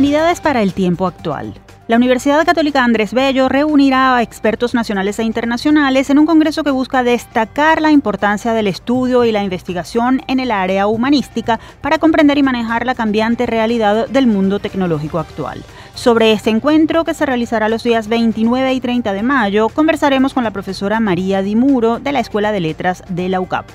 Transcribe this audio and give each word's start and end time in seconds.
Humanidades 0.00 0.40
para 0.40 0.62
el 0.62 0.72
tiempo 0.72 1.06
actual. 1.06 1.52
La 1.86 1.96
Universidad 1.96 2.46
Católica 2.46 2.82
Andrés 2.82 3.12
Bello 3.12 3.50
reunirá 3.50 4.16
a 4.16 4.22
expertos 4.22 4.72
nacionales 4.72 5.18
e 5.18 5.24
internacionales 5.24 6.08
en 6.08 6.18
un 6.18 6.24
congreso 6.24 6.64
que 6.64 6.70
busca 6.70 7.02
destacar 7.02 7.82
la 7.82 7.90
importancia 7.90 8.54
del 8.54 8.66
estudio 8.66 9.26
y 9.26 9.30
la 9.30 9.42
investigación 9.42 10.22
en 10.26 10.40
el 10.40 10.52
área 10.52 10.86
humanística 10.86 11.60
para 11.82 11.98
comprender 11.98 12.38
y 12.38 12.42
manejar 12.42 12.86
la 12.86 12.94
cambiante 12.94 13.44
realidad 13.44 14.08
del 14.08 14.26
mundo 14.26 14.58
tecnológico 14.58 15.18
actual. 15.18 15.62
Sobre 15.94 16.32
este 16.32 16.48
encuentro, 16.48 17.04
que 17.04 17.12
se 17.12 17.26
realizará 17.26 17.68
los 17.68 17.82
días 17.82 18.08
29 18.08 18.72
y 18.72 18.80
30 18.80 19.12
de 19.12 19.22
mayo, 19.22 19.68
conversaremos 19.68 20.32
con 20.32 20.44
la 20.44 20.50
profesora 20.50 20.98
María 20.98 21.42
Dimuro 21.42 21.98
de 21.98 22.12
la 22.12 22.20
Escuela 22.20 22.52
de 22.52 22.60
Letras 22.60 23.04
de 23.10 23.28
la 23.28 23.42
UCAP. 23.42 23.66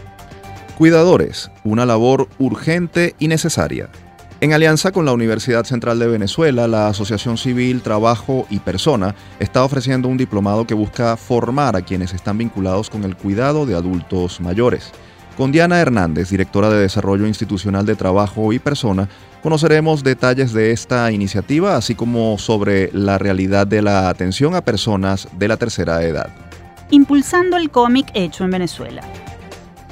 Cuidadores, 0.76 1.52
una 1.64 1.86
labor 1.86 2.28
urgente 2.40 3.14
y 3.20 3.28
necesaria. 3.28 3.92
En 4.42 4.52
alianza 4.52 4.92
con 4.92 5.06
la 5.06 5.14
Universidad 5.14 5.64
Central 5.64 5.98
de 5.98 6.08
Venezuela, 6.08 6.68
la 6.68 6.90
Asociación 6.90 7.38
Civil 7.38 7.82
Trabajo 7.82 8.46
y 8.50 8.60
Persona 8.60 9.16
está 9.40 9.64
ofreciendo 9.64 10.10
un 10.10 10.18
diplomado 10.18 10.68
que 10.68 10.74
busca 10.74 11.16
formar 11.16 11.78
a 11.78 11.82
quienes 11.82 12.14
están 12.14 12.38
vinculados 12.38 12.90
con 12.90 13.06
el 13.06 13.16
cuidado 13.16 13.66
de 13.66 13.76
adultos 13.76 14.42
mayores. 14.42 14.92
Con 15.38 15.54
Diana 15.54 15.80
Hernández, 15.80 16.30
directora 16.30 16.70
de 16.70 16.82
Desarrollo 16.82 17.26
Institucional 17.28 17.86
de 17.86 17.96
Trabajo 17.96 18.52
y 18.52 18.60
Persona, 18.60 19.08
conoceremos 19.42 20.04
detalles 20.04 20.52
de 20.52 20.72
esta 20.72 21.12
iniciativa, 21.14 21.78
así 21.78 21.96
como 21.96 22.38
sobre 22.38 22.90
la 22.92 23.18
realidad 23.18 23.66
de 23.66 23.82
la 23.82 24.10
atención 24.10 24.54
a 24.54 24.66
personas 24.66 25.30
de 25.38 25.48
la 25.48 25.56
tercera 25.56 26.04
edad. 26.04 26.28
Impulsando 26.90 27.56
el 27.56 27.70
cómic 27.70 28.08
hecho 28.14 28.44
en 28.44 28.52
Venezuela. 28.52 29.02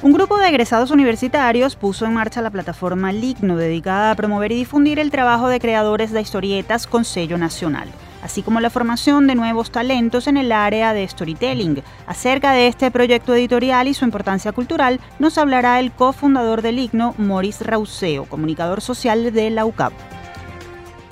Un 0.04 0.12
grupo 0.12 0.36
de 0.36 0.48
egresados 0.48 0.90
universitarios 0.90 1.76
puso 1.76 2.04
en 2.04 2.12
marcha 2.12 2.42
la 2.42 2.50
plataforma 2.50 3.10
Ligno, 3.10 3.56
dedicada 3.56 4.10
a 4.10 4.14
promover 4.14 4.52
y 4.52 4.56
difundir 4.56 4.98
el 4.98 5.10
trabajo 5.10 5.48
de 5.48 5.58
creadores 5.58 6.12
de 6.12 6.20
historietas 6.20 6.86
con 6.86 7.06
sello 7.06 7.38
nacional, 7.38 7.88
así 8.22 8.42
como 8.42 8.60
la 8.60 8.68
formación 8.68 9.26
de 9.26 9.34
nuevos 9.34 9.70
talentos 9.70 10.26
en 10.26 10.36
el 10.36 10.52
área 10.52 10.92
de 10.92 11.08
storytelling. 11.08 11.82
Acerca 12.06 12.52
de 12.52 12.66
este 12.66 12.90
proyecto 12.90 13.34
editorial 13.34 13.88
y 13.88 13.94
su 13.94 14.04
importancia 14.04 14.52
cultural, 14.52 15.00
nos 15.18 15.38
hablará 15.38 15.80
el 15.80 15.90
cofundador 15.90 16.60
del 16.60 16.76
Ligno, 16.76 17.14
Maurice 17.16 17.64
Rauseo, 17.64 18.26
comunicador 18.26 18.82
social 18.82 19.32
de 19.32 19.48
la 19.48 19.64
UCAP. 19.64 19.94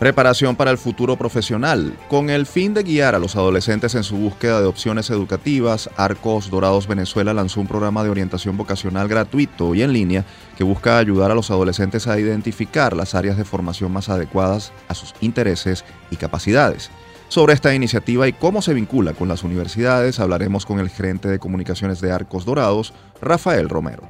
Preparación 0.02 0.56
para 0.56 0.72
el 0.72 0.78
futuro 0.78 1.14
profesional. 1.14 1.96
Con 2.08 2.28
el 2.28 2.44
fin 2.44 2.74
de 2.74 2.82
guiar 2.82 3.14
a 3.14 3.20
los 3.20 3.36
adolescentes 3.36 3.94
en 3.94 4.02
su 4.02 4.16
búsqueda 4.16 4.60
de 4.60 4.66
opciones 4.66 5.10
educativas, 5.10 5.88
Arcos 5.96 6.50
Dorados 6.50 6.88
Venezuela 6.88 7.32
lanzó 7.32 7.60
un 7.60 7.68
programa 7.68 8.02
de 8.02 8.10
orientación 8.10 8.56
vocacional 8.56 9.06
gratuito 9.06 9.76
y 9.76 9.82
en 9.82 9.92
línea 9.92 10.24
que 10.58 10.64
busca 10.64 10.98
ayudar 10.98 11.30
a 11.30 11.36
los 11.36 11.52
adolescentes 11.52 12.08
a 12.08 12.18
identificar 12.18 12.96
las 12.96 13.14
áreas 13.14 13.36
de 13.36 13.44
formación 13.44 13.92
más 13.92 14.08
adecuadas 14.08 14.72
a 14.88 14.96
sus 14.96 15.14
intereses 15.20 15.84
y 16.10 16.16
capacidades. 16.16 16.90
Sobre 17.28 17.54
esta 17.54 17.72
iniciativa 17.72 18.26
y 18.26 18.32
cómo 18.32 18.60
se 18.60 18.74
vincula 18.74 19.12
con 19.12 19.28
las 19.28 19.44
universidades, 19.44 20.18
hablaremos 20.18 20.66
con 20.66 20.80
el 20.80 20.88
gerente 20.88 21.28
de 21.28 21.38
comunicaciones 21.38 22.00
de 22.00 22.10
Arcos 22.10 22.44
Dorados, 22.44 22.92
Rafael 23.20 23.68
Romero. 23.68 24.02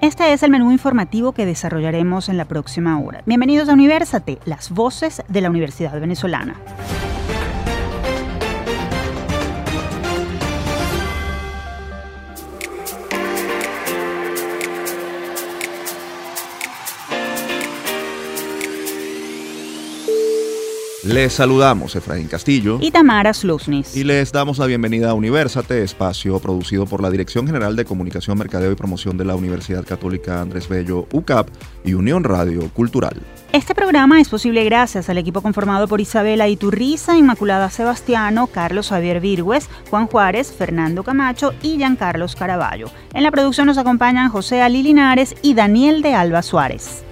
Este 0.00 0.32
es 0.32 0.44
el 0.44 0.52
menú 0.52 0.70
informativo 0.70 1.32
que 1.32 1.44
desarrollaremos 1.44 2.28
en 2.28 2.36
la 2.36 2.44
próxima 2.44 3.00
hora. 3.00 3.22
Bienvenidos 3.26 3.68
a 3.68 3.72
Universate, 3.72 4.38
las 4.44 4.70
voces 4.70 5.24
de 5.26 5.40
la 5.40 5.50
Universidad 5.50 6.00
Venezolana. 6.00 6.54
Les 21.08 21.32
saludamos 21.32 21.96
Efraín 21.96 22.28
Castillo 22.28 22.78
y 22.82 22.90
Tamara 22.90 23.32
Slusnis. 23.32 23.96
Y 23.96 24.04
les 24.04 24.30
damos 24.30 24.58
la 24.58 24.66
bienvenida 24.66 25.08
a 25.08 25.14
Universate, 25.14 25.82
espacio 25.82 26.38
producido 26.38 26.84
por 26.84 27.02
la 27.02 27.10
Dirección 27.10 27.46
General 27.46 27.74
de 27.76 27.86
Comunicación, 27.86 28.36
Mercadeo 28.36 28.70
y 28.70 28.74
Promoción 28.74 29.16
de 29.16 29.24
la 29.24 29.34
Universidad 29.34 29.86
Católica 29.86 30.42
Andrés 30.42 30.68
Bello, 30.68 31.08
UCAP 31.10 31.48
y 31.82 31.94
Unión 31.94 32.24
Radio 32.24 32.68
Cultural. 32.74 33.16
Este 33.54 33.74
programa 33.74 34.20
es 34.20 34.28
posible 34.28 34.62
gracias 34.64 35.08
al 35.08 35.16
equipo 35.16 35.40
conformado 35.40 35.88
por 35.88 36.02
Isabela 36.02 36.46
Iturriza, 36.46 37.16
Inmaculada 37.16 37.70
Sebastiano, 37.70 38.46
Carlos 38.46 38.90
Javier 38.90 39.20
Virgües, 39.20 39.70
Juan 39.88 40.08
Juárez, 40.08 40.52
Fernando 40.52 41.04
Camacho 41.04 41.54
y 41.62 41.78
Giancarlos 41.78 42.36
Caraballo. 42.36 42.90
En 43.14 43.22
la 43.22 43.30
producción 43.30 43.66
nos 43.66 43.78
acompañan 43.78 44.28
José 44.28 44.60
Ali 44.60 44.82
Linares 44.82 45.34
y 45.40 45.54
Daniel 45.54 46.02
de 46.02 46.12
Alba 46.12 46.42
Suárez. 46.42 47.07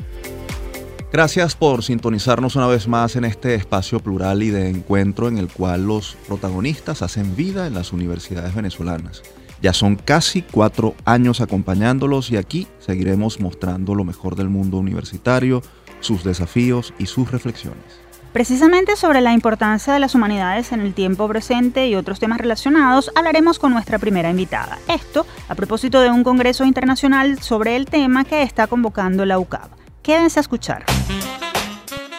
Gracias 1.16 1.54
por 1.54 1.82
sintonizarnos 1.82 2.56
una 2.56 2.66
vez 2.66 2.88
más 2.88 3.16
en 3.16 3.24
este 3.24 3.54
espacio 3.54 4.00
plural 4.00 4.42
y 4.42 4.50
de 4.50 4.68
encuentro 4.68 5.28
en 5.28 5.38
el 5.38 5.48
cual 5.48 5.86
los 5.86 6.14
protagonistas 6.28 7.00
hacen 7.00 7.34
vida 7.34 7.66
en 7.66 7.72
las 7.72 7.94
universidades 7.94 8.54
venezolanas. 8.54 9.22
Ya 9.62 9.72
son 9.72 9.96
casi 9.96 10.42
cuatro 10.42 10.94
años 11.06 11.40
acompañándolos 11.40 12.30
y 12.30 12.36
aquí 12.36 12.66
seguiremos 12.80 13.40
mostrando 13.40 13.94
lo 13.94 14.04
mejor 14.04 14.36
del 14.36 14.50
mundo 14.50 14.76
universitario, 14.76 15.62
sus 16.00 16.22
desafíos 16.22 16.92
y 16.98 17.06
sus 17.06 17.30
reflexiones. 17.30 17.98
Precisamente 18.34 18.94
sobre 18.94 19.22
la 19.22 19.32
importancia 19.32 19.94
de 19.94 20.00
las 20.00 20.14
humanidades 20.14 20.72
en 20.72 20.80
el 20.80 20.92
tiempo 20.92 21.26
presente 21.28 21.88
y 21.88 21.94
otros 21.94 22.20
temas 22.20 22.36
relacionados 22.42 23.10
hablaremos 23.14 23.58
con 23.58 23.72
nuestra 23.72 23.98
primera 23.98 24.28
invitada. 24.28 24.78
Esto 24.86 25.24
a 25.48 25.54
propósito 25.54 26.02
de 26.02 26.10
un 26.10 26.24
congreso 26.24 26.66
internacional 26.66 27.40
sobre 27.40 27.76
el 27.76 27.86
tema 27.86 28.24
que 28.24 28.42
está 28.42 28.66
convocando 28.66 29.24
la 29.24 29.38
UCAB. 29.38 29.85
Quédense 30.06 30.38
a 30.38 30.42
escuchar. 30.42 30.84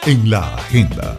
En 0.05 0.29
la 0.29 0.55
agenda. 0.55 1.17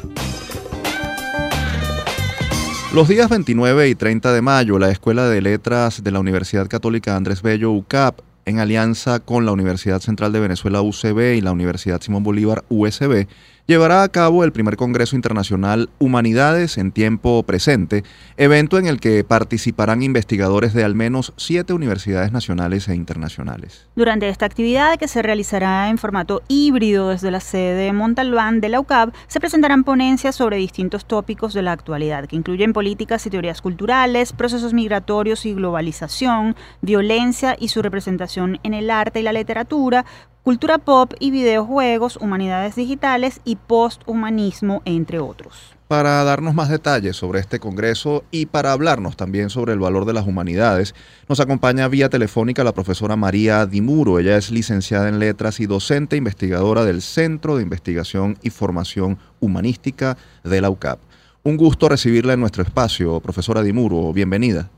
Los 2.92 3.08
días 3.08 3.30
29 3.30 3.88
y 3.88 3.94
30 3.94 4.34
de 4.34 4.42
mayo, 4.42 4.78
la 4.78 4.90
Escuela 4.90 5.30
de 5.30 5.40
Letras 5.40 6.04
de 6.04 6.10
la 6.10 6.20
Universidad 6.20 6.68
Católica 6.68 7.16
Andrés 7.16 7.40
Bello 7.40 7.72
UCAP, 7.72 8.20
en 8.44 8.58
alianza 8.58 9.20
con 9.20 9.46
la 9.46 9.52
Universidad 9.52 10.00
Central 10.00 10.30
de 10.30 10.40
Venezuela 10.40 10.82
UCB 10.82 11.36
y 11.36 11.40
la 11.40 11.52
Universidad 11.52 12.02
Simón 12.02 12.22
Bolívar 12.22 12.62
USB, 12.68 13.26
llevará 13.68 14.02
a 14.02 14.08
cabo 14.08 14.44
el 14.44 14.52
primer 14.52 14.76
Congreso 14.76 15.14
Internacional 15.14 15.90
Humanidades 15.98 16.78
en 16.78 16.90
tiempo 16.90 17.42
presente, 17.42 18.02
evento 18.38 18.78
en 18.78 18.86
el 18.86 18.98
que 18.98 19.22
participarán 19.24 20.02
investigadores 20.02 20.72
de 20.72 20.84
al 20.84 20.94
menos 20.94 21.34
siete 21.36 21.74
universidades 21.74 22.32
nacionales 22.32 22.88
e 22.88 22.94
internacionales. 22.94 23.86
Durante 23.94 24.30
esta 24.30 24.46
actividad, 24.46 24.98
que 24.98 25.06
se 25.06 25.20
realizará 25.20 25.90
en 25.90 25.98
formato 25.98 26.42
híbrido 26.48 27.10
desde 27.10 27.30
la 27.30 27.40
sede 27.40 27.92
Montalbán 27.92 28.62
de 28.62 28.70
la 28.70 28.80
UCAB, 28.80 29.12
se 29.26 29.38
presentarán 29.38 29.84
ponencias 29.84 30.34
sobre 30.34 30.56
distintos 30.56 31.04
tópicos 31.04 31.52
de 31.52 31.60
la 31.60 31.72
actualidad, 31.72 32.26
que 32.26 32.36
incluyen 32.36 32.72
políticas 32.72 33.26
y 33.26 33.30
teorías 33.30 33.60
culturales, 33.60 34.32
procesos 34.32 34.72
migratorios 34.72 35.44
y 35.44 35.52
globalización, 35.52 36.56
violencia 36.80 37.54
y 37.60 37.68
su 37.68 37.82
representación 37.82 38.60
en 38.62 38.72
el 38.72 38.90
arte 38.90 39.20
y 39.20 39.24
la 39.24 39.34
literatura, 39.34 40.06
cultura 40.48 40.78
pop 40.78 41.12
y 41.20 41.30
videojuegos, 41.30 42.16
humanidades 42.16 42.74
digitales 42.74 43.42
y 43.44 43.56
posthumanismo, 43.56 44.80
entre 44.86 45.18
otros. 45.18 45.76
Para 45.88 46.24
darnos 46.24 46.54
más 46.54 46.70
detalles 46.70 47.16
sobre 47.16 47.38
este 47.38 47.60
Congreso 47.60 48.24
y 48.30 48.46
para 48.46 48.72
hablarnos 48.72 49.14
también 49.14 49.50
sobre 49.50 49.74
el 49.74 49.78
valor 49.78 50.06
de 50.06 50.14
las 50.14 50.26
humanidades, 50.26 50.94
nos 51.28 51.40
acompaña 51.40 51.86
vía 51.88 52.08
telefónica 52.08 52.64
la 52.64 52.72
profesora 52.72 53.14
María 53.14 53.66
Dimuro. 53.66 54.18
Ella 54.18 54.38
es 54.38 54.50
licenciada 54.50 55.10
en 55.10 55.18
Letras 55.18 55.60
y 55.60 55.66
docente 55.66 56.16
investigadora 56.16 56.86
del 56.86 57.02
Centro 57.02 57.58
de 57.58 57.64
Investigación 57.64 58.38
y 58.40 58.48
Formación 58.48 59.18
Humanística 59.40 60.16
de 60.44 60.62
la 60.62 60.70
UCAP. 60.70 60.98
Un 61.42 61.58
gusto 61.58 61.90
recibirla 61.90 62.32
en 62.32 62.40
nuestro 62.40 62.62
espacio, 62.62 63.20
profesora 63.20 63.62
Dimuro. 63.62 64.14
Bienvenida. 64.14 64.70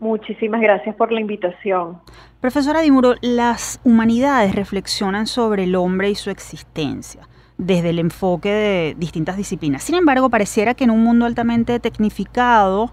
Muchísimas 0.00 0.60
gracias 0.60 0.94
por 0.94 1.10
la 1.10 1.20
invitación. 1.20 1.98
Profesora 2.40 2.80
Dimuro, 2.80 3.14
las 3.20 3.80
humanidades 3.84 4.54
reflexionan 4.54 5.26
sobre 5.26 5.64
el 5.64 5.74
hombre 5.74 6.10
y 6.10 6.14
su 6.14 6.30
existencia 6.30 7.28
desde 7.56 7.90
el 7.90 7.98
enfoque 7.98 8.50
de 8.50 8.94
distintas 8.96 9.36
disciplinas. 9.36 9.82
Sin 9.82 9.96
embargo, 9.96 10.30
pareciera 10.30 10.74
que 10.74 10.84
en 10.84 10.90
un 10.90 11.02
mundo 11.02 11.26
altamente 11.26 11.80
tecnificado, 11.80 12.92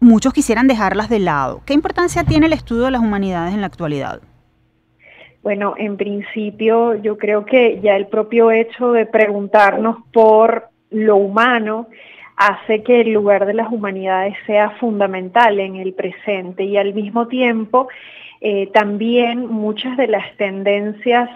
muchos 0.00 0.32
quisieran 0.32 0.66
dejarlas 0.66 1.08
de 1.08 1.20
lado. 1.20 1.62
¿Qué 1.64 1.74
importancia 1.74 2.24
tiene 2.24 2.46
el 2.46 2.52
estudio 2.52 2.86
de 2.86 2.90
las 2.90 3.00
humanidades 3.00 3.54
en 3.54 3.60
la 3.60 3.68
actualidad? 3.68 4.20
Bueno, 5.44 5.74
en 5.78 5.96
principio 5.96 6.96
yo 6.96 7.16
creo 7.16 7.44
que 7.44 7.80
ya 7.80 7.94
el 7.94 8.08
propio 8.08 8.50
hecho 8.50 8.90
de 8.90 9.06
preguntarnos 9.06 9.98
por 10.12 10.70
lo 10.90 11.16
humano 11.16 11.86
hace 12.36 12.82
que 12.82 13.00
el 13.00 13.12
lugar 13.12 13.46
de 13.46 13.54
las 13.54 13.72
humanidades 13.72 14.34
sea 14.46 14.70
fundamental 14.78 15.58
en 15.58 15.76
el 15.76 15.94
presente 15.94 16.64
y 16.64 16.76
al 16.76 16.92
mismo 16.94 17.28
tiempo 17.28 17.88
eh, 18.40 18.68
también 18.72 19.46
muchas 19.46 19.96
de 19.96 20.08
las 20.08 20.36
tendencias 20.36 21.30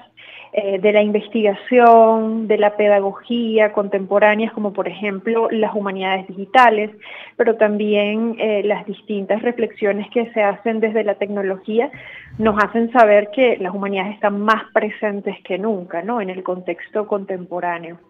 eh, 0.52 0.80
de 0.80 0.92
la 0.92 1.00
investigación, 1.00 2.48
de 2.48 2.58
la 2.58 2.76
pedagogía 2.76 3.72
contemporáneas, 3.72 4.52
como 4.52 4.72
por 4.72 4.88
ejemplo 4.88 5.48
las 5.50 5.72
humanidades 5.76 6.26
digitales, 6.26 6.90
pero 7.36 7.54
también 7.54 8.34
eh, 8.40 8.62
las 8.64 8.84
distintas 8.84 9.42
reflexiones 9.42 10.08
que 10.12 10.28
se 10.32 10.42
hacen 10.42 10.80
desde 10.80 11.04
la 11.04 11.14
tecnología 11.14 11.92
nos 12.38 12.60
hacen 12.60 12.90
saber 12.90 13.28
que 13.32 13.58
las 13.58 13.72
humanidades 13.72 14.14
están 14.14 14.40
más 14.40 14.64
presentes 14.74 15.36
que 15.44 15.56
nunca 15.56 16.02
¿no? 16.02 16.20
en 16.20 16.30
el 16.30 16.42
contexto 16.42 17.06
contemporáneo. 17.06 18.00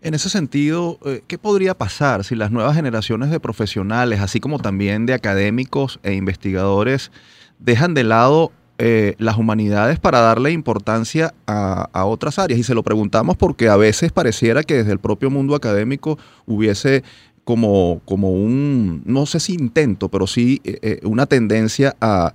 En 0.00 0.14
ese 0.14 0.30
sentido, 0.30 0.96
eh, 1.04 1.20
¿qué 1.28 1.36
podría 1.36 1.74
pasar 1.74 2.24
si 2.24 2.34
las 2.34 2.50
nuevas 2.50 2.76
generaciones 2.76 3.30
de 3.30 3.40
profesionales, 3.40 4.20
así 4.20 4.40
como 4.40 4.58
también 4.58 5.04
de 5.04 5.12
académicos 5.12 6.00
e 6.02 6.14
investigadores, 6.14 7.12
dejan 7.58 7.92
de 7.92 8.04
lado 8.04 8.52
eh, 8.82 9.14
las 9.18 9.36
humanidades 9.36 10.00
para 10.00 10.20
darle 10.20 10.52
importancia 10.52 11.34
a, 11.46 12.06
otras 12.06 12.38
áreas. 12.38 12.58
Y 12.58 12.62
se 12.62 12.74
lo 12.74 12.82
preguntamos 12.82 13.36
porque 13.36 13.68
a 13.68 13.76
veces 13.76 14.10
pareciera 14.10 14.62
que 14.62 14.72
desde 14.72 14.92
el 14.92 14.98
propio 14.98 15.28
mundo 15.28 15.54
académico 15.54 16.16
hubiese 16.46 17.02
como, 17.44 18.00
como 18.06 18.30
un, 18.30 19.02
no 19.04 19.26
sé 19.26 19.38
si 19.38 19.52
intento, 19.52 20.08
pero 20.08 20.26
sí 20.26 20.62
eh, 20.64 20.78
eh, 20.80 21.00
una 21.02 21.26
tendencia 21.26 21.94
a, 22.00 22.32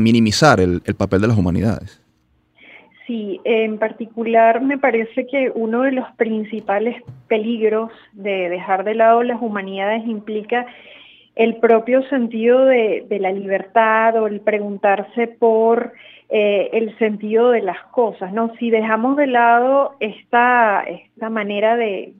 minimizar 0.00 0.58
el, 0.58 0.82
el 0.84 0.96
papel 0.96 1.20
de 1.20 1.28
las 1.28 1.38
humanidades. 1.38 2.02
Sí, 3.06 3.40
en 3.44 3.78
particular 3.78 4.60
me 4.60 4.78
parece 4.78 5.28
que 5.28 5.52
uno 5.54 5.82
de 5.82 5.92
los 5.92 6.10
principales 6.16 7.00
peligros 7.28 7.92
de 8.14 8.48
dejar 8.48 8.82
de 8.82 8.96
lado 8.96 9.22
las 9.22 9.40
humanidades 9.40 10.04
implica 10.08 10.66
el 11.36 11.56
propio 11.56 12.02
sentido 12.08 12.64
de, 12.64 13.06
la 13.20 13.32
libertad 13.32 14.20
o 14.20 14.26
el 14.26 14.40
preguntarse 14.40 15.28
por 15.28 15.92
eh, 16.28 16.70
el 16.72 16.96
sentido 16.98 17.50
de 17.50 17.62
las 17.62 17.82
cosas, 17.86 18.32
¿no? 18.32 18.54
Si 18.56 18.70
dejamos 18.70 19.16
de 19.16 19.26
lado 19.26 19.96
esta, 20.00 20.84
esta 20.86 21.30
manera 21.30 21.76
de, 21.76 22.14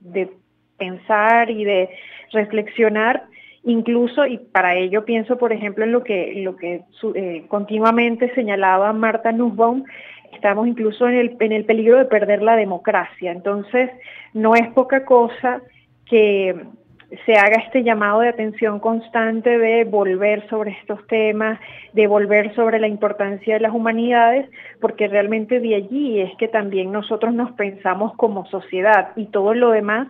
pensar 0.79 1.51
y 1.51 1.65
de 1.65 1.91
reflexionar, 2.33 3.25
incluso, 3.65 4.25
y 4.25 4.39
para 4.39 4.75
ello 4.77 5.05
pienso, 5.05 5.37
por 5.37 5.53
ejemplo, 5.53 5.85
en 5.85 5.93
lo 5.93 6.03
que, 6.03 6.33
lo 6.37 6.57
que 6.57 6.83
eh, 7.15 7.45
continuamente 7.49 8.35
señalaba 8.35 8.91
Marta 8.95 9.31
Nussbaum, 9.31 9.85
estamos 10.33 10.67
incluso 10.67 11.07
en 11.07 11.17
el, 11.17 11.37
en 11.39 11.53
el 11.53 11.67
peligro 11.67 11.99
de 11.99 12.07
perder 12.07 12.41
la 12.41 12.57
democracia. 12.57 13.31
Entonces, 13.31 13.91
no 14.33 14.55
es 14.55 14.69
poca 14.69 15.05
cosa 15.05 15.61
que 16.07 16.55
se 17.27 17.35
haga 17.35 17.57
este 17.57 17.83
llamado 17.83 18.21
de 18.21 18.29
atención 18.29 18.79
constante 18.79 19.59
de 19.59 19.85
volver 19.85 20.49
sobre 20.49 20.73
estos 20.73 21.05
temas, 21.09 21.59
de 21.93 22.07
volver 22.07 22.55
sobre 22.55 22.79
la 22.79 22.87
importancia 22.87 23.55
de 23.55 23.61
las 23.61 23.75
humanidades, 23.75 24.49
porque 24.81 25.09
realmente 25.09 25.59
de 25.61 25.75
allí 25.75 26.21
es 26.21 26.37
que 26.37 26.49
también 26.49 26.93
nosotros 26.93 27.35
nos 27.35 27.53
pensamos 27.53 28.15
como 28.17 28.47
sociedad 28.47 29.11
y 29.17 29.27
todo 29.27 29.55
lo 29.55 29.71
demás 29.71 30.09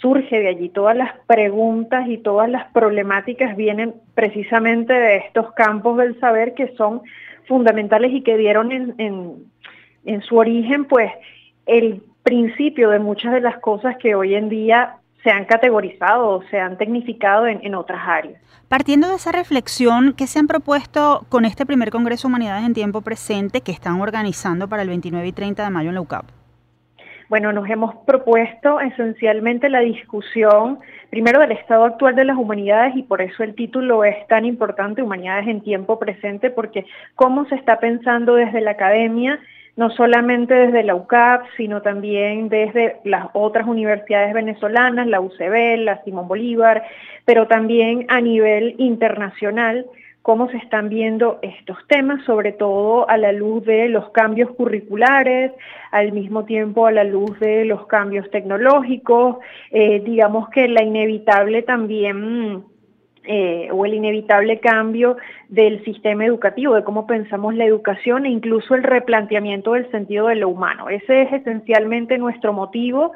surge 0.00 0.40
de 0.40 0.48
allí. 0.48 0.68
Todas 0.70 0.96
las 0.96 1.12
preguntas 1.26 2.08
y 2.08 2.18
todas 2.18 2.48
las 2.48 2.70
problemáticas 2.72 3.56
vienen 3.56 3.94
precisamente 4.14 4.92
de 4.92 5.16
estos 5.18 5.52
campos 5.52 5.98
del 5.98 6.18
saber 6.20 6.54
que 6.54 6.74
son 6.76 7.02
fundamentales 7.46 8.12
y 8.12 8.22
que 8.22 8.36
dieron 8.36 8.72
en, 8.72 10.22
su 10.22 10.36
origen 10.36 10.86
pues 10.86 11.12
el 11.66 12.02
principio 12.22 12.90
de 12.90 12.98
muchas 12.98 13.32
de 13.32 13.40
las 13.40 13.58
cosas 13.58 13.96
que 13.98 14.14
hoy 14.14 14.34
en 14.34 14.48
día 14.48 14.96
se 15.22 15.30
han 15.30 15.44
categorizado 15.44 16.28
o 16.28 16.42
se 16.44 16.58
han 16.58 16.78
tecnificado 16.78 17.46
en, 17.46 17.74
otras 17.74 18.00
áreas. 18.06 18.40
Partiendo 18.68 19.08
de 19.08 19.16
esa 19.16 19.32
reflexión, 19.32 20.14
¿qué 20.16 20.26
se 20.26 20.38
han 20.38 20.46
propuesto 20.46 21.26
con 21.28 21.44
este 21.44 21.66
primer 21.66 21.90
Congreso 21.90 22.28
Humanidades 22.28 22.64
en 22.64 22.74
Tiempo 22.74 23.02
Presente 23.02 23.60
que 23.60 23.72
están 23.72 24.00
organizando 24.00 24.68
para 24.68 24.82
el 24.82 24.88
29 24.88 25.26
y 25.26 25.32
30 25.32 25.64
de 25.64 25.70
mayo 25.70 25.88
en 25.88 25.94
la 25.96 26.00
UCAP? 26.00 26.24
Bueno, 27.28 27.52
nos 27.52 27.68
hemos 27.70 27.94
propuesto 28.06 28.80
esencialmente 28.80 29.68
la 29.68 29.78
discusión, 29.80 30.80
primero 31.10 31.38
del 31.38 31.52
estado 31.52 31.84
actual 31.84 32.16
de 32.16 32.24
las 32.24 32.36
humanidades 32.36 32.96
y 32.96 33.04
por 33.04 33.22
eso 33.22 33.44
el 33.44 33.54
título 33.54 34.02
es 34.02 34.26
tan 34.26 34.44
importante, 34.44 35.00
Humanidades 35.00 35.46
en 35.46 35.60
Tiempo 35.60 36.00
Presente, 36.00 36.50
porque 36.50 36.86
cómo 37.14 37.46
se 37.46 37.54
está 37.54 37.78
pensando 37.78 38.34
desde 38.34 38.60
la 38.60 38.72
academia 38.72 39.38
no 39.80 39.88
solamente 39.88 40.52
desde 40.52 40.82
la 40.82 40.94
UCAP, 40.94 41.46
sino 41.56 41.80
también 41.80 42.50
desde 42.50 42.98
las 43.04 43.28
otras 43.32 43.66
universidades 43.66 44.34
venezolanas, 44.34 45.06
la 45.06 45.22
UCB, 45.22 45.78
la 45.78 46.04
Simón 46.04 46.28
Bolívar, 46.28 46.82
pero 47.24 47.46
también 47.46 48.04
a 48.10 48.20
nivel 48.20 48.74
internacional, 48.76 49.86
cómo 50.20 50.50
se 50.50 50.58
están 50.58 50.90
viendo 50.90 51.38
estos 51.40 51.78
temas, 51.86 52.22
sobre 52.26 52.52
todo 52.52 53.08
a 53.08 53.16
la 53.16 53.32
luz 53.32 53.64
de 53.64 53.88
los 53.88 54.10
cambios 54.10 54.50
curriculares, 54.50 55.50
al 55.92 56.12
mismo 56.12 56.44
tiempo 56.44 56.86
a 56.86 56.92
la 56.92 57.04
luz 57.04 57.40
de 57.40 57.64
los 57.64 57.86
cambios 57.86 58.30
tecnológicos, 58.30 59.38
eh, 59.70 60.02
digamos 60.04 60.50
que 60.50 60.68
la 60.68 60.82
inevitable 60.82 61.62
también 61.62 62.64
eh, 63.24 63.68
o 63.70 63.84
el 63.84 63.94
inevitable 63.94 64.60
cambio 64.60 65.16
del 65.48 65.84
sistema 65.84 66.24
educativo, 66.24 66.74
de 66.74 66.84
cómo 66.84 67.06
pensamos 67.06 67.54
la 67.54 67.66
educación 67.66 68.24
e 68.24 68.30
incluso 68.30 68.74
el 68.74 68.82
replanteamiento 68.82 69.74
del 69.74 69.90
sentido 69.90 70.28
de 70.28 70.36
lo 70.36 70.48
humano. 70.48 70.88
Ese 70.88 71.22
es 71.22 71.32
esencialmente 71.32 72.16
nuestro 72.16 72.52
motivo, 72.52 73.12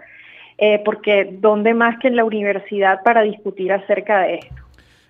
eh, 0.59 0.83
porque 0.85 1.37
¿dónde 1.41 1.73
más 1.73 1.99
que 2.01 2.09
en 2.09 2.17
la 2.17 2.25
universidad 2.25 3.03
para 3.03 3.23
discutir 3.23 3.73
acerca 3.73 4.21
de 4.21 4.35
esto? 4.37 4.55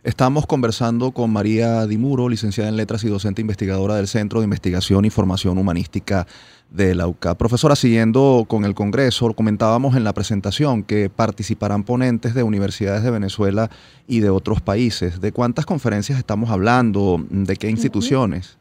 Estamos 0.04 0.46
conversando 0.46 1.12
con 1.12 1.32
María 1.32 1.86
Dimuro, 1.86 2.28
licenciada 2.28 2.68
en 2.68 2.76
Letras 2.76 3.04
y 3.04 3.08
docente 3.08 3.40
investigadora 3.40 3.96
del 3.96 4.06
Centro 4.06 4.40
de 4.40 4.44
Investigación 4.44 5.06
y 5.06 5.10
Formación 5.10 5.56
Humanística 5.56 6.26
de 6.74 6.94
la 6.94 7.06
UCA. 7.06 7.36
Profesora, 7.36 7.76
siguiendo 7.76 8.44
con 8.48 8.64
el 8.64 8.74
Congreso, 8.74 9.32
comentábamos 9.34 9.96
en 9.96 10.02
la 10.02 10.12
presentación 10.12 10.82
que 10.82 11.08
participarán 11.08 11.84
ponentes 11.84 12.34
de 12.34 12.42
universidades 12.42 13.04
de 13.04 13.12
Venezuela 13.12 13.70
y 14.08 14.20
de 14.20 14.30
otros 14.30 14.60
países. 14.60 15.20
¿De 15.20 15.30
cuántas 15.30 15.66
conferencias 15.66 16.18
estamos 16.18 16.50
hablando? 16.50 17.18
¿De 17.30 17.54
qué 17.56 17.70
instituciones? 17.70 18.58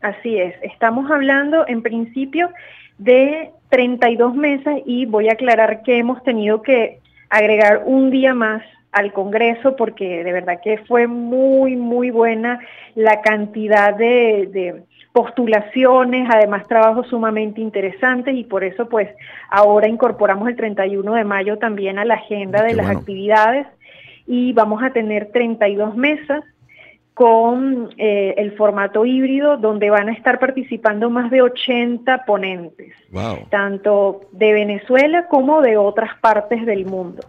Así 0.00 0.38
es, 0.38 0.54
estamos 0.62 1.10
hablando 1.10 1.66
en 1.68 1.82
principio 1.82 2.50
de 2.98 3.50
32 3.68 4.34
mesas 4.34 4.76
y 4.86 5.06
voy 5.06 5.28
a 5.28 5.32
aclarar 5.32 5.82
que 5.82 5.98
hemos 5.98 6.22
tenido 6.22 6.62
que 6.62 7.00
agregar 7.28 7.82
un 7.84 8.10
día 8.10 8.34
más 8.34 8.62
al 8.92 9.12
Congreso 9.12 9.76
porque 9.76 10.22
de 10.22 10.32
verdad 10.32 10.60
que 10.62 10.78
fue 10.86 11.06
muy, 11.08 11.76
muy 11.76 12.10
buena 12.10 12.60
la 12.94 13.20
cantidad 13.22 13.94
de, 13.94 14.84
postulaciones, 15.14 16.28
además 16.28 16.66
trabajos 16.66 17.06
sumamente 17.06 17.60
interesantes 17.60 18.34
y 18.34 18.42
por 18.42 18.64
eso 18.64 18.88
pues 18.88 19.08
ahora 19.48 19.86
incorporamos 19.86 20.48
el 20.48 20.56
31 20.56 21.14
de 21.14 21.22
mayo 21.22 21.56
también 21.56 22.00
a 22.00 22.04
la 22.04 22.14
agenda 22.14 22.64
de 22.64 22.74
las 22.74 22.90
actividades 22.90 23.68
y 24.26 24.52
vamos 24.54 24.82
a 24.82 24.90
tener 24.90 25.30
32 25.30 25.96
mesas 25.96 26.42
con 27.14 27.90
eh, 27.96 28.34
el 28.38 28.56
formato 28.56 29.06
híbrido 29.06 29.56
donde 29.56 29.88
van 29.88 30.08
a 30.08 30.12
estar 30.12 30.40
participando 30.40 31.08
más 31.10 31.30
de 31.30 31.42
80 31.42 32.24
ponentes, 32.24 32.92
tanto 33.50 34.22
de 34.32 34.52
Venezuela 34.52 35.28
como 35.28 35.62
de 35.62 35.76
otras 35.76 36.18
partes 36.18 36.66
del 36.66 36.86
mundo. 36.86 37.22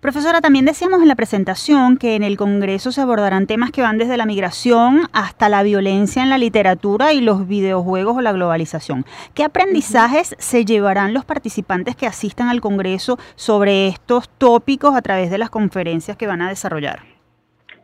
Profesora, 0.00 0.42
también 0.42 0.66
decíamos 0.66 1.00
en 1.00 1.08
la 1.08 1.14
presentación 1.14 1.96
que 1.96 2.16
en 2.16 2.22
el 2.22 2.36
Congreso 2.36 2.92
se 2.92 3.00
abordarán 3.00 3.46
temas 3.46 3.70
que 3.70 3.80
van 3.80 3.96
desde 3.96 4.18
la 4.18 4.26
migración 4.26 5.08
hasta 5.12 5.48
la 5.48 5.62
violencia 5.62 6.22
en 6.22 6.28
la 6.28 6.36
literatura 6.36 7.14
y 7.14 7.22
los 7.22 7.48
videojuegos 7.48 8.16
o 8.16 8.20
la 8.20 8.32
globalización. 8.32 9.04
¿Qué 9.34 9.42
aprendizajes 9.42 10.36
se 10.38 10.66
llevarán 10.66 11.14
los 11.14 11.24
participantes 11.24 11.96
que 11.96 12.06
asistan 12.06 12.48
al 12.48 12.60
Congreso 12.60 13.18
sobre 13.36 13.88
estos 13.88 14.28
tópicos 14.28 14.94
a 14.94 15.00
través 15.02 15.30
de 15.30 15.38
las 15.38 15.48
conferencias 15.48 16.16
que 16.16 16.26
van 16.26 16.42
a 16.42 16.50
desarrollar? 16.50 17.00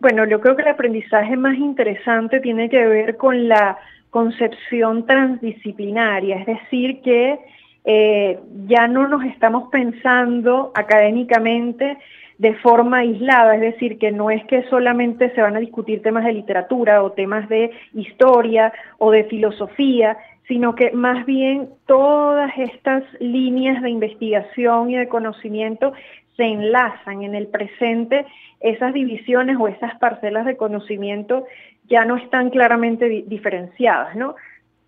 Bueno, 0.01 0.27
yo 0.27 0.41
creo 0.41 0.55
que 0.55 0.63
el 0.63 0.69
aprendizaje 0.69 1.37
más 1.37 1.57
interesante 1.57 2.41
tiene 2.41 2.69
que 2.69 2.87
ver 2.87 3.17
con 3.17 3.49
la 3.49 3.79
concepción 4.11 5.07
transdisciplinaria, 5.07 6.37
es 6.37 6.47
decir, 6.47 7.01
que 7.01 7.39
eh, 7.85 8.39
ya 8.67 8.87
no 8.87 9.09
nos 9.09 9.25
estamos 9.25 9.69
pensando 9.71 10.73
académicamente 10.75 11.99
de 12.39 12.55
forma 12.55 12.99
aislada, 12.99 13.55
es 13.55 13.61
decir, 13.61 13.99
que 13.99 14.11
no 14.11 14.31
es 14.31 14.45
que 14.47 14.65
solamente 14.65 15.31
se 15.35 15.43
van 15.43 15.57
a 15.57 15.61
discutir 15.61 16.03
temas 16.03 16.25
de 16.25 16.33
literatura 16.33 17.03
o 17.03 17.13
temas 17.13 17.49
de 17.49 17.71
historia 17.95 18.73
o 18.99 19.11
de 19.11 19.25
filosofía, 19.25 20.17
sino 20.49 20.75
que 20.75 20.91
más 20.93 21.25
bien 21.25 21.69
todas 21.87 22.53
estas 22.59 23.05
líneas 23.21 23.81
de 23.83 23.91
investigación 23.91 24.91
y 24.91 24.97
de 24.97 25.09
conocimiento 25.09 25.93
se 26.37 26.45
enlazan 26.45 27.23
en 27.23 27.35
el 27.35 27.47
presente, 27.47 28.27
esas 28.61 28.93
divisiones 28.93 29.57
o 29.61 29.69
esas 29.69 29.95
parcelas 29.99 30.47
de 30.47 30.57
conocimiento 30.57 31.47
ya 31.89 32.05
no 32.05 32.17
están 32.17 32.51
claramente 32.51 33.25
diferenciadas, 33.27 34.17
¿no? 34.17 34.35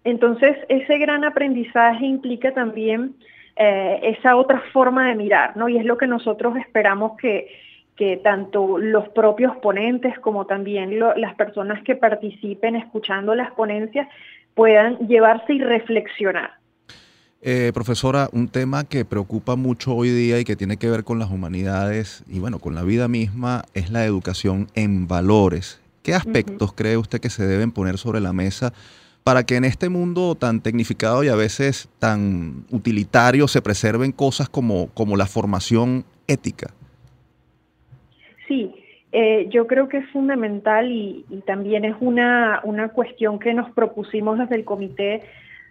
Entonces, 0.04 0.56
ese 0.68 0.98
gran 0.98 1.24
aprendizaje 1.24 2.04
implica 2.04 2.52
también 2.52 3.16
eh, 3.56 4.00
esa 4.18 4.36
otra 4.36 4.62
forma 4.72 5.08
de 5.08 5.14
mirar, 5.14 5.56
¿no? 5.56 5.68
Y 5.68 5.78
es 5.78 5.84
lo 5.84 5.96
que 5.96 6.06
nosotros 6.06 6.56
esperamos 6.56 7.16
que, 7.18 7.48
tanto 8.22 8.76
los 8.76 9.08
propios 9.10 9.56
ponentes 9.58 10.18
como 10.18 10.46
también 10.46 10.98
las 10.98 11.34
personas 11.36 11.80
que 11.84 11.94
participen 11.94 12.74
escuchando 12.74 13.36
las 13.36 13.52
ponencias 13.52 14.08
puedan 14.54 14.98
llevarse 15.06 15.54
y 15.54 15.60
reflexionar. 15.60 16.54
Eh, 17.40 17.70
profesora, 17.72 18.28
un 18.32 18.48
tema 18.48 18.82
que 18.82 19.04
preocupa 19.04 19.54
mucho 19.54 19.94
hoy 19.94 20.08
día 20.08 20.40
y 20.40 20.44
que 20.44 20.56
tiene 20.56 20.76
que 20.76 20.90
ver 20.90 21.04
con 21.04 21.20
las 21.20 21.30
humanidades 21.30 22.24
y 22.26 22.40
bueno, 22.40 22.58
con 22.58 22.74
la 22.74 22.82
vida 22.82 23.06
misma 23.06 23.62
es 23.74 23.90
la 23.90 24.04
educación 24.04 24.66
en 24.74 25.06
valores. 25.06 25.80
¿Qué 26.02 26.14
aspectos 26.14 26.72
cree 26.72 26.96
usted 26.96 27.20
que 27.20 27.30
se 27.30 27.46
deben 27.46 27.70
poner 27.70 27.96
sobre 27.96 28.20
la 28.20 28.32
mesa 28.32 28.72
para 29.24 29.44
que 29.44 29.56
en 29.56 29.64
este 29.64 29.88
mundo 29.88 30.34
tan 30.34 30.60
tecnificado 30.60 31.24
y 31.24 31.28
a 31.28 31.34
veces 31.34 31.88
tan 31.98 32.64
utilitario 32.70 33.48
se 33.48 33.62
preserven 33.62 34.12
cosas 34.12 34.48
como, 34.48 34.88
como 34.94 35.16
la 35.16 35.26
formación 35.26 36.04
ética? 36.28 36.68
Sí, 38.46 38.74
eh, 39.12 39.48
yo 39.50 39.66
creo 39.66 39.88
que 39.88 39.98
es 39.98 40.10
fundamental 40.10 40.92
y, 40.92 41.24
también 41.46 41.84
es 41.84 41.96
una, 42.00 42.60
una, 42.64 42.88
cuestión 42.88 43.38
que 43.38 43.54
nos 43.54 43.70
propusimos 43.72 44.38
desde 44.38 44.56
el 44.56 44.64
comité 44.64 45.22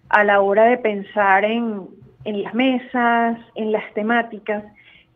a 0.09 0.23
la 0.23 0.41
hora 0.41 0.65
de 0.65 0.77
pensar 0.77 1.45
en, 1.45 1.87
en 2.25 2.43
las 2.43 2.53
mesas, 2.53 3.37
en 3.55 3.71
las 3.71 3.93
temáticas, 3.93 4.63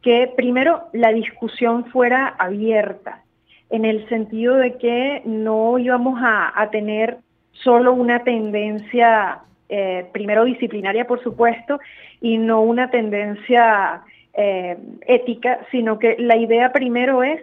que 0.02 0.32
primero 0.36 0.90
la 0.94 1.12
discusión 1.12 1.86
fuera 1.86 2.28
abierta, 2.28 3.24
en 3.70 3.86
el 3.86 4.08
sentido 4.10 4.56
de 4.56 4.78
que 4.78 5.22
no 5.26 5.78
íbamos 5.78 6.20
a, 6.24 6.70
tener 6.72 7.18
solo 7.64 7.94
una 7.94 8.24
tendencia, 8.24 9.40
eh, 9.70 10.06
primero 10.12 10.46
disciplinaria 10.46 11.06
por 11.06 11.22
supuesto, 11.24 11.80
y 12.22 12.38
no 12.38 12.62
una 12.62 12.90
tendencia 12.90 14.02
eh, 14.34 14.78
ética, 15.06 15.60
sino 15.72 16.00
que 16.00 16.16
la 16.20 16.38
idea 16.38 16.72
primero 16.72 17.24
es 17.24 17.42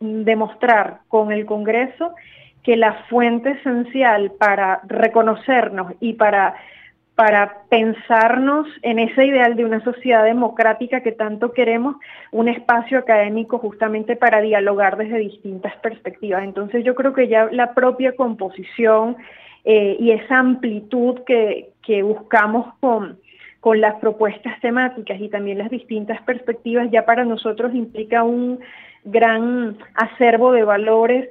demostrar 0.00 1.00
con 1.08 1.32
el 1.32 1.46
Congreso 1.46 2.12
que 2.62 2.76
la 2.76 3.04
fuente 3.08 3.50
esencial 3.50 4.32
para 4.38 4.80
reconocernos 4.86 5.92
y 6.00 6.14
para, 6.14 6.54
para 7.14 7.62
pensarnos 7.68 8.66
en 8.82 8.98
ese 8.98 9.26
ideal 9.26 9.54
de 9.54 9.64
una 9.64 9.82
sociedad 9.84 10.24
democrática 10.24 11.00
que 11.00 11.12
tanto 11.12 11.52
queremos, 11.52 11.96
un 12.32 12.48
espacio 12.48 12.98
académico 12.98 13.58
justamente 13.58 14.16
para 14.16 14.40
dialogar 14.40 14.96
desde 14.96 15.18
distintas 15.18 15.76
perspectivas. 15.76 16.42
Entonces 16.42 16.84
yo 16.84 16.94
creo 16.94 17.12
que 17.12 17.28
ya 17.28 17.48
la 17.52 17.72
propia 17.72 18.16
composición 18.16 19.16
eh, 19.64 19.96
y 20.00 20.10
esa 20.10 20.38
amplitud 20.38 21.20
que, 21.24 21.70
que 21.86 22.02
buscamos 22.02 22.74
con, 22.80 23.18
con 23.60 23.80
las 23.80 23.94
propuestas 23.94 24.60
temáticas 24.60 25.20
y 25.20 25.28
también 25.28 25.58
las 25.58 25.70
distintas 25.70 26.20
perspectivas 26.22 26.90
ya 26.90 27.06
para 27.06 27.24
nosotros 27.24 27.74
implica 27.74 28.24
un 28.24 28.58
gran 29.04 29.78
acervo 29.94 30.52
de 30.52 30.64
valores 30.64 31.28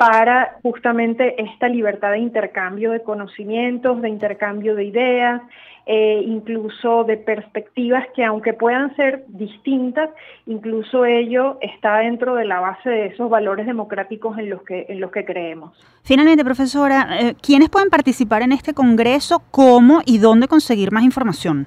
para 0.00 0.56
justamente 0.62 1.42
esta 1.42 1.68
libertad 1.68 2.12
de 2.12 2.20
intercambio 2.20 2.92
de 2.92 3.02
conocimientos, 3.02 4.00
de 4.00 4.08
intercambio 4.08 4.74
de 4.74 4.84
ideas, 4.84 5.42
eh, 5.84 6.22
incluso 6.24 7.04
de 7.04 7.18
perspectivas 7.18 8.06
que 8.16 8.24
aunque 8.24 8.54
puedan 8.54 8.96
ser 8.96 9.24
distintas, 9.28 10.08
incluso 10.46 11.04
ello 11.04 11.58
está 11.60 11.98
dentro 11.98 12.34
de 12.34 12.46
la 12.46 12.60
base 12.60 12.88
de 12.88 13.06
esos 13.08 13.28
valores 13.28 13.66
democráticos 13.66 14.38
en 14.38 14.48
los 14.48 14.62
que, 14.62 14.86
en 14.88 15.00
los 15.00 15.10
que 15.10 15.26
creemos. 15.26 15.78
Finalmente, 16.02 16.46
profesora, 16.46 17.06
eh, 17.20 17.34
¿quiénes 17.42 17.68
pueden 17.68 17.90
participar 17.90 18.40
en 18.40 18.52
este 18.52 18.72
Congreso? 18.72 19.42
¿Cómo 19.50 20.00
y 20.06 20.16
dónde 20.16 20.48
conseguir 20.48 20.92
más 20.92 21.04
información? 21.04 21.66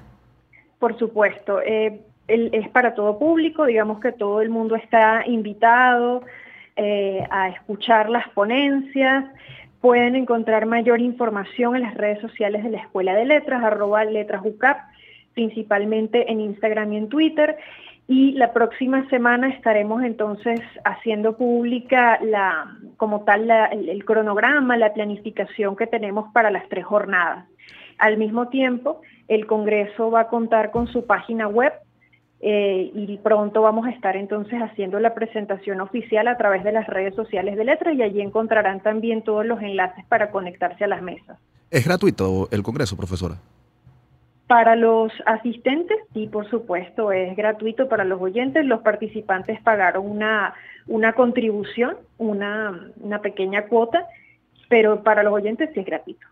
Por 0.80 0.98
supuesto. 0.98 1.60
Eh, 1.60 2.00
es 2.26 2.68
para 2.70 2.96
todo 2.96 3.16
público, 3.16 3.64
digamos 3.64 4.00
que 4.00 4.10
todo 4.10 4.40
el 4.40 4.48
mundo 4.48 4.74
está 4.74 5.22
invitado 5.24 6.22
eh, 6.76 7.24
a 7.30 7.48
escuchar 7.50 8.10
las 8.10 8.28
ponencias. 8.30 9.24
Pueden 9.80 10.16
encontrar 10.16 10.66
mayor 10.66 11.00
información 11.00 11.76
en 11.76 11.82
las 11.82 11.94
redes 11.94 12.20
sociales 12.20 12.64
de 12.64 12.70
la 12.70 12.78
Escuela 12.78 13.14
de 13.14 13.24
Letras, 13.24 13.62
arroba 13.62 14.04
letrasUCAP, 14.04 14.78
principalmente 15.34 16.30
en 16.30 16.40
Instagram 16.40 16.92
y 16.92 16.96
en 16.96 17.08
Twitter. 17.08 17.56
Y 18.06 18.32
la 18.32 18.52
próxima 18.52 19.08
semana 19.08 19.48
estaremos 19.48 20.02
entonces 20.02 20.60
haciendo 20.84 21.36
pública 21.36 22.18
la, 22.22 22.76
como 22.96 23.24
tal 23.24 23.50
el 23.50 24.04
cronograma, 24.04 24.76
la 24.76 24.92
planificación 24.92 25.76
que 25.76 25.86
tenemos 25.86 26.32
para 26.32 26.50
las 26.50 26.68
tres 26.68 26.84
jornadas. 26.84 27.46
Al 27.98 28.18
mismo 28.18 28.48
tiempo, 28.48 29.00
el 29.28 29.46
Congreso 29.46 30.10
va 30.10 30.20
a 30.20 30.28
contar 30.28 30.70
con 30.70 30.88
su 30.88 31.06
página 31.06 31.46
web 31.48 31.72
eh, 32.46 32.90
y 32.94 33.16
pronto 33.22 33.62
vamos 33.62 33.86
a 33.86 33.90
estar 33.90 34.16
entonces 34.16 34.60
haciendo 34.60 35.00
la 35.00 35.14
presentación 35.14 35.80
oficial 35.80 36.28
a 36.28 36.36
través 36.36 36.62
de 36.62 36.72
las 36.72 36.86
redes 36.86 37.14
sociales 37.14 37.56
de 37.56 37.64
Letras 37.64 37.94
y 37.94 38.02
allí 38.02 38.20
encontrarán 38.20 38.80
también 38.80 39.22
todos 39.22 39.46
los 39.46 39.62
enlaces 39.62 40.04
para 40.10 40.30
conectarse 40.30 40.84
a 40.84 40.88
las 40.88 41.00
mesas. 41.00 41.38
¿Es 41.70 41.86
gratuito 41.86 42.48
el 42.50 42.62
Congreso, 42.62 42.98
profesora? 42.98 43.36
Para 44.46 44.76
los 44.76 45.10
asistentes, 45.24 45.96
sí, 46.12 46.26
por 46.26 46.46
supuesto, 46.50 47.12
es 47.12 47.34
gratuito. 47.34 47.88
Para 47.88 48.04
los 48.04 48.20
oyentes, 48.20 48.66
los 48.66 48.82
participantes 48.82 49.58
pagaron 49.62 50.06
una, 50.06 50.52
una 50.86 51.14
contribución, 51.14 51.96
una, 52.18 52.90
una 53.00 53.22
pequeña 53.22 53.68
cuota, 53.68 54.06
pero 54.68 55.02
para 55.02 55.22
los 55.22 55.32
oyentes 55.32 55.70
sí 55.72 55.80
es 55.80 55.86
gratuito. 55.86 56.26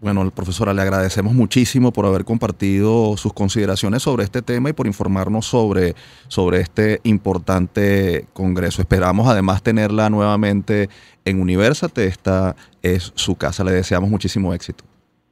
Bueno, 0.00 0.30
profesora, 0.30 0.72
le 0.72 0.82
agradecemos 0.82 1.34
muchísimo 1.34 1.92
por 1.92 2.06
haber 2.06 2.24
compartido 2.24 3.16
sus 3.16 3.32
consideraciones 3.32 4.02
sobre 4.04 4.22
este 4.22 4.42
tema 4.42 4.70
y 4.70 4.72
por 4.72 4.86
informarnos 4.86 5.46
sobre, 5.46 5.94
sobre 6.28 6.60
este 6.60 7.00
importante 7.02 8.26
congreso. 8.32 8.80
Esperamos 8.80 9.26
además 9.26 9.62
tenerla 9.64 10.08
nuevamente 10.08 10.88
en 11.24 11.40
Universate. 11.40 12.06
Esta 12.06 12.54
es 12.80 13.12
su 13.16 13.34
casa. 13.34 13.64
Le 13.64 13.72
deseamos 13.72 14.08
muchísimo 14.08 14.54
éxito. 14.54 14.84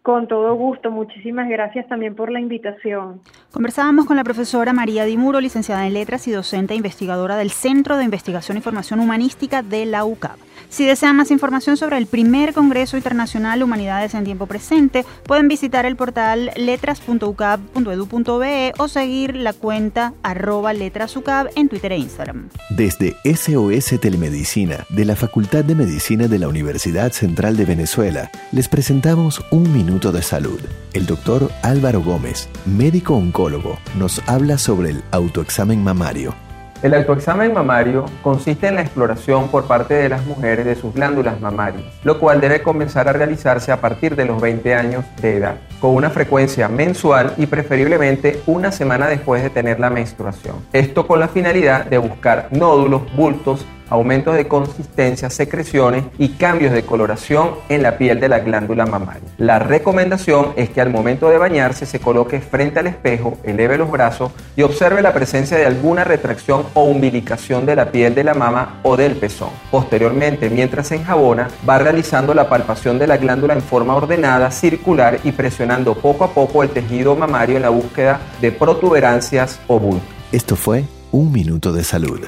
Con 0.03 0.27
todo 0.27 0.55
gusto, 0.55 0.91
muchísimas 0.91 1.49
gracias 1.49 1.89
también 1.89 2.17
por 2.17 2.31
la 2.31 2.41
invitación. 2.41 3.21
Conversábamos 3.53 4.07
con 4.07 4.17
la 4.17 4.25
profesora 4.25 4.73
María 4.73 5.05
Dimuro, 5.05 5.41
licenciada 5.41 5.87
en 5.87 5.95
Letras 5.95 6.27
y 6.27 6.33
docente 6.33 6.75
e 6.75 6.77
investigadora 6.77 7.37
del 7.37 7.51
Centro 7.51 7.97
de 7.97 8.05
Investigación 8.05 8.57
y 8.57 8.61
Formación 8.61 8.99
Humanística 8.99 9.63
de 9.63 9.85
la 9.87 10.05
UCAP. 10.05 10.39
Si 10.69 10.85
desean 10.85 11.17
más 11.17 11.31
información 11.31 11.77
sobre 11.77 11.99
el 11.99 12.07
primer 12.07 12.53
Congreso 12.53 12.97
Internacional 12.97 13.63
Humanidades 13.63 14.15
en 14.15 14.25
Tiempo 14.25 14.47
Presente, 14.47 15.05
pueden 15.25 15.47
visitar 15.49 15.87
el 15.87 15.97
portal 15.97 16.51
letras.ucab.edu.be 16.57 18.73
o 18.79 18.89
seguir 18.89 19.37
la 19.37 19.53
cuenta 19.53 20.15
arroba 20.23 20.73
letrasucab 20.73 21.51
en 21.55 21.69
Twitter 21.69 21.93
e 21.93 21.99
Instagram. 21.99 22.49
Desde 22.71 23.17
SOS 23.25 24.01
Telemedicina 24.01 24.87
de 24.91 25.05
la 25.05 25.17
Facultad 25.17 25.65
de 25.65 25.75
Medicina 25.75 26.29
de 26.29 26.39
la 26.39 26.49
Universidad 26.49 27.13
Central 27.13 27.57
de 27.57 27.65
Venezuela, 27.65 28.31
les 28.53 28.69
presentamos 28.69 29.45
Un 29.51 29.73
Minuto 29.73 30.13
de 30.13 30.23
Salud. 30.23 30.61
El 30.93 31.07
doctor 31.07 31.51
Álvaro 31.63 32.03
Gómez, 32.03 32.49
médico 32.65 33.15
oncólogo, 33.15 33.79
nos 33.99 34.23
habla 34.27 34.59
sobre 34.59 34.91
el 34.91 35.03
autoexamen 35.11 35.83
mamario 35.83 36.46
el 36.83 36.95
autoexamen 36.95 37.53
mamario 37.53 38.05
consiste 38.23 38.69
en 38.69 38.77
la 38.77 38.83
exploración 38.83 39.49
por 39.49 39.65
parte 39.65 39.95
de 39.95 40.09
las 40.09 40.25
mujeres 40.27 40.67
de 40.67 40.75
sus 40.75 40.95
glándulas 40.95 41.41
mamarias, 41.41 41.85
lo 42.05 42.19
cual 42.19 42.41
debe 42.41 42.63
comenzar 42.63 43.09
a 43.09 43.13
realizarse 43.13 43.73
a 43.73 43.81
partir 43.81 44.17
de 44.17 44.25
los 44.25 44.41
20 44.41 44.75
años 44.75 45.05
de 45.21 45.37
edad, 45.37 45.57
con 45.81 45.95
una 45.95 46.11
frecuencia 46.11 46.69
mensual 46.69 47.33
y 47.37 47.47
preferiblemente 47.47 48.43
una 48.47 48.73
semana 48.73 49.09
después 49.09 49.43
de 49.43 49.51
tener 49.51 49.81
la 49.81 49.91
menstruación. 49.91 50.57
Esto 50.73 51.07
con 51.07 51.21
la 51.21 51.29
finalidad 51.29 51.87
de 51.87 51.99
buscar 51.99 52.49
nódulos, 52.51 53.03
bultos, 53.15 53.65
aumento 53.89 54.33
de 54.33 54.49
consistencia, 54.49 55.31
secreciones 55.31 56.05
y 56.19 56.31
cambios 56.31 56.73
de 56.73 56.85
coloración 56.85 57.51
en 57.69 57.83
la 57.83 57.99
piel 57.99 58.21
de 58.21 58.29
la 58.29 58.41
glándula 58.41 58.87
mamaria. 58.87 59.23
La 59.39 59.59
recomendación 59.59 60.53
es 60.57 60.71
que 60.71 60.81
al 60.81 60.91
momento 60.91 61.29
de 61.29 61.39
bañarse 61.39 61.87
se 61.87 62.01
coloque 62.01 62.41
frente 62.41 62.81
al 62.81 62.87
espejo, 62.87 63.39
eleve 63.45 63.79
los 63.79 63.91
brazos 63.91 64.33
y 64.57 64.63
observe 64.63 65.03
la 65.03 65.13
presencia 65.13 65.57
de 65.57 65.67
alguna 65.67 66.05
retracción 66.05 66.65
o 66.75 66.85
umbilicación 66.85 67.67
de 67.67 67.77
la 67.77 67.91
piel 67.91 68.15
de 68.15 68.25
la 68.25 68.35
mama 68.35 68.81
o 68.83 68.97
del 68.97 69.17
pezón. 69.17 69.51
Posteriormente, 69.71 70.51
mientras 70.51 70.89
se 70.89 70.97
enjabona, 70.97 71.49
va 71.69 71.79
realizando 71.79 72.35
la 72.35 72.49
palpación 72.49 72.99
de 72.99 73.07
la 73.07 73.17
glándula 73.17 73.55
en 73.55 73.63
forma 73.63 73.95
ordenada, 73.95 74.51
circular 74.51 75.19
y 75.25 75.33
presionando 75.33 75.95
poco 75.95 76.25
a 76.25 76.31
poco 76.31 76.63
el 76.63 76.71
tejido 76.71 77.15
mamario 77.15 77.57
en 77.57 77.63
la 77.63 77.71
búsqueda 77.71 78.21
de 78.41 78.53
protuberancias 78.53 79.61
o 79.67 79.79
bultos. 79.79 80.09
Esto 80.33 80.57
fue 80.57 80.85
Un 81.13 81.33
Minuto 81.33 81.73
de 81.73 81.85
Salud. 81.85 82.21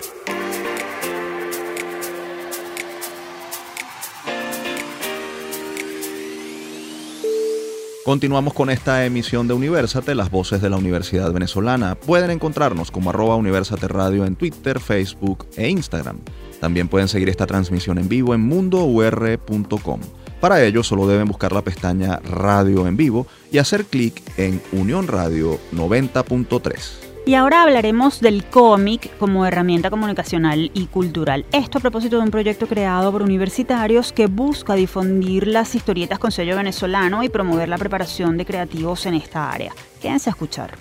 Continuamos 8.08 8.54
con 8.54 8.70
esta 8.70 9.04
emisión 9.04 9.48
de 9.48 9.52
Universate, 9.52 10.14
las 10.14 10.30
voces 10.30 10.62
de 10.62 10.70
la 10.70 10.78
Universidad 10.78 11.30
Venezolana. 11.30 11.94
Pueden 11.94 12.30
encontrarnos 12.30 12.90
como 12.90 13.10
arroba 13.10 13.36
Universate 13.36 13.86
Radio 13.86 14.24
en 14.24 14.34
Twitter, 14.34 14.80
Facebook 14.80 15.46
e 15.58 15.68
Instagram. 15.68 16.18
También 16.58 16.88
pueden 16.88 17.08
seguir 17.08 17.28
esta 17.28 17.44
transmisión 17.44 17.98
en 17.98 18.08
vivo 18.08 18.34
en 18.34 18.40
mundour.com. 18.40 20.00
Para 20.40 20.64
ello 20.64 20.82
solo 20.82 21.06
deben 21.06 21.28
buscar 21.28 21.52
la 21.52 21.60
pestaña 21.60 22.18
Radio 22.20 22.86
en 22.86 22.96
vivo 22.96 23.26
y 23.52 23.58
hacer 23.58 23.84
clic 23.84 24.22
en 24.38 24.62
Unión 24.72 25.06
Radio 25.06 25.58
90.3. 25.74 27.07
Y 27.28 27.34
ahora 27.34 27.62
hablaremos 27.62 28.20
del 28.20 28.42
cómic 28.46 29.14
como 29.18 29.44
herramienta 29.44 29.90
comunicacional 29.90 30.70
y 30.72 30.86
cultural. 30.86 31.44
Esto 31.52 31.76
a 31.76 31.80
propósito 31.82 32.16
de 32.16 32.22
un 32.22 32.30
proyecto 32.30 32.66
creado 32.66 33.12
por 33.12 33.20
universitarios 33.20 34.14
que 34.14 34.28
busca 34.28 34.72
difundir 34.72 35.46
las 35.46 35.74
historietas 35.74 36.18
con 36.18 36.32
sello 36.32 36.56
venezolano 36.56 37.22
y 37.22 37.28
promover 37.28 37.68
la 37.68 37.76
preparación 37.76 38.38
de 38.38 38.46
creativos 38.46 39.04
en 39.04 39.12
esta 39.12 39.50
área. 39.50 39.74
Quédense 40.00 40.30
a 40.30 40.32
escuchar. 40.32 40.78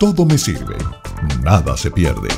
Todo 0.00 0.26
me 0.26 0.36
sirve, 0.36 0.74
nada 1.44 1.76
se 1.76 1.92
pierde. 1.92 2.28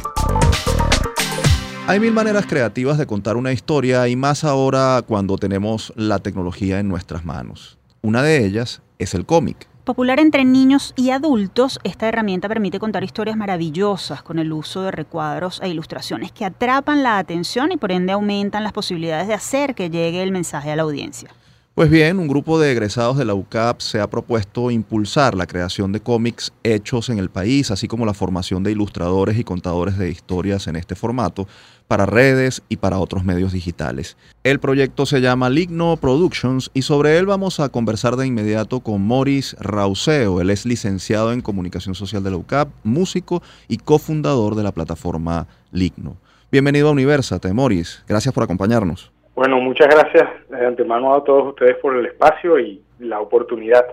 Hay 1.86 1.98
mil 1.98 2.12
maneras 2.12 2.44
creativas 2.44 2.98
de 2.98 3.06
contar 3.06 3.38
una 3.38 3.52
historia 3.52 4.06
y 4.06 4.16
más 4.16 4.44
ahora 4.44 5.00
cuando 5.00 5.38
tenemos 5.38 5.94
la 5.96 6.18
tecnología 6.18 6.78
en 6.78 6.88
nuestras 6.88 7.24
manos. 7.24 7.78
Una 8.02 8.22
de 8.22 8.44
ellas 8.44 8.82
es 8.98 9.14
el 9.14 9.24
cómic. 9.24 9.71
Popular 9.84 10.20
entre 10.20 10.44
niños 10.44 10.94
y 10.94 11.10
adultos, 11.10 11.80
esta 11.82 12.06
herramienta 12.06 12.46
permite 12.46 12.78
contar 12.78 13.02
historias 13.02 13.36
maravillosas 13.36 14.22
con 14.22 14.38
el 14.38 14.52
uso 14.52 14.82
de 14.82 14.92
recuadros 14.92 15.60
e 15.60 15.68
ilustraciones 15.68 16.30
que 16.30 16.44
atrapan 16.44 17.02
la 17.02 17.18
atención 17.18 17.72
y 17.72 17.76
por 17.76 17.90
ende 17.90 18.12
aumentan 18.12 18.62
las 18.62 18.72
posibilidades 18.72 19.26
de 19.26 19.34
hacer 19.34 19.74
que 19.74 19.90
llegue 19.90 20.22
el 20.22 20.30
mensaje 20.30 20.70
a 20.70 20.76
la 20.76 20.82
audiencia. 20.82 21.30
Pues 21.74 21.88
bien, 21.88 22.18
un 22.18 22.28
grupo 22.28 22.60
de 22.60 22.70
egresados 22.70 23.16
de 23.16 23.24
la 23.24 23.32
UCAP 23.32 23.80
se 23.80 23.98
ha 23.98 24.10
propuesto 24.10 24.70
impulsar 24.70 25.34
la 25.34 25.46
creación 25.46 25.90
de 25.90 26.00
cómics 26.00 26.52
hechos 26.64 27.08
en 27.08 27.18
el 27.18 27.30
país, 27.30 27.70
así 27.70 27.88
como 27.88 28.04
la 28.04 28.12
formación 28.12 28.62
de 28.62 28.72
ilustradores 28.72 29.38
y 29.38 29.44
contadores 29.44 29.96
de 29.96 30.10
historias 30.10 30.66
en 30.66 30.76
este 30.76 30.94
formato 30.94 31.48
para 31.88 32.04
redes 32.04 32.62
y 32.68 32.76
para 32.76 32.98
otros 32.98 33.24
medios 33.24 33.54
digitales. 33.54 34.18
El 34.44 34.60
proyecto 34.60 35.06
se 35.06 35.22
llama 35.22 35.48
Ligno 35.48 35.96
Productions 35.96 36.70
y 36.74 36.82
sobre 36.82 37.16
él 37.16 37.24
vamos 37.24 37.58
a 37.58 37.70
conversar 37.70 38.16
de 38.16 38.26
inmediato 38.26 38.80
con 38.80 39.00
Morris 39.00 39.56
Rauseo. 39.58 40.42
Él 40.42 40.50
es 40.50 40.66
licenciado 40.66 41.32
en 41.32 41.40
Comunicación 41.40 41.94
Social 41.94 42.22
de 42.22 42.32
la 42.32 42.36
UCAP, 42.36 42.68
músico 42.84 43.42
y 43.66 43.78
cofundador 43.78 44.56
de 44.56 44.62
la 44.62 44.72
plataforma 44.72 45.46
Ligno. 45.70 46.18
Bienvenido 46.50 46.88
a 46.88 46.92
Universate, 46.92 47.50
Morris. 47.54 48.02
Gracias 48.06 48.34
por 48.34 48.44
acompañarnos. 48.44 49.11
Bueno, 49.34 49.60
muchas 49.60 49.88
gracias 49.88 50.28
de 50.50 50.66
antemano 50.66 51.14
a 51.14 51.24
todos 51.24 51.48
ustedes 51.48 51.76
por 51.78 51.96
el 51.96 52.04
espacio 52.06 52.58
y 52.58 52.82
la 52.98 53.20
oportunidad. 53.20 53.84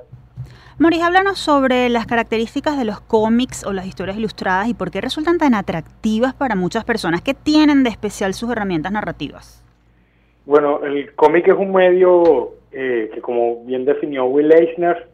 Moris, 0.78 1.02
háblanos 1.02 1.40
sobre 1.40 1.90
las 1.90 2.06
características 2.06 2.78
de 2.78 2.84
los 2.84 3.00
cómics 3.00 3.66
o 3.66 3.72
las 3.72 3.86
historias 3.86 4.18
ilustradas 4.18 4.68
y 4.68 4.74
por 4.74 4.92
qué 4.92 5.00
resultan 5.02 5.38
tan 5.38 5.54
atractivas 5.54 6.34
para 6.34 6.56
muchas 6.56 6.84
personas. 6.84 7.22
¿Qué 7.22 7.34
tienen 7.34 7.84
de 7.84 7.90
especial 7.90 8.34
sus 8.34 8.52
herramientas 8.52 8.92
narrativas? 8.92 9.64
Bueno, 10.46 10.82
el 10.84 11.14
cómic 11.16 11.48
es 11.48 11.58
un 11.58 11.72
medio 11.72 12.52
eh, 12.72 13.10
que, 13.14 13.22
como 13.22 13.64
bien 13.64 13.86
definió 13.86 14.26
Will 14.26 14.52
Eisner, 14.52 15.08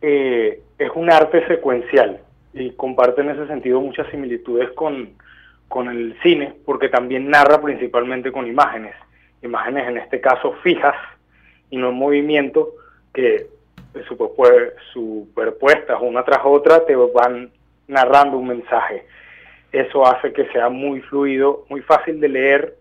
eh, 0.00 0.60
es 0.78 0.90
un 0.94 1.10
arte 1.10 1.46
secuencial 1.48 2.20
y 2.54 2.70
comparte 2.72 3.20
en 3.20 3.30
ese 3.30 3.46
sentido 3.46 3.80
muchas 3.80 4.06
similitudes 4.10 4.70
con, 4.72 5.10
con 5.68 5.88
el 5.88 6.16
cine, 6.22 6.54
porque 6.64 6.88
también 6.88 7.28
narra 7.28 7.60
principalmente 7.60 8.32
con 8.32 8.46
imágenes 8.46 8.94
imágenes 9.44 9.88
en 9.88 9.98
este 9.98 10.20
caso 10.20 10.54
fijas 10.62 10.96
y 11.70 11.76
no 11.76 11.90
en 11.90 11.94
movimiento 11.94 12.70
que 13.12 13.46
superpuestas 14.92 15.98
una 16.00 16.24
tras 16.24 16.40
otra 16.44 16.84
te 16.84 16.96
van 16.96 17.50
narrando 17.86 18.38
un 18.38 18.48
mensaje. 18.48 19.06
Eso 19.72 20.06
hace 20.06 20.32
que 20.32 20.46
sea 20.50 20.68
muy 20.68 21.00
fluido, 21.02 21.64
muy 21.68 21.80
fácil 21.82 22.20
de 22.20 22.28
leer 22.28 22.74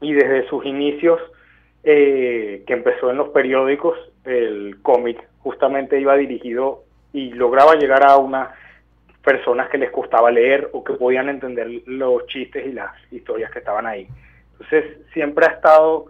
y 0.00 0.12
desde 0.12 0.48
sus 0.48 0.64
inicios 0.64 1.20
eh, 1.84 2.62
que 2.66 2.72
empezó 2.72 3.10
en 3.10 3.16
los 3.16 3.30
periódicos, 3.30 3.98
el 4.24 4.78
cómic 4.82 5.18
justamente 5.40 6.00
iba 6.00 6.16
dirigido 6.16 6.84
y 7.12 7.32
lograba 7.32 7.74
llegar 7.74 8.04
a 8.04 8.16
unas 8.16 8.48
personas 9.24 9.68
que 9.68 9.78
les 9.78 9.90
gustaba 9.92 10.30
leer 10.30 10.70
o 10.72 10.82
que 10.82 10.94
podían 10.94 11.28
entender 11.28 11.68
los 11.86 12.26
chistes 12.26 12.66
y 12.66 12.72
las 12.72 12.90
historias 13.12 13.50
que 13.50 13.60
estaban 13.60 13.86
ahí. 13.86 14.06
Entonces 14.62 14.98
siempre 15.12 15.46
ha 15.46 15.50
estado 15.50 16.06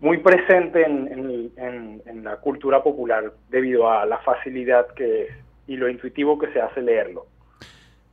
muy 0.00 0.18
presente 0.18 0.84
en, 0.84 2.22
la 2.22 2.36
cultura 2.38 2.82
popular 2.82 3.32
debido 3.50 3.88
a 3.88 4.04
la 4.04 4.18
facilidad 4.18 4.88
que 4.96 5.28
y 5.68 5.76
lo 5.76 5.88
intuitivo 5.88 6.38
que 6.38 6.52
se 6.52 6.60
hace 6.60 6.82
leerlo. 6.82 7.26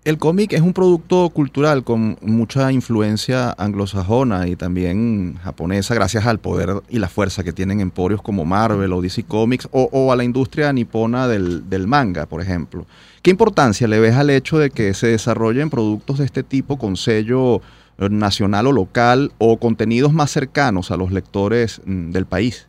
El 0.03 0.17
cómic 0.17 0.53
es 0.53 0.61
un 0.61 0.73
producto 0.73 1.29
cultural 1.29 1.83
con 1.83 2.17
mucha 2.21 2.71
influencia 2.71 3.51
anglosajona 3.57 4.47
y 4.47 4.55
también 4.55 5.35
japonesa 5.41 5.95
gracias 5.95 6.27
al 6.27 6.39
poder 6.39 6.81
y 6.89 6.99
la 6.99 7.09
fuerza 7.09 7.43
que 7.43 7.53
tienen 7.53 7.79
emporios 7.79 8.21
como 8.21 8.45
Marvel 8.45 8.93
o 8.93 9.01
DC 9.01 9.23
Comics 9.23 9.67
o, 9.71 10.11
a 10.11 10.15
la 10.15 10.23
industria 10.23 10.71
nipona 10.73 11.27
del, 11.27 11.69
del, 11.69 11.87
manga, 11.87 12.27
por 12.27 12.41
ejemplo. 12.41 12.85
¿Qué 13.23 13.31
importancia 13.31 13.87
le 13.87 13.99
ves 13.99 14.15
al 14.15 14.29
hecho 14.29 14.59
de 14.59 14.69
que 14.69 14.93
se 14.93 15.07
desarrollen 15.07 15.69
productos 15.69 16.19
de 16.19 16.25
este 16.25 16.43
tipo 16.43 16.77
con 16.77 16.97
sello 16.97 17.61
nacional 17.97 18.67
o 18.67 18.71
local 18.71 19.31
o 19.37 19.57
contenidos 19.57 20.13
más 20.13 20.31
cercanos 20.31 20.91
a 20.91 20.97
los 20.97 21.11
lectores 21.11 21.81
mm, 21.85 22.11
del 22.11 22.25
país? 22.25 22.67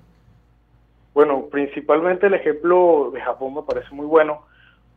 Bueno, 1.14 1.46
principalmente 1.50 2.26
el 2.26 2.34
ejemplo 2.34 3.10
de 3.12 3.20
Japón 3.20 3.54
me 3.54 3.62
parece 3.62 3.94
muy 3.94 4.06
bueno 4.06 4.42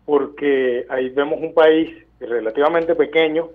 porque 0.05 0.85
ahí 0.89 1.09
vemos 1.09 1.39
un 1.39 1.53
país 1.53 1.89
relativamente 2.19 2.95
pequeño 2.95 3.49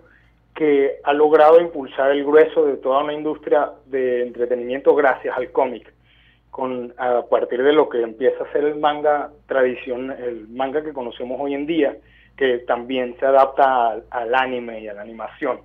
que 0.55 0.97
ha 1.03 1.13
logrado 1.13 1.61
impulsar 1.61 2.13
el 2.13 2.25
grueso 2.25 2.67
de 2.67 2.77
toda 2.77 3.03
una 3.03 3.15
industria 3.15 3.71
de 3.87 4.23
entretenimiento 4.23 4.95
gracias 4.95 5.37
al 5.37 5.51
cómic, 5.51 5.93
con 6.51 6.93
a 6.99 7.23
partir 7.23 7.63
de 7.63 7.73
lo 7.73 7.89
que 7.89 8.03
empieza 8.03 8.45
a 8.45 8.53
ser 8.53 8.65
el 8.65 8.79
manga 8.79 9.31
tradición, 9.47 10.11
el 10.11 10.47
manga 10.49 10.85
que 10.85 10.93
conocemos 10.93 11.41
hoy 11.41 11.55
en 11.55 11.67
día, 11.67 11.97
que 12.37 12.59
también 12.59 13.17
se 13.19 13.27
adapta 13.27 14.03
al 14.11 14.35
anime 14.35 14.83
y 14.83 14.89
a 14.89 14.95
la 14.95 15.03
animación 15.03 15.61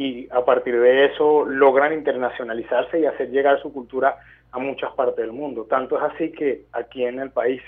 y 0.00 0.26
a 0.30 0.42
partir 0.46 0.80
de 0.80 1.04
eso 1.04 1.44
logran 1.44 1.92
internacionalizarse 1.92 3.00
y 3.00 3.04
hacer 3.04 3.28
llegar 3.28 3.60
su 3.60 3.70
cultura 3.70 4.16
a 4.50 4.58
muchas 4.58 4.94
partes 4.94 5.18
del 5.18 5.32
mundo. 5.32 5.66
Tanto 5.68 5.98
es 5.98 6.14
así 6.14 6.32
que 6.32 6.62
aquí 6.72 7.04
en 7.04 7.18
el 7.18 7.28
país 7.28 7.60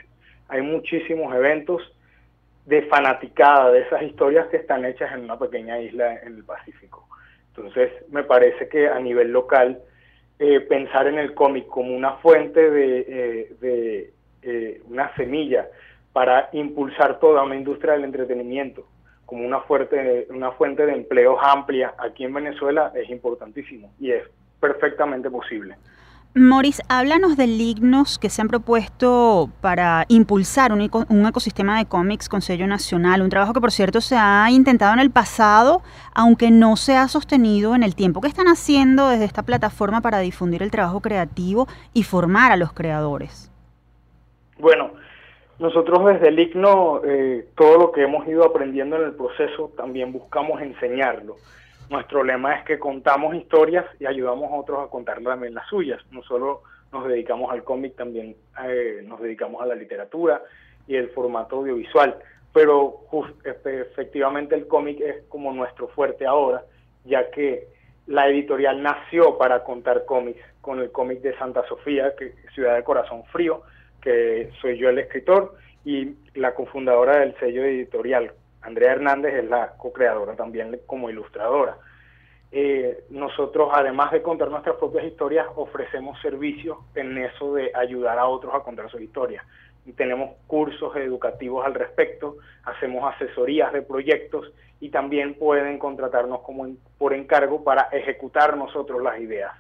hay 0.49 0.63
muchísimos 0.63 1.35
eventos 1.35 1.83
de 2.65 2.85
fanaticada 2.85 3.71
de 3.71 3.81
esas 3.81 4.03
historias 4.05 4.47
que 4.47 4.57
están 4.57 4.87
hechas 4.87 5.13
en 5.13 5.25
una 5.25 5.39
pequeña 5.39 5.79
isla 5.79 6.21
en 6.23 6.37
el 6.37 6.45
Pacífico. 6.45 7.07
Entonces, 7.55 7.93
me 8.09 8.25
parece 8.25 8.67
que 8.67 8.89
a 8.89 8.99
nivel 8.99 9.31
local, 9.31 9.83
eh, 10.39 10.61
pensar 10.61 11.09
en 11.09 11.19
el 11.19 11.35
cómic 11.35 11.67
como 11.67 11.95
una 11.95 12.13
fuente 12.13 12.71
de, 12.71 13.49
eh, 13.61 14.11
eh, 14.41 14.81
una 14.89 15.15
semilla 15.17 15.69
para 16.15 16.49
impulsar 16.55 17.21
toda 17.21 17.43
una 17.43 17.57
industria 17.57 17.93
del 17.93 18.05
entretenimiento 18.05 18.87
como 19.33 19.47
una, 19.47 19.61
fuerte, 19.61 20.27
una 20.29 20.53
fuente 20.53 20.85
de 20.85 20.93
empleos 20.93 21.39
amplia 21.41 21.95
aquí 21.97 22.23
en 22.23 22.35
Venezuela 22.35 22.93
es 22.95 23.09
importantísimo 23.09 23.91
y 23.99 24.11
es 24.11 24.25
perfectamente 24.61 25.31
posible. 25.31 25.75
Moris, 26.35 26.83
háblanos 26.91 27.39
de 27.39 27.47
lignos 27.47 28.19
que 28.19 28.29
se 28.29 28.43
han 28.43 28.49
propuesto 28.49 29.49
para 29.63 30.05
impulsar 30.09 30.71
un, 30.71 30.83
un, 31.09 31.27
ecosistema 31.27 31.79
de 31.79 31.87
cómics 31.87 32.29
con 32.29 32.43
sello 32.43 32.67
nacional, 32.67 33.23
un 33.23 33.31
trabajo 33.31 33.55
que 33.55 33.61
por 33.63 33.73
cierto 33.73 34.03
se 34.03 34.17
ha 34.17 34.51
intentado 34.51 34.93
en 34.93 35.01
el 35.01 35.11
pasado, 35.11 35.81
aunque 36.15 36.51
no 36.51 36.77
se 36.77 36.95
ha 36.99 37.09
sostenido 37.09 37.75
en 37.75 37.85
el 37.85 37.95
tiempo. 37.95 38.21
¿Qué 38.21 38.29
están 38.29 38.49
haciendo 38.49 39.09
desde 39.09 39.25
esta 39.25 39.45
plataforma 39.45 40.03
para 40.03 40.19
difundir 40.19 40.63
el 40.63 40.71
trabajo 40.71 41.01
creativo 41.01 41.69
y 41.95 42.03
formar 42.03 42.53
a 42.53 42.57
los 42.59 42.75
creadores? 42.75 43.51
Bueno, 44.59 44.93
nosotros 45.59 46.05
desde 46.07 46.29
el 46.29 46.39
ICNO, 46.39 47.03
eh, 47.05 47.47
todo 47.55 47.79
lo 47.79 47.93
que 47.93 48.03
hemos 48.03 48.27
ido 48.27 48.45
aprendiendo 48.45 48.97
en 48.97 49.05
el 49.05 49.13
proceso, 49.13 49.73
también 49.77 50.13
buscamos 50.13 50.61
enseñarlo. 50.61 51.37
Nuestro 51.91 52.25
lema 52.25 52.55
es 52.55 52.65
que 52.65 52.79
contamos 52.79 53.35
historias 53.35 53.85
y 54.01 54.07
ayudamos 54.07 54.51
a 54.51 54.57
otros 54.57 54.81
a 54.81 54.91
contar 54.91 55.23
también 55.23 55.55
las 55.55 55.69
suyas. 55.69 56.01
No 56.11 56.23
solo 56.23 56.63
nos 56.91 57.07
dedicamos 57.07 57.53
al 57.53 57.65
cómic, 57.65 57.97
también 57.97 58.37
eh, 58.65 59.03
nos 59.05 59.21
dedicamos 59.21 59.63
a 59.63 59.67
la 59.67 59.75
literatura 59.75 60.43
y 60.87 60.97
el 60.97 61.11
formato 61.11 61.57
audiovisual. 61.57 62.17
Pero 62.53 63.07
efectivamente 63.65 64.55
el 64.55 64.67
cómic 64.67 65.01
es 65.01 65.23
como 65.29 65.53
nuestro 65.53 65.89
fuerte 65.89 66.27
ahora, 66.27 66.65
ya 67.05 67.31
que 67.31 67.69
la 68.07 68.29
editorial 68.29 68.83
nació 68.83 69.39
para 69.39 69.65
contar 69.65 70.05
cómics, 70.05 70.41
con 70.61 70.81
el 70.81 70.91
cómic 70.93 71.21
de 71.21 71.37
Santa 71.39 71.67
Sofía, 71.67 72.15
que 72.17 72.35
Ciudad 72.55 72.77
de 72.77 72.85
Corazón 72.85 73.25
Frío, 73.33 73.63
que 74.03 74.51
soy 74.61 74.77
yo 74.77 74.91
el 74.91 74.99
escritor, 74.99 75.55
y 75.85 76.15
la 76.35 76.55
cofundadora 76.55 77.19
del 77.19 77.35
sello 77.39 77.65
editorial, 77.65 78.33
Andrea 78.61 78.93
Hernández, 78.93 79.35
es 79.35 79.45
la 79.49 79.73
co-creadora 79.77 80.37
también 80.37 80.81
como 80.87 81.11
ilustradora. 81.11 81.77
Eh, 82.53 83.05
nosotros, 83.11 83.71
además 83.73 84.13
de 84.13 84.23
contar 84.23 84.51
nuestras 84.51 84.77
propias 84.77 85.07
historias, 85.07 85.47
ofrecemos 85.57 86.21
servicios 86.21 86.79
en 86.95 87.17
eso 87.19 87.55
de 87.55 87.73
ayudar 87.75 88.19
a 88.19 88.27
otros 88.27 88.55
a 88.55 88.61
contar 88.61 88.91
sus 88.91 89.01
historias. 89.01 89.45
Tenemos 89.97 90.37
cursos 90.47 90.95
educativos 90.97 91.67
al 91.67 91.75
respecto, 91.75 92.37
hacemos 92.65 93.13
asesorías 93.15 93.73
de 93.73 93.83
proyectos 93.83 94.53
y 94.79 94.91
también 94.91 95.35
pueden 95.35 95.79
contratarnos 95.79 96.43
como 96.43 96.69
por 96.99 97.15
encargo 97.15 97.65
para 97.65 97.89
ejecutar 97.91 98.57
nosotros 98.57 99.03
las 99.03 99.19
ideas. 99.19 99.53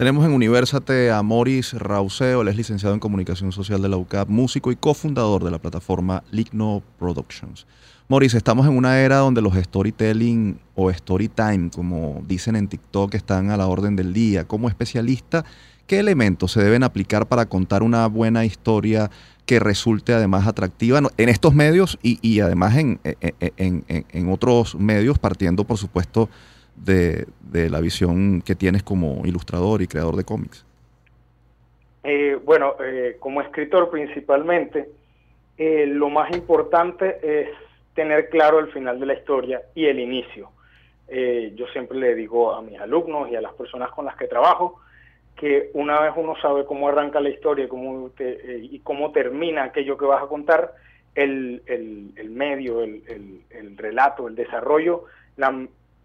Tenemos 0.00 0.24
en 0.24 0.32
Universate 0.32 1.10
a 1.10 1.20
Moris 1.20 1.74
Rauseo, 1.74 2.40
él 2.40 2.48
es 2.48 2.56
licenciado 2.56 2.94
en 2.94 3.00
Comunicación 3.00 3.52
Social 3.52 3.82
de 3.82 3.90
la 3.90 3.98
UCAP, 3.98 4.30
músico 4.30 4.72
y 4.72 4.76
cofundador 4.76 5.44
de 5.44 5.50
la 5.50 5.58
plataforma 5.58 6.24
Ligno 6.30 6.82
Productions. 6.98 7.66
Moris, 8.08 8.32
estamos 8.32 8.66
en 8.66 8.78
una 8.78 8.98
era 8.98 9.18
donde 9.18 9.42
los 9.42 9.54
storytelling 9.54 10.58
o 10.74 10.90
storytime, 10.90 11.68
como 11.68 12.24
dicen 12.26 12.56
en 12.56 12.68
TikTok, 12.68 13.14
están 13.14 13.50
a 13.50 13.58
la 13.58 13.66
orden 13.66 13.94
del 13.94 14.14
día. 14.14 14.48
Como 14.48 14.70
especialista, 14.70 15.44
¿qué 15.86 15.98
elementos 15.98 16.52
se 16.52 16.62
deben 16.62 16.82
aplicar 16.82 17.26
para 17.26 17.44
contar 17.44 17.82
una 17.82 18.06
buena 18.06 18.46
historia 18.46 19.10
que 19.44 19.60
resulte 19.60 20.14
además 20.14 20.46
atractiva 20.46 20.98
en 21.18 21.28
estos 21.28 21.52
medios 21.52 21.98
y, 22.02 22.40
además 22.40 22.74
en, 22.78 23.00
en, 23.02 24.32
otros 24.32 24.76
medios, 24.76 25.18
partiendo 25.18 25.64
por 25.64 25.76
supuesto 25.76 26.30
de, 26.84 27.26
la 27.70 27.80
visión 27.80 28.42
que 28.42 28.54
tienes 28.54 28.82
como 28.82 29.22
ilustrador 29.24 29.82
y 29.82 29.86
creador 29.86 30.16
de 30.16 30.24
cómics? 30.24 30.64
Eh, 32.02 32.38
bueno, 32.44 32.76
eh, 32.82 33.16
como 33.20 33.42
escritor 33.42 33.90
principalmente, 33.90 34.88
eh, 35.58 35.86
lo 35.86 36.08
más 36.08 36.34
importante 36.34 37.18
es 37.22 37.48
tener 37.94 38.28
claro 38.30 38.58
el 38.58 38.72
final 38.72 38.98
de 38.98 39.06
la 39.06 39.14
historia 39.14 39.62
y 39.74 39.86
el 39.86 39.98
inicio. 39.98 40.50
Yo 41.56 41.66
siempre 41.72 41.98
le 41.98 42.14
digo 42.14 42.54
a 42.54 42.62
mis 42.62 42.78
alumnos 42.78 43.28
y 43.32 43.34
a 43.34 43.40
las 43.40 43.52
personas 43.54 43.90
con 43.90 44.04
las 44.04 44.14
que 44.16 44.28
trabajo 44.28 44.80
que 45.40 45.70
una 45.72 45.98
vez 46.00 46.12
uno 46.16 46.34
sabe 46.36 46.66
cómo 46.66 46.88
arranca 46.88 47.18
la 47.18 47.30
historia 47.30 47.66
cómo 47.66 48.10
eh, 48.18 48.60
y 48.60 48.78
cómo 48.80 49.10
termina 49.10 49.64
aquello 49.64 49.96
que 49.96 50.04
vas 50.04 50.22
a 50.22 50.26
contar, 50.26 50.74
el, 51.14 51.62
el, 51.66 52.30
medio, 52.30 52.82
el, 52.82 53.42
el, 53.48 53.76
relato, 53.78 54.28
el 54.28 54.34
desarrollo, 54.34 55.04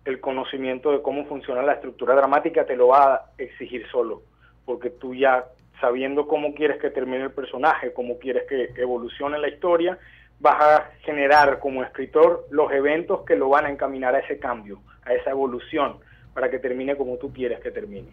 el 0.05 0.21
conocimiento 0.21 0.91
de 0.91 1.01
cómo 1.01 1.25
funciona 1.25 1.63
la 1.63 1.73
estructura 1.73 2.15
dramática 2.15 2.65
te 2.65 2.75
lo 2.75 2.87
va 2.87 3.15
a 3.15 3.25
exigir 3.37 3.87
solo, 3.91 4.21
porque 4.65 4.91
tú 4.91 5.15
ya 5.15 5.45
sabiendo 5.81 6.27
cómo 6.27 6.53
quieres 6.53 6.79
que 6.79 6.89
termine 6.89 7.23
el 7.23 7.31
personaje, 7.31 7.91
cómo 7.93 8.17
quieres 8.19 8.43
que 8.47 8.69
evolucione 8.77 9.37
la 9.39 9.49
historia, 9.49 9.97
vas 10.39 10.61
a 10.61 10.91
generar 11.01 11.59
como 11.59 11.83
escritor 11.83 12.45
los 12.49 12.71
eventos 12.71 13.25
que 13.25 13.35
lo 13.35 13.49
van 13.49 13.65
a 13.65 13.69
encaminar 13.69 14.15
a 14.15 14.19
ese 14.19 14.39
cambio, 14.39 14.79
a 15.03 15.13
esa 15.13 15.31
evolución, 15.31 15.97
para 16.33 16.49
que 16.49 16.59
termine 16.59 16.95
como 16.95 17.17
tú 17.17 17.33
quieres 17.33 17.59
que 17.59 17.71
termine. 17.71 18.09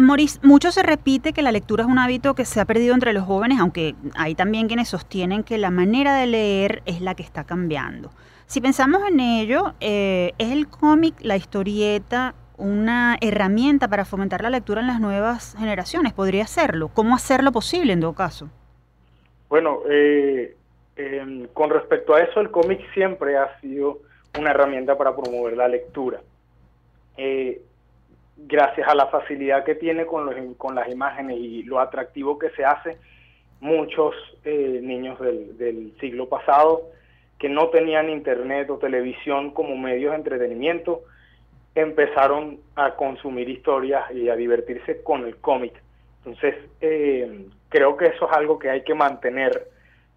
Maurice, 0.00 0.38
mucho 0.44 0.70
se 0.70 0.84
repite 0.84 1.32
que 1.32 1.42
la 1.42 1.50
lectura 1.50 1.82
es 1.82 1.90
un 1.90 1.98
hábito 1.98 2.36
que 2.36 2.44
se 2.44 2.60
ha 2.60 2.64
perdido 2.64 2.94
entre 2.94 3.12
los 3.12 3.24
jóvenes, 3.24 3.58
aunque 3.58 3.96
hay 4.14 4.36
también 4.36 4.68
quienes 4.68 4.86
sostienen 4.86 5.42
que 5.42 5.58
la 5.58 5.72
manera 5.72 6.14
de 6.14 6.28
leer 6.28 6.82
es 6.86 7.00
la 7.00 7.16
que 7.16 7.24
está 7.24 7.42
cambiando. 7.42 8.12
Si 8.46 8.60
pensamos 8.60 9.02
en 9.08 9.18
ello, 9.18 9.74
eh, 9.80 10.34
¿es 10.38 10.52
el 10.52 10.68
cómic, 10.68 11.16
la 11.22 11.34
historieta, 11.34 12.36
una 12.56 13.18
herramienta 13.20 13.88
para 13.88 14.04
fomentar 14.04 14.40
la 14.40 14.50
lectura 14.50 14.82
en 14.82 14.86
las 14.86 15.00
nuevas 15.00 15.56
generaciones? 15.58 16.12
¿Podría 16.12 16.46
serlo? 16.46 16.90
¿Cómo 16.94 17.16
hacerlo 17.16 17.50
posible 17.50 17.92
en 17.92 18.00
todo 18.00 18.12
caso? 18.12 18.48
Bueno, 19.48 19.80
eh, 19.90 20.54
con 21.52 21.70
respecto 21.70 22.14
a 22.14 22.20
eso, 22.20 22.40
el 22.40 22.52
cómic 22.52 22.80
siempre 22.94 23.36
ha 23.36 23.60
sido 23.60 23.98
una 24.38 24.52
herramienta 24.52 24.96
para 24.96 25.16
promover 25.16 25.56
la 25.56 25.66
lectura. 25.66 26.20
Eh, 27.16 27.62
gracias 28.38 28.88
a 28.88 28.94
la 28.94 29.06
facilidad 29.06 29.64
que 29.64 29.74
tiene 29.74 30.06
con, 30.06 30.26
los, 30.26 30.34
con 30.56 30.74
las 30.74 30.88
imágenes 30.88 31.38
y 31.38 31.62
lo 31.64 31.80
atractivo 31.80 32.38
que 32.38 32.50
se 32.50 32.64
hace, 32.64 32.96
muchos 33.60 34.14
eh, 34.44 34.80
niños 34.82 35.18
del, 35.18 35.58
del, 35.58 35.92
siglo 36.00 36.28
pasado 36.28 36.82
que 37.38 37.48
no 37.48 37.68
tenían 37.68 38.08
internet 38.08 38.68
o 38.70 38.78
televisión 38.78 39.52
como 39.52 39.76
medios 39.76 40.10
de 40.10 40.16
entretenimiento, 40.18 41.02
empezaron 41.74 42.58
a 42.74 42.96
consumir 42.96 43.48
historias 43.48 44.10
y 44.12 44.28
a 44.28 44.34
divertirse 44.34 45.02
con 45.02 45.24
el 45.24 45.36
cómic. 45.36 45.72
Entonces, 46.24 46.56
eh, 46.80 47.46
creo 47.68 47.96
que 47.96 48.06
eso 48.06 48.28
es 48.28 48.36
algo 48.36 48.58
que 48.58 48.70
hay 48.70 48.82
que 48.82 48.94
mantener 48.94 49.68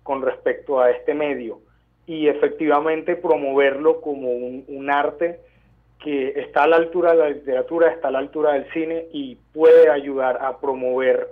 con 0.04 0.22
respecto 0.22 0.80
a 0.80 0.90
este 0.92 1.14
medio 1.14 1.60
y 2.08 2.28
efectivamente 2.28 3.16
promoverlo 3.16 4.02
como 4.02 4.30
un, 4.32 4.90
arte 4.90 5.40
que 6.04 6.34
está 6.40 6.64
a 6.64 6.68
la 6.68 6.78
altura 6.78 7.12
de 7.12 7.18
la 7.18 7.30
literatura, 7.30 7.92
está 7.92 8.08
a 8.08 8.12
la 8.12 8.20
altura 8.20 8.54
del 8.54 8.72
cine 8.74 9.06
y 9.14 9.38
puede 9.54 9.90
ayudar 9.90 10.44
a 10.44 10.58
promover 10.60 11.30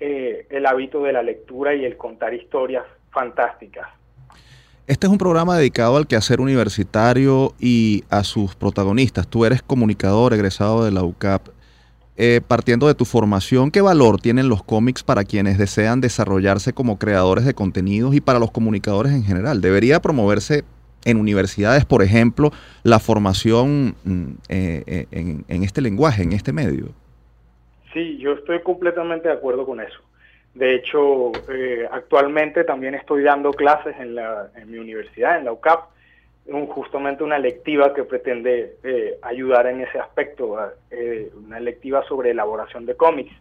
eh, 0.00 0.46
el 0.50 0.66
hábito 0.66 1.02
de 1.02 1.12
la 1.12 1.22
lectura 1.22 1.74
y 1.74 1.84
el 1.84 1.96
contar 1.96 2.32
historias 2.34 2.84
fantásticas. 3.10 3.88
Este 4.86 5.06
es 5.06 5.12
un 5.12 5.18
programa 5.18 5.56
dedicado 5.56 5.96
al 5.96 6.06
quehacer 6.06 6.40
universitario 6.40 7.54
y 7.60 8.04
a 8.10 8.24
sus 8.24 8.54
protagonistas. 8.56 9.28
Tú 9.28 9.44
eres 9.44 9.62
comunicador 9.62 10.34
egresado 10.34 10.84
de 10.84 10.90
la 10.90 11.04
UCAP. 11.04 11.48
Eh, 12.16 12.40
partiendo 12.46 12.88
de 12.88 12.94
tu 12.94 13.04
formación, 13.04 13.70
¿qué 13.70 13.80
valor 13.80 14.20
tienen 14.20 14.48
los 14.48 14.62
cómics 14.62 15.02
para 15.02 15.24
quienes 15.24 15.56
desean 15.56 16.00
desarrollarse 16.00 16.72
como 16.72 16.98
creadores 16.98 17.44
de 17.44 17.54
contenidos 17.54 18.14
y 18.14 18.20
para 18.20 18.38
los 18.38 18.50
comunicadores 18.50 19.12
en 19.12 19.24
general? 19.24 19.60
¿Debería 19.60 20.02
promoverse 20.02 20.64
en 21.04 21.18
universidades, 21.18 21.84
por 21.84 22.02
ejemplo, 22.02 22.50
la 22.82 22.98
formación 22.98 23.94
mm, 24.04 24.30
eh, 24.48 24.82
eh, 24.86 25.06
en, 25.48 25.62
este 25.62 25.80
lenguaje, 25.80 26.22
en 26.22 26.32
este 26.32 26.52
medio? 26.52 26.86
Sí, 27.92 28.18
yo 28.18 28.32
estoy 28.32 28.60
completamente 28.62 29.28
de 29.28 29.34
acuerdo 29.34 29.66
con 29.66 29.80
eso. 29.80 30.00
De 30.54 30.74
hecho, 30.74 31.32
actualmente 31.90 32.64
también 32.64 32.94
estoy 32.94 33.22
dando 33.22 33.52
clases 33.52 33.96
en, 33.98 34.14
la, 34.14 34.50
en 34.56 34.70
mi 34.70 34.78
universidad, 34.78 35.38
en 35.38 35.46
la 35.46 35.52
UCAP, 35.52 35.92
justamente 36.68 37.22
una 37.22 37.38
lectiva 37.38 37.94
que 37.94 38.04
pretende 38.04 38.76
eh, 38.82 39.18
ayudar 39.22 39.66
en 39.66 39.80
ese 39.80 39.98
aspecto, 39.98 40.58
eh, 40.90 41.30
una 41.34 41.60
lectiva 41.60 42.04
sobre 42.06 42.30
elaboración 42.30 42.86
de 42.86 42.96
cómics. 42.96 43.32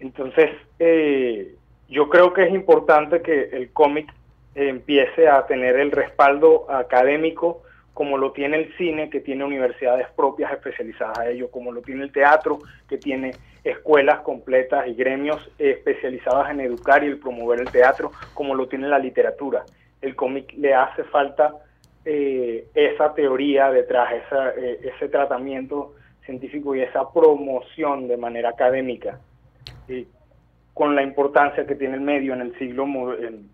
Entonces, 0.00 0.50
eh, 0.78 1.54
yo 1.88 2.08
creo 2.08 2.32
que 2.32 2.44
es 2.44 2.54
importante 2.54 3.20
que 3.20 3.50
el 3.52 3.70
cómic 3.72 4.12
empiece 4.58 5.28
a 5.28 5.46
tener 5.46 5.76
el 5.76 5.92
respaldo 5.92 6.70
académico 6.70 7.62
como 7.98 8.16
lo 8.16 8.30
tiene 8.30 8.58
el 8.58 8.76
cine, 8.76 9.10
que 9.10 9.18
tiene 9.18 9.44
universidades 9.44 10.06
propias 10.14 10.52
especializadas 10.52 11.18
a 11.18 11.28
ello, 11.28 11.50
como 11.50 11.72
lo 11.72 11.82
tiene 11.82 12.04
el 12.04 12.12
teatro, 12.12 12.60
que 12.88 12.96
tiene 12.96 13.32
escuelas 13.64 14.20
completas 14.20 14.86
y 14.86 14.94
gremios 14.94 15.50
especializados 15.58 16.48
en 16.48 16.60
educar 16.60 17.02
y 17.02 17.08
el 17.08 17.18
promover 17.18 17.60
el 17.60 17.70
teatro, 17.72 18.12
como 18.34 18.54
lo 18.54 18.68
tiene 18.68 18.86
la 18.86 19.00
literatura. 19.00 19.64
El 20.00 20.14
cómic 20.14 20.54
le 20.56 20.74
hace 20.74 21.02
falta 21.02 21.52
eh, 22.04 22.68
esa 22.72 23.12
teoría 23.14 23.68
detrás, 23.72 24.12
eh, 24.56 24.80
ese 24.94 25.08
tratamiento 25.08 25.94
científico 26.24 26.76
y 26.76 26.82
esa 26.82 27.12
promoción 27.12 28.06
de 28.06 28.16
manera 28.16 28.50
académica, 28.50 29.18
con 30.78 30.94
la 30.94 31.02
importancia 31.02 31.66
que 31.66 31.74
tiene 31.74 31.96
el 31.96 32.00
medio 32.02 32.34
en 32.34 32.40
el 32.40 32.56
siglo, 32.56 32.86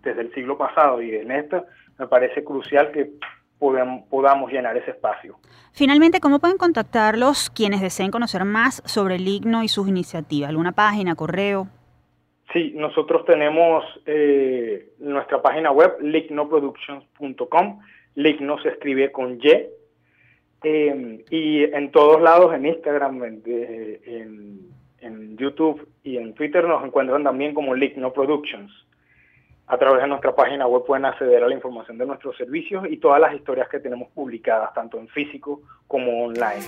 desde 0.03 0.21
el 0.21 0.31
siglo 0.35 0.59
pasado 0.59 1.01
y 1.01 1.15
en 1.15 1.31
esta, 1.31 1.65
me 1.97 2.05
parece 2.05 2.43
crucial 2.43 2.91
que 2.91 3.13
podamos, 3.57 4.07
podamos 4.09 4.51
llenar 4.51 4.77
ese 4.77 4.91
espacio. 4.91 5.35
Finalmente, 5.73 6.19
¿cómo 6.19 6.37
pueden 6.37 6.57
contactarlos 6.57 7.49
quienes 7.49 7.81
deseen 7.81 8.11
conocer 8.11 8.45
más 8.45 8.83
sobre 8.85 9.15
el 9.15 9.27
Igno 9.27 9.63
y 9.63 9.67
sus 9.69 9.87
iniciativas? 9.87 10.49
¿Alguna 10.49 10.73
página, 10.73 11.15
correo? 11.15 11.67
Sí, 12.53 12.73
nosotros 12.75 13.25
tenemos 13.25 13.83
eh, 14.05 14.93
nuestra 14.99 15.41
página 15.41 15.71
web, 15.71 15.97
lignoproductions.com, 16.01 17.79
Ligno 18.13 18.61
se 18.61 18.69
escribe 18.69 19.11
con 19.11 19.39
Y. 19.41 19.49
Em, 20.61 21.23
y 21.31 21.63
en 21.63 21.91
todos 21.91 22.21
lados, 22.21 22.53
en 22.53 22.67
Instagram, 22.67 23.23
en, 23.23 24.74
YouTube 25.37 25.87
y 26.03 26.17
en 26.17 26.33
Twitter 26.33 26.65
nos 26.65 26.83
encuentran 26.83 27.23
también 27.23 27.53
como 27.53 27.75
Ligno 27.75 28.11
Productions. 28.13 28.71
A 29.67 29.77
través 29.77 30.01
de 30.01 30.07
nuestra 30.07 30.35
página 30.35 30.67
web 30.67 30.83
pueden 30.85 31.05
acceder 31.05 31.43
a 31.43 31.47
la 31.47 31.55
información 31.55 31.97
de 31.97 32.05
nuestros 32.05 32.37
servicios 32.37 32.85
y 32.89 32.97
todas 32.97 33.19
las 33.19 33.33
historias 33.33 33.67
que 33.67 33.79
tenemos 33.79 34.09
publicadas, 34.13 34.73
tanto 34.75 34.99
en 34.99 35.07
físico 35.07 35.61
como 35.87 36.25
online. 36.25 36.63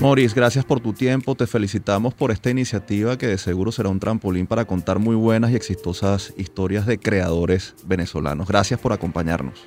Moris, 0.00 0.34
gracias 0.34 0.64
por 0.64 0.80
tu 0.80 0.94
tiempo, 0.94 1.34
te 1.34 1.46
felicitamos 1.46 2.14
por 2.14 2.30
esta 2.30 2.48
iniciativa 2.48 3.18
que 3.18 3.26
de 3.26 3.36
seguro 3.36 3.70
será 3.70 3.90
un 3.90 4.00
trampolín 4.00 4.46
para 4.46 4.64
contar 4.64 4.98
muy 4.98 5.14
buenas 5.14 5.50
y 5.50 5.56
exitosas 5.56 6.32
historias 6.38 6.86
de 6.86 6.98
creadores 6.98 7.76
venezolanos. 7.86 8.48
Gracias 8.48 8.80
por 8.80 8.94
acompañarnos. 8.94 9.66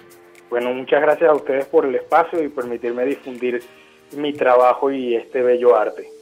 Bueno, 0.50 0.74
muchas 0.74 1.02
gracias 1.02 1.30
a 1.30 1.36
ustedes 1.36 1.66
por 1.66 1.86
el 1.86 1.94
espacio 1.96 2.44
y 2.44 2.48
permitirme 2.48 3.06
difundir 3.06 3.62
mi 4.18 4.34
trabajo 4.34 4.92
y 4.92 5.16
este 5.16 5.44
bello 5.44 5.76
arte. 5.76 6.13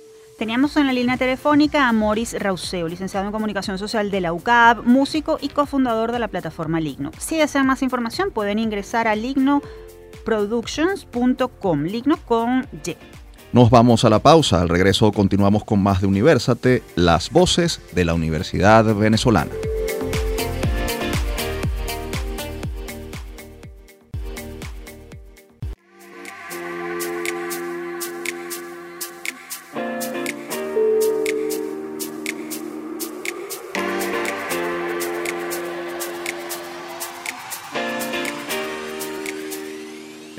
Teníamos 0.42 0.76
en 0.76 0.88
la 0.88 0.94
línea 0.94 1.18
telefónica 1.18 1.88
a 1.88 1.94
Moris 1.94 2.34
Rauseo, 2.34 2.88
licenciado 2.88 3.28
en 3.28 3.32
Comunicación 3.32 3.78
Social 3.78 4.10
de 4.10 4.22
la 4.22 4.34
UCAB, 4.34 4.84
músico 4.84 5.38
y 5.40 5.50
cofundador 5.50 6.12
de 6.12 6.18
la 6.18 6.30
plataforma 6.30 6.80
Ligno. 6.80 7.12
Si 7.20 7.38
desean 7.38 7.68
más 7.68 7.84
información 7.84 8.32
pueden 8.32 8.58
ingresar 8.58 9.08
a 9.08 9.16
lignoproductions.com, 9.16 11.84
Ligno 11.84 12.18
con 12.26 12.68
Y. 12.84 12.96
Nos 13.54 13.70
vamos 13.70 14.04
a 14.04 14.10
la 14.10 14.18
pausa, 14.18 14.62
al 14.62 14.70
regreso 14.70 15.12
continuamos 15.12 15.64
con 15.64 15.84
más 15.84 16.02
de 16.02 16.08
Universate, 16.08 16.82
las 16.96 17.30
voces 17.30 17.80
de 17.94 18.06
la 18.06 18.16
Universidad 18.16 18.96
Venezolana. 18.96 19.52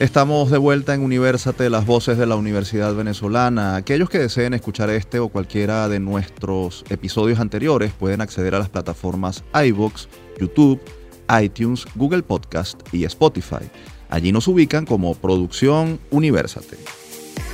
Estamos 0.03 0.51
de 0.51 0.59
vuelta 0.59 0.95
en 0.95 1.03
Universate, 1.03 1.71
las 1.71 1.87
voces 1.87 2.19
de 2.19 2.27
la 2.27 2.35
Universidad 2.35 2.93
Venezolana. 2.93 3.77
Aquellos 3.77 4.11
que 4.11 4.19
deseen 4.19 4.53
escuchar 4.53 4.91
este 4.91 5.21
o 5.21 5.29
cualquiera 5.29 5.89
de 5.89 6.01
nuestros 6.01 6.85
episodios 6.91 7.39
anteriores 7.39 7.93
pueden 7.93 8.21
acceder 8.21 8.57
a 8.57 8.59
las 8.59 8.69
plataformas 8.69 9.45
iVoox, 9.55 10.09
YouTube, 10.41 10.81
iTunes, 11.41 11.87
Google 11.95 12.25
Podcast 12.25 12.81
y 12.93 13.05
Spotify. 13.05 13.71
Allí 14.11 14.33
nos 14.33 14.49
ubican 14.49 14.87
como 14.87 15.15
Producción 15.15 16.01
Universate. 16.11 16.79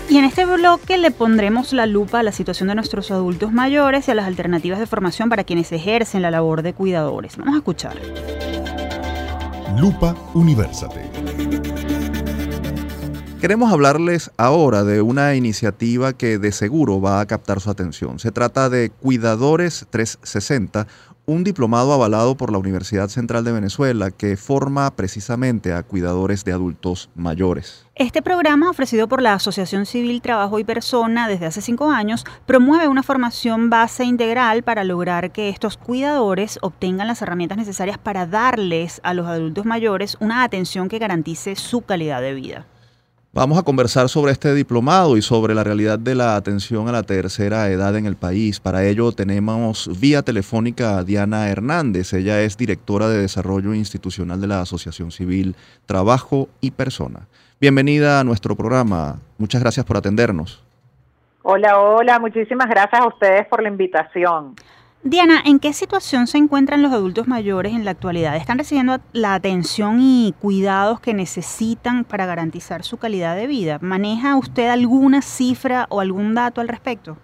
Y 0.09 0.17
en 0.17 0.25
este 0.25 0.47
bloque 0.47 0.97
le 0.97 1.11
pondremos 1.11 1.75
la 1.75 1.85
lupa 1.85 2.21
a 2.21 2.23
la 2.23 2.33
situación 2.33 2.71
de 2.71 2.77
nuestros 2.77 3.11
adultos 3.11 3.53
mayores 3.53 4.09
y 4.09 4.13
a 4.13 4.15
las 4.15 4.27
alternativas 4.27 4.79
de 4.79 4.87
formación 4.87 5.29
para 5.29 5.45
quienes 5.45 5.71
ejercen 5.71 6.23
la 6.23 6.31
labor 6.31 6.63
de 6.63 6.73
cuidadores. 6.73 7.37
Vamos 7.37 7.57
a 7.57 7.59
escuchar. 7.59 7.99
Lupa 9.79 10.17
Universate. 10.33 11.88
Queremos 13.41 13.73
hablarles 13.73 14.33
ahora 14.37 14.83
de 14.83 15.01
una 15.01 15.37
iniciativa 15.37 16.13
que 16.13 16.39
de 16.39 16.51
seguro 16.51 17.01
va 17.01 17.21
a 17.21 17.27
captar 17.27 17.61
su 17.61 17.71
atención. 17.71 18.19
Se 18.19 18.33
trata 18.33 18.69
de 18.69 18.91
Cuidadores 18.91 19.87
360, 19.91 20.89
un 21.25 21.45
diplomado 21.45 21.93
avalado 21.93 22.37
por 22.37 22.51
la 22.51 22.59
Universidad 22.59 23.07
Central 23.07 23.45
de 23.45 23.53
Venezuela 23.53 24.11
que 24.11 24.37
forma 24.37 24.91
precisamente 24.97 25.73
a 25.73 25.85
cuidadores 25.85 26.45
de 26.45 26.53
adultos 26.53 27.11
mayores. 27.15 27.87
Este 27.95 28.23
programa, 28.23 28.71
ofrecido 28.71 29.07
por 29.07 29.23
la 29.23 29.35
Asociación 29.35 29.87
Civil 29.87 30.21
Trabajo 30.21 30.59
y 30.59 30.65
Persona 30.65 31.29
desde 31.29 31.47
hace 31.47 31.61
cinco 31.61 31.93
años, 31.93 32.25
promueve 32.45 32.89
una 32.89 33.05
formación 33.05 33.71
base 33.71 34.05
integral 34.05 34.65
para 34.65 34.83
lograr 34.83 35.31
que 35.31 35.49
estos 35.49 35.77
cuidadores 35.77 36.59
obtengan 36.61 37.07
las 37.07 37.23
herramientas 37.23 37.59
necesarias 37.59 37.99
para 37.99 38.27
darles 38.27 39.01
a 39.05 39.15
los 39.15 39.29
adultos 39.29 39.65
mayores 39.65 40.17
una 40.19 40.43
atención 40.43 40.89
que 40.89 40.99
garantice 40.99 41.55
su 41.55 41.83
calidad 41.83 42.21
de 42.21 42.35
vida. 42.35 42.67
Vamos 43.39 43.57
a 43.57 43.63
conversar 43.63 44.09
sobre 44.09 44.33
este 44.33 44.53
diplomado 44.53 45.17
y 45.17 45.23
sobre 45.23 45.55
la 45.55 45.63
realidad 45.63 45.97
de 45.97 46.17
la 46.17 46.35
atención 46.35 46.89
a 46.89 46.93
la 46.93 47.05
tercera 47.05 47.69
edad 47.69 47.95
en 47.95 48.05
el 48.05 48.17
país. 48.17 48.59
Para 48.59 48.85
ello 48.85 49.13
tenemos 49.13 49.89
vía 50.01 50.23
telefónica 50.23 50.99
a 50.99 51.05
Diana 51.05 51.49
Hernández. 51.49 52.13
Ella 52.15 52.41
es 52.41 52.57
directora 52.57 53.09
de 53.09 53.19
Desarrollo 53.19 53.75
Institucional 53.75 54.41
de 54.41 54.49
la 54.49 54.63
Asociación 54.63 55.13
Civil 55.13 55.55
Trabajo 55.87 56.49
y 56.61 56.73
Persona. 56.73 57.29
Bienvenida 57.61 58.19
a 58.19 58.25
nuestro 58.25 58.57
programa. 58.57 59.21
Muchas 59.39 59.63
gracias 59.63 59.87
por 59.87 59.97
atendernos. 59.97 60.61
Hola, 61.45 61.79
hola. 61.79 62.19
Muchísimas 62.19 62.69
gracias 62.69 63.01
a 63.01 63.07
ustedes 63.07 63.47
por 63.47 63.63
la 63.63 63.69
invitación. 63.69 64.57
Diana, 65.05 65.43
¿en 65.47 65.61
qué 65.61 65.73
situación 65.73 66.27
se 66.27 66.39
encuentran 66.39 66.83
los 66.83 66.93
adultos 66.93 67.29
mayores 67.29 67.73
en 67.73 67.85
la 67.85 67.93
actualidad? 67.93 68.35
¿Están 68.35 68.59
recibiendo 68.59 68.99
la 69.13 69.35
atención 69.35 69.99
y 70.01 70.35
cuidados 70.41 70.99
que 70.99 71.15
necesitan 71.15 72.03
para 72.03 72.27
garantizar 72.27 72.83
su 72.83 72.99
calidad 72.99 73.37
de 73.37 73.47
vida? 73.47 73.79
¿Maneja 73.81 74.37
usted 74.37 74.69
alguna 74.69 75.23
cifra 75.23 75.87
o 75.89 76.01
algún 76.01 76.35
dato 76.35 76.61
al 76.61 76.67
respecto? 76.67 77.17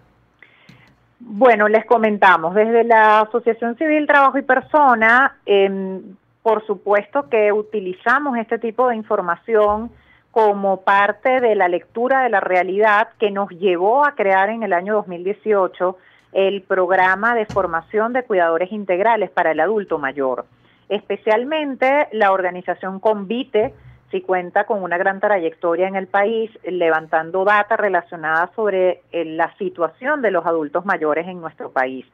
Bueno, 1.19 1.67
les 1.67 1.85
comentamos, 1.85 2.55
desde 2.55 2.85
la 2.85 3.21
Asociación 3.21 3.77
Civil 3.77 4.07
Trabajo 4.07 4.39
y 4.39 4.43
Persona, 4.43 5.37
em, 5.45 6.01
por 6.43 6.65
supuesto 6.67 7.29
que 7.29 7.51
utilizamos 7.51 8.39
este 8.39 8.59
tipo 8.61 8.89
de 8.89 8.97
información 8.97 9.91
como 10.31 10.83
parte 10.83 11.41
de 11.41 11.57
la 11.57 11.69
lectura 11.69 12.23
de 12.23 12.29
la 12.29 12.41
realidad 12.41 13.09
que 13.19 13.33
nos 13.33 13.49
llevó 13.51 14.05
a 14.05 14.15
crear 14.15 14.49
en 14.51 14.63
el 14.63 14.73
año 14.73 14.95
2018 14.95 15.97
el 16.35 16.63
programa 16.63 17.35
de 17.35 17.47
formación 17.47 18.13
de 18.13 18.25
cuidadores 18.25 18.73
integrales 18.73 19.31
para 19.31 19.53
el 19.53 19.61
adulto 19.61 19.99
mayor. 19.99 20.45
Especialmente 20.89 22.09
la 22.13 22.33
organización 22.33 22.99
Convite, 23.01 23.73
si 24.11 24.21
cuenta 24.21 24.65
con 24.65 24.83
una 24.83 24.99
gran 24.99 25.21
trayectoria 25.21 25.87
en 25.87 25.97
el 25.97 26.09
país, 26.09 26.51
levantando 26.65 27.45
data 27.45 27.77
relacionada 27.77 28.51
sobre 28.55 29.03
eh, 29.13 29.25
la 29.25 29.57
situación 29.57 30.23
de 30.23 30.33
los 30.33 30.45
adultos 30.45 30.85
mayores 30.85 31.27
en 31.27 31.41
nuestro 31.41 31.71
país. 31.71 32.05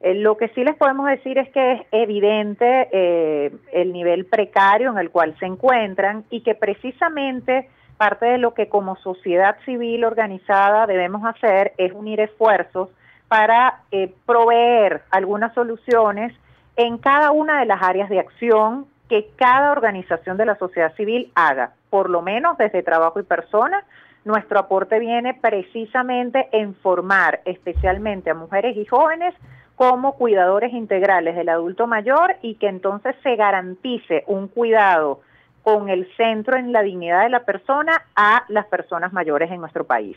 Eh, 0.00 0.14
lo 0.14 0.36
que 0.36 0.48
sí 0.48 0.62
les 0.62 0.76
podemos 0.76 1.06
decir 1.06 1.38
es 1.38 1.48
que 1.48 1.72
es 1.72 1.80
evidente 1.90 2.88
eh, 2.92 3.50
el 3.72 3.92
nivel 3.94 4.26
precario 4.26 4.90
en 4.90 4.98
el 4.98 5.10
cual 5.10 5.34
se 5.38 5.46
encuentran 5.46 6.24
y 6.28 6.42
que 6.42 6.54
precisamente 6.54 7.70
parte 7.96 8.26
de 8.26 8.38
lo 8.38 8.52
que 8.52 8.68
como 8.68 8.96
sociedad 8.96 9.56
civil 9.64 10.04
organizada 10.04 10.86
debemos 10.86 11.24
hacer 11.24 11.72
es 11.78 11.92
unir 11.92 12.20
esfuerzos 12.20 12.90
para 13.34 13.80
eh, 13.90 14.14
proveer 14.26 15.02
algunas 15.10 15.52
soluciones 15.54 16.32
en 16.76 16.98
cada 16.98 17.32
una 17.32 17.58
de 17.58 17.66
las 17.66 17.82
áreas 17.82 18.08
de 18.08 18.20
acción 18.20 18.86
que 19.08 19.28
cada 19.34 19.72
organización 19.72 20.36
de 20.36 20.46
la 20.46 20.54
sociedad 20.54 20.94
civil 20.94 21.32
haga, 21.34 21.72
por 21.90 22.10
lo 22.10 22.22
menos 22.22 22.56
desde 22.58 22.84
trabajo 22.84 23.18
y 23.18 23.24
persona. 23.24 23.82
Nuestro 24.24 24.60
aporte 24.60 25.00
viene 25.00 25.34
precisamente 25.34 26.48
en 26.52 26.76
formar 26.76 27.40
especialmente 27.44 28.30
a 28.30 28.34
mujeres 28.34 28.76
y 28.76 28.84
jóvenes 28.84 29.34
como 29.74 30.14
cuidadores 30.14 30.72
integrales 30.72 31.34
del 31.34 31.48
adulto 31.48 31.88
mayor 31.88 32.36
y 32.40 32.54
que 32.54 32.68
entonces 32.68 33.16
se 33.24 33.34
garantice 33.34 34.22
un 34.28 34.46
cuidado 34.46 35.22
con 35.64 35.88
el 35.88 36.08
centro 36.16 36.56
en 36.56 36.70
la 36.70 36.82
dignidad 36.82 37.24
de 37.24 37.30
la 37.30 37.44
persona 37.44 38.00
a 38.14 38.44
las 38.46 38.66
personas 38.66 39.12
mayores 39.12 39.50
en 39.50 39.60
nuestro 39.60 39.82
país. 39.82 40.16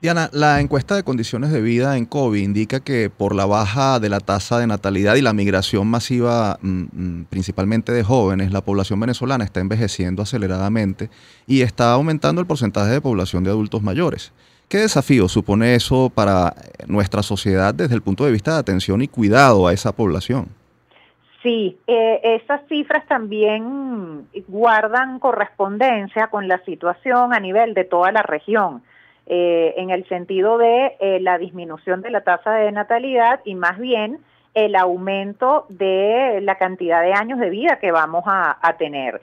Diana, 0.00 0.30
la 0.32 0.60
encuesta 0.60 0.94
de 0.94 1.02
condiciones 1.02 1.50
de 1.50 1.60
vida 1.60 1.96
en 1.96 2.06
COVID 2.06 2.40
indica 2.40 2.78
que 2.78 3.10
por 3.10 3.34
la 3.34 3.46
baja 3.46 3.98
de 3.98 4.08
la 4.08 4.20
tasa 4.20 4.60
de 4.60 4.68
natalidad 4.68 5.16
y 5.16 5.22
la 5.22 5.32
migración 5.32 5.88
masiva, 5.88 6.56
mm, 6.62 6.82
mm, 6.92 7.24
principalmente 7.28 7.90
de 7.90 8.04
jóvenes, 8.04 8.52
la 8.52 8.60
población 8.60 9.00
venezolana 9.00 9.42
está 9.42 9.58
envejeciendo 9.58 10.22
aceleradamente 10.22 11.10
y 11.48 11.62
está 11.62 11.94
aumentando 11.94 12.40
el 12.40 12.46
porcentaje 12.46 12.92
de 12.92 13.00
población 13.00 13.42
de 13.42 13.50
adultos 13.50 13.82
mayores. 13.82 14.32
¿Qué 14.68 14.78
desafío 14.78 15.28
supone 15.28 15.74
eso 15.74 16.12
para 16.14 16.54
nuestra 16.86 17.24
sociedad 17.24 17.74
desde 17.74 17.96
el 17.96 18.02
punto 18.02 18.24
de 18.24 18.30
vista 18.30 18.52
de 18.52 18.60
atención 18.60 19.02
y 19.02 19.08
cuidado 19.08 19.66
a 19.66 19.72
esa 19.72 19.90
población? 19.90 20.46
Sí, 21.42 21.76
eh, 21.88 22.20
esas 22.22 22.60
cifras 22.68 23.04
también 23.08 24.28
guardan 24.46 25.18
correspondencia 25.18 26.28
con 26.28 26.46
la 26.46 26.62
situación 26.64 27.32
a 27.32 27.40
nivel 27.40 27.74
de 27.74 27.82
toda 27.82 28.12
la 28.12 28.22
región. 28.22 28.82
Eh, 29.30 29.74
en 29.76 29.90
el 29.90 30.08
sentido 30.08 30.56
de 30.56 30.96
eh, 31.00 31.20
la 31.20 31.36
disminución 31.36 32.00
de 32.00 32.08
la 32.08 32.22
tasa 32.22 32.52
de 32.54 32.72
natalidad 32.72 33.40
y 33.44 33.56
más 33.56 33.78
bien 33.78 34.20
el 34.54 34.74
aumento 34.74 35.66
de 35.68 36.40
la 36.40 36.54
cantidad 36.56 37.02
de 37.02 37.12
años 37.12 37.38
de 37.38 37.50
vida 37.50 37.78
que 37.78 37.92
vamos 37.92 38.24
a, 38.26 38.56
tener. 38.78 39.20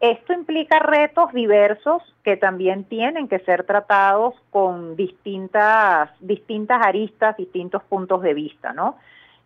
Esto 0.00 0.32
implica 0.32 0.78
retos 0.78 1.34
diversos 1.34 2.02
que 2.24 2.38
también 2.38 2.84
tienen 2.84 3.28
que 3.28 3.40
ser 3.40 3.64
tratados 3.64 4.34
con 4.48 4.96
distintas, 4.96 6.08
distintas 6.20 6.80
aristas, 6.86 7.36
distintos 7.36 7.82
puntos 7.82 8.22
de 8.22 8.32
vista, 8.32 8.72
¿no? 8.72 8.96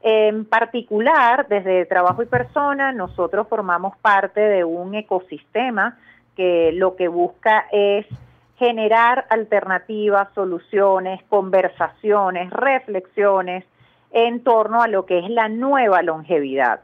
En 0.03 0.45
particular, 0.45 1.49
desde 1.49 1.85
Trabajo 1.87 2.23
y 2.23 2.27
Persona, 2.27 2.92
nosotros 2.92 3.49
formamos 3.49 3.97
parte 3.97 4.40
de 4.40 4.62
un 4.62 4.95
ecosistema 4.95 5.99
que 6.37 6.71
lo 6.73 6.95
que 6.95 7.09
busca 7.09 7.66
es 7.73 8.07
generar 8.59 9.27
alternativas, 9.29 10.29
soluciones, 10.35 11.23
conversaciones, 11.29 12.51
reflexiones 12.51 13.64
en 14.12 14.42
torno 14.42 14.83
a 14.83 14.88
lo 14.88 15.05
que 15.05 15.19
es 15.19 15.31
la 15.31 15.49
nueva 15.49 16.03
longevidad. 16.03 16.81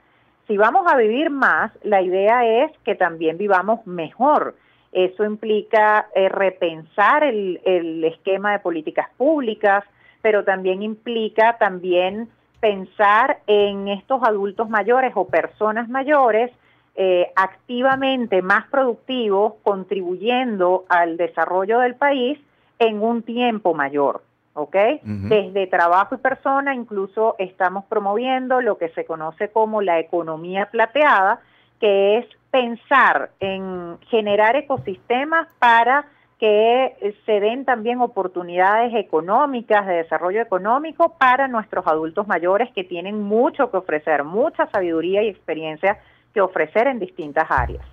Si 0.46 0.56
vamos 0.56 0.86
a 0.90 0.96
vivir 0.96 1.30
más, 1.30 1.72
la 1.82 2.02
idea 2.02 2.64
es 2.64 2.72
que 2.84 2.94
también 2.94 3.38
vivamos 3.38 3.86
mejor. 3.86 4.54
Eso 4.92 5.24
implica 5.24 6.08
eh, 6.14 6.28
repensar 6.28 7.24
el, 7.24 7.60
el 7.64 8.04
esquema 8.04 8.52
de 8.52 8.58
políticas 8.58 9.08
públicas, 9.16 9.84
pero 10.20 10.44
también 10.44 10.82
implica 10.82 11.56
también 11.58 12.28
pensar 12.60 13.38
en 13.46 13.88
estos 13.88 14.22
adultos 14.22 14.68
mayores 14.68 15.12
o 15.14 15.26
personas 15.26 15.88
mayores 15.88 16.50
eh, 16.94 17.30
activamente 17.36 18.42
más 18.42 18.66
productivos, 18.68 19.54
contribuyendo 19.62 20.84
al 20.88 21.16
desarrollo 21.16 21.78
del 21.80 21.94
país 21.94 22.38
en 22.78 23.02
un 23.02 23.22
tiempo 23.22 23.74
mayor. 23.74 24.22
¿ok? 24.54 24.76
Desde 25.02 25.66
trabajo 25.66 26.14
y 26.14 26.18
persona 26.18 26.74
incluso 26.74 27.36
estamos 27.38 27.84
promoviendo 27.86 28.60
lo 28.60 28.76
que 28.76 28.90
se 28.90 29.04
conoce 29.04 29.48
como 29.48 29.80
la 29.80 29.98
economía 29.98 30.66
plateada, 30.66 31.40
que 31.80 32.18
es 32.18 32.26
pensar 32.50 33.30
en 33.40 33.98
generar 34.10 34.56
ecosistemas 34.56 35.48
para 35.58 36.04
que 36.38 37.14
se 37.24 37.40
den 37.40 37.64
también 37.64 38.00
oportunidades 38.00 38.92
económicas, 38.94 39.86
de 39.86 39.94
desarrollo 39.94 40.42
económico 40.42 41.16
para 41.16 41.46
nuestros 41.46 41.86
adultos 41.86 42.26
mayores 42.26 42.70
que 42.72 42.84
tienen 42.84 43.22
mucho 43.22 43.70
que 43.70 43.76
ofrecer, 43.76 44.24
mucha 44.24 44.66
sabiduría 44.70 45.22
y 45.22 45.28
experiencia 45.28 45.98
que 46.32 46.40
ofrecer 46.40 46.86
en 46.86 46.98
distintas 46.98 47.50
áreas. 47.50 47.84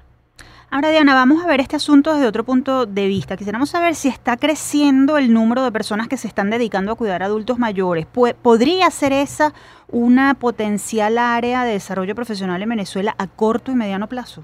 Ahora, 0.71 0.91
Diana, 0.91 1.15
vamos 1.15 1.43
a 1.43 1.47
ver 1.47 1.61
este 1.61 1.77
asunto 1.77 2.13
desde 2.13 2.27
otro 2.27 2.43
punto 2.43 2.85
de 2.85 3.07
vista. 3.07 3.35
Quisiéramos 3.35 3.71
saber 3.71 3.95
si 3.95 4.07
está 4.07 4.37
creciendo 4.37 5.17
el 5.17 5.33
número 5.33 5.63
de 5.63 5.71
personas 5.71 6.07
que 6.07 6.15
se 6.15 6.27
están 6.27 6.51
dedicando 6.51 6.91
a 6.91 6.95
cuidar 6.95 7.23
a 7.23 7.25
adultos 7.25 7.57
mayores. 7.57 8.05
¿Podría 8.05 8.91
ser 8.91 9.11
esa 9.11 9.51
una 9.87 10.35
potencial 10.35 11.17
área 11.17 11.63
de 11.63 11.71
desarrollo 11.71 12.13
profesional 12.13 12.61
en 12.61 12.69
Venezuela 12.69 13.15
a 13.17 13.25
corto 13.25 13.71
y 13.71 13.75
mediano 13.75 14.07
plazo? 14.07 14.43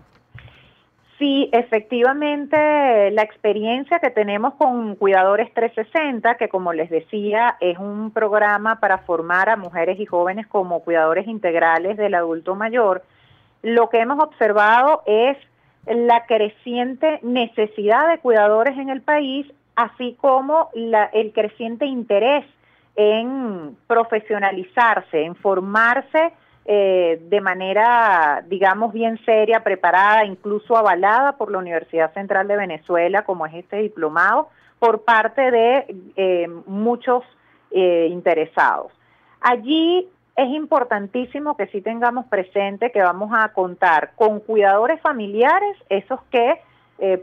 Sí, 1.20 1.48
efectivamente, 1.54 3.12
la 3.12 3.22
experiencia 3.22 4.00
que 4.00 4.10
tenemos 4.10 4.56
con 4.56 4.96
Cuidadores 4.96 5.54
360, 5.54 6.36
que 6.36 6.50
como 6.50 6.74
les 6.74 6.90
decía, 6.90 7.56
es 7.62 7.78
un 7.78 8.12
programa 8.12 8.80
para 8.80 8.98
formar 8.98 9.50
a 9.50 9.56
mujeres 9.56 9.98
y 10.00 10.06
jóvenes 10.06 10.46
como 10.48 10.82
cuidadores 10.82 11.28
integrales 11.28 11.96
del 11.96 12.16
adulto 12.16 12.56
mayor, 12.56 13.04
lo 13.66 13.90
que 13.90 14.00
hemos 14.00 14.20
observado 14.20 15.02
es 15.08 15.38
la 15.88 16.28
creciente 16.28 17.20
necesidad 17.24 18.08
de 18.10 18.20
cuidadores 18.20 18.78
en 18.78 18.90
el 18.90 19.02
país, 19.02 19.52
así 19.76 20.16
como 20.22 20.70
el 20.76 21.32
creciente 21.34 21.88
interés 21.88 22.46
en 22.96 23.76
profesionalizarse, 23.88 25.24
en 25.24 25.36
formarse 25.36 26.32
eh, 26.66 27.20
de 27.28 27.42
manera, 27.42 28.44
digamos, 28.48 28.94
bien 28.94 29.20
seria, 29.26 29.64
preparada, 29.64 30.26
incluso 30.26 30.78
avalada 30.78 31.32
por 31.32 31.52
la 31.52 31.58
Universidad 31.58 32.14
Central 32.14 32.48
de 32.48 32.58
Venezuela, 32.58 33.24
como 33.24 33.48
es 33.48 33.56
este 33.56 33.78
diplomado, 33.78 34.50
por 34.78 35.04
parte 35.06 35.50
de 35.50 35.96
eh, 36.16 36.48
muchos 36.68 37.24
eh, 37.72 38.10
interesados. 38.12 38.92
Allí 39.42 40.08
es 40.36 40.50
importantísimo 40.50 41.56
que 41.56 41.68
sí 41.68 41.82
tengamos 41.82 42.26
presente 42.26 42.92
que 42.92 43.02
vamos 43.02 43.32
a 43.34 43.50
contar 43.54 44.12
con 44.16 44.40
cuidadores 44.40 45.02
familiares, 45.02 45.78
esos 45.90 46.20
que 46.32 46.60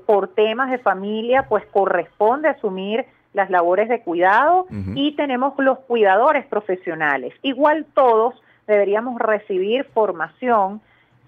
por 0.06 0.28
temas 0.28 0.70
de 0.70 0.76
familia 0.78 1.46
pues 1.48 1.64
corresponde 1.72 2.46
asumir 2.46 3.06
las 3.32 3.48
labores 3.50 3.88
de 3.88 4.02
cuidado 4.02 4.66
y 4.94 5.12
tenemos 5.16 5.54
los 5.58 5.78
cuidadores 5.80 6.44
profesionales. 6.46 7.32
Igual 7.42 7.86
todos 7.94 8.34
deberíamos 8.66 9.18
recibir 9.18 9.84
formación, 9.84 10.80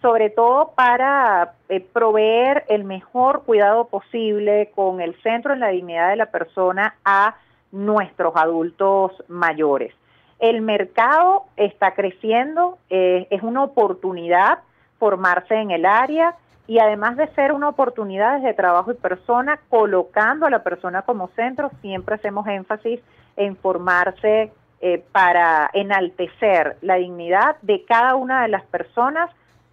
sobre 0.03 0.31
todo 0.31 0.73
para 0.77 1.55
eh, 1.69 1.81
proveer 1.81 2.65
el 2.69 2.85
mejor 2.85 3.45
cuidado 3.45 3.87
posible 3.89 4.71
con 4.75 5.01
el 5.01 5.15
centro 5.23 5.55
en 5.55 5.61
la 5.61 5.69
dignidad 5.69 6.11
de 6.11 6.17
la 6.17 6.27
persona 6.27 6.97
a 7.05 7.37
nuestros 7.73 8.37
adultos 8.37 9.13
mayores. 9.29 9.95
El 10.45 10.61
mercado 10.61 11.45
está 11.57 11.95
creciendo, 11.95 12.77
eh, 12.91 13.27
es 13.31 13.43
una 13.43 13.63
oportunidad 13.63 14.59
formarse 14.99 15.55
en 15.55 15.71
el 15.71 15.87
área 15.87 16.35
y 16.67 16.81
además 16.81 17.17
de 17.17 17.29
ser 17.29 17.51
una 17.53 17.71
oportunidad 17.71 18.43
de 18.43 18.53
trabajo 18.53 18.93
y 18.93 18.95
persona, 18.95 19.59
colocando 19.71 20.45
a 20.45 20.51
la 20.51 20.63
persona 20.63 21.01
como 21.01 21.29
centro, 21.29 21.71
siempre 21.81 22.17
hacemos 22.17 22.47
énfasis 22.47 23.01
en 23.39 23.57
formarse 23.57 24.53
eh, 24.83 25.03
para 25.13 25.71
enaltecer 25.73 26.77
la 26.83 26.97
dignidad 26.97 27.57
de 27.63 27.83
cada 27.87 28.15
una 28.15 28.43
de 28.43 28.49
las 28.49 28.65
personas 28.65 29.31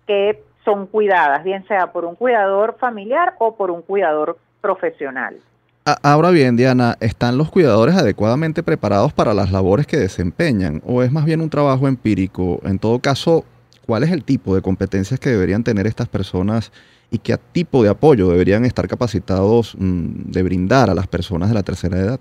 que 0.07 0.41
son 0.63 0.87
cuidadas, 0.87 1.43
bien 1.43 1.67
sea 1.67 1.91
por 1.91 2.05
un 2.05 2.15
cuidador 2.15 2.77
familiar 2.77 3.33
o 3.39 3.57
por 3.57 3.71
un 3.71 3.81
cuidador 3.81 4.37
profesional. 4.61 5.35
Ahora 5.83 6.29
bien, 6.29 6.57
Diana, 6.57 6.95
¿están 6.99 7.39
los 7.39 7.49
cuidadores 7.49 7.95
adecuadamente 7.95 8.61
preparados 8.61 9.13
para 9.13 9.33
las 9.33 9.51
labores 9.51 9.87
que 9.87 9.97
desempeñan 9.97 10.79
o 10.85 11.01
es 11.01 11.11
más 11.11 11.25
bien 11.25 11.41
un 11.41 11.49
trabajo 11.49 11.87
empírico? 11.87 12.59
En 12.63 12.77
todo 12.77 12.99
caso, 12.99 13.45
¿cuál 13.87 14.03
es 14.03 14.11
el 14.11 14.23
tipo 14.23 14.53
de 14.53 14.61
competencias 14.61 15.19
que 15.19 15.31
deberían 15.31 15.63
tener 15.63 15.87
estas 15.87 16.07
personas 16.07 16.71
y 17.09 17.17
qué 17.17 17.35
tipo 17.51 17.81
de 17.81 17.89
apoyo 17.89 18.27
deberían 18.27 18.63
estar 18.63 18.87
capacitados 18.87 19.75
mm, 19.75 20.29
de 20.31 20.43
brindar 20.43 20.91
a 20.91 20.93
las 20.93 21.07
personas 21.07 21.49
de 21.49 21.55
la 21.55 21.63
tercera 21.63 21.97
edad? 21.97 22.19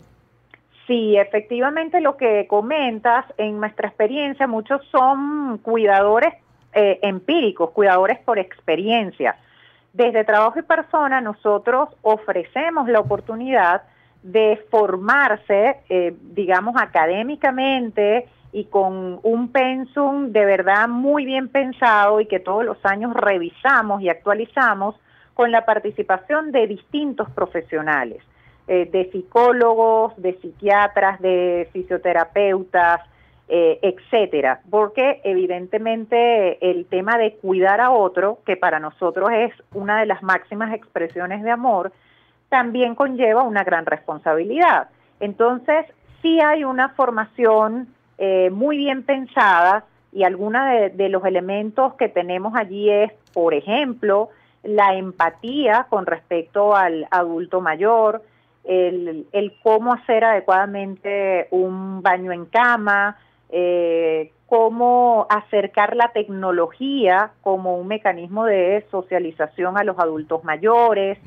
Sí, 0.87 1.19
efectivamente 1.19 2.01
lo 2.01 2.17
que 2.17 2.47
comentas, 2.49 3.27
en 3.37 3.61
nuestra 3.61 3.89
experiencia 3.89 4.47
muchos 4.47 4.81
son 4.91 5.59
cuidadores 5.59 6.33
eh, 6.73 6.99
empíricos, 7.03 7.73
cuidadores 7.73 8.21
por 8.21 8.39
experiencia. 8.39 9.37
Desde 9.93 10.25
Trabajo 10.25 10.59
y 10.59 10.63
Persona 10.63 11.21
nosotros 11.21 11.89
ofrecemos 12.03 12.89
la 12.89 13.01
oportunidad 13.01 13.83
de 14.23 14.63
formarse, 14.71 15.81
eh, 15.89 16.15
digamos, 16.21 16.77
académicamente 16.81 18.29
y 18.53 18.65
con 18.65 19.21
un 19.23 19.53
pensum 19.53 20.33
de 20.33 20.45
verdad 20.45 20.89
muy 20.89 21.25
bien 21.25 21.49
pensado 21.49 22.21
y 22.21 22.27
que 22.27 22.41
todos 22.41 22.65
los 22.65 22.79
años 22.85 23.15
revisamos 23.15 24.03
y 24.03 24.09
actualizamos 24.09 24.97
con 25.35 25.51
la 25.51 25.65
participación 25.65 26.53
de 26.53 26.67
distintos 26.67 27.31
profesionales. 27.31 28.23
Eh, 28.73 28.89
de 28.93 29.11
psicólogos, 29.11 30.13
de 30.17 30.39
psiquiatras, 30.39 31.21
de 31.21 31.69
fisioterapeutas, 31.73 33.01
eh, 33.51 33.79
etcétera, 33.83 34.61
porque 34.71 35.21
evidentemente 35.25 36.71
el 36.71 36.87
tema 36.87 37.19
de 37.19 37.35
cuidar 37.35 37.81
a 37.81 37.91
otro, 37.91 38.39
que 38.47 38.57
para 38.57 38.79
nosotros 38.79 39.31
es 39.33 39.53
una 39.75 40.01
de 40.01 40.07
las 40.07 40.23
máximas 40.23 40.73
expresiones 40.73 41.43
de 41.43 41.51
amor, 41.51 41.93
también 42.49 42.95
conlleva 42.95 43.43
una 43.43 43.65
gran 43.65 43.87
responsabilidad. 43.87 44.89
Entonces, 45.19 45.87
sí 46.23 46.41
hay 46.41 46.65
una 46.65 46.91
formación 46.91 47.89
eh, 48.19 48.51
muy 48.51 48.77
bien 48.77 49.03
pensada 49.03 49.85
y 50.13 50.25
algunos 50.25 50.65
de, 50.67 50.91
de 50.91 51.09
los 51.09 51.25
elementos 51.25 51.95
que 51.95 52.09
tenemos 52.09 52.55
allí 52.57 52.91
es, 52.91 53.13
por 53.33 53.55
ejemplo, 53.55 54.31
la 54.63 54.95
empatía 54.95 55.87
con 55.89 56.07
respecto 56.07 56.77
al 56.77 57.07
adulto 57.11 57.61
mayor, 57.61 58.23
el, 58.65 59.55
cómo 59.63 59.93
hacer 59.95 60.25
adecuadamente 60.25 61.49
un 61.51 62.03
baño 62.03 62.33
en 62.33 62.47
cama, 62.47 63.17
eh, 63.53 64.33
cómo 64.47 65.27
acercar 65.31 65.97
la 65.97 66.13
tecnología 66.13 67.33
como 67.43 67.77
un 67.77 67.87
mecanismo 67.87 68.45
de 68.45 68.85
socialización 68.91 69.79
a 69.79 69.85
los 69.85 69.99
adultos 69.99 70.43
mayores, 70.45 71.19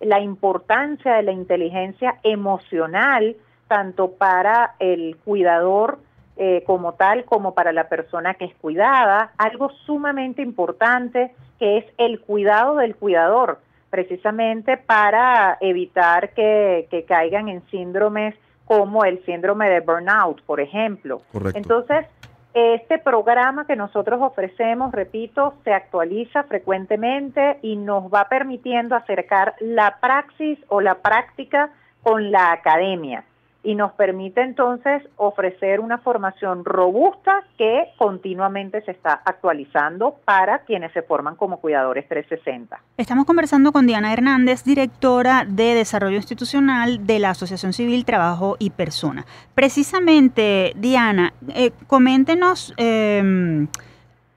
la 0.00 0.20
importancia 0.20 1.14
de 1.14 1.22
la 1.22 1.32
inteligencia 1.32 2.18
emocional, 2.22 3.36
tanto 3.68 4.12
para 4.12 4.74
el 4.78 5.16
cuidador 5.24 5.98
eh, 6.36 6.62
como 6.66 6.94
tal, 6.94 7.24
como 7.26 7.52
para 7.52 7.72
la 7.72 7.88
persona 7.88 8.34
que 8.34 8.46
es 8.46 8.54
cuidada, 8.54 9.32
algo 9.36 9.70
sumamente 9.84 10.40
importante 10.40 11.34
que 11.58 11.78
es 11.78 11.84
el 11.98 12.20
cuidado 12.20 12.76
del 12.76 12.96
cuidador 12.96 13.58
precisamente 13.90 14.76
para 14.78 15.58
evitar 15.60 16.32
que, 16.32 17.04
caigan 17.06 17.48
en 17.48 17.62
síndromes 17.70 18.34
como 18.70 19.04
el 19.04 19.20
síndrome 19.24 19.68
de 19.68 19.80
burnout, 19.80 20.42
por 20.42 20.60
ejemplo. 20.60 21.22
Entonces, 21.54 22.06
este 22.54 23.00
programa 23.00 23.66
que 23.66 23.74
nosotros 23.74 24.20
ofrecemos, 24.22 24.92
repito, 24.92 25.54
se 25.64 25.72
actualiza 25.72 26.44
frecuentemente 26.44 27.58
y 27.62 27.74
nos 27.74 28.04
va 28.04 28.28
permitiendo 28.28 28.94
acercar 28.94 29.56
la 29.58 29.98
praxis 30.00 30.56
o 30.68 30.80
la 30.80 30.94
práctica 30.94 31.70
con 32.04 32.30
la 32.30 32.52
academia 32.52 33.24
y 33.62 33.74
nos 33.74 33.92
permite 33.92 34.40
entonces 34.40 35.02
ofrecer 35.16 35.80
una 35.80 35.98
formación 35.98 36.64
robusta 36.64 37.44
que 37.58 37.88
continuamente 37.98 38.80
se 38.82 38.92
está 38.92 39.20
actualizando 39.24 40.16
para 40.24 40.60
quienes 40.60 40.92
se 40.92 41.02
forman 41.02 41.36
como 41.36 41.60
cuidadores 41.60 42.08
360. 42.08 42.80
Estamos 42.96 43.26
conversando 43.26 43.72
con 43.72 43.86
Diana 43.86 44.12
Hernández, 44.12 44.64
directora 44.64 45.44
de 45.46 45.74
Desarrollo 45.74 46.16
Institucional 46.16 47.06
de 47.06 47.18
la 47.18 47.30
Asociación 47.30 47.72
Civil 47.72 48.04
Trabajo 48.04 48.56
y 48.58 48.70
Persona. 48.70 49.26
Precisamente, 49.54 50.72
Diana, 50.76 51.34
eh, 51.54 51.72
coméntenos 51.86 52.72
eh, 52.78 53.66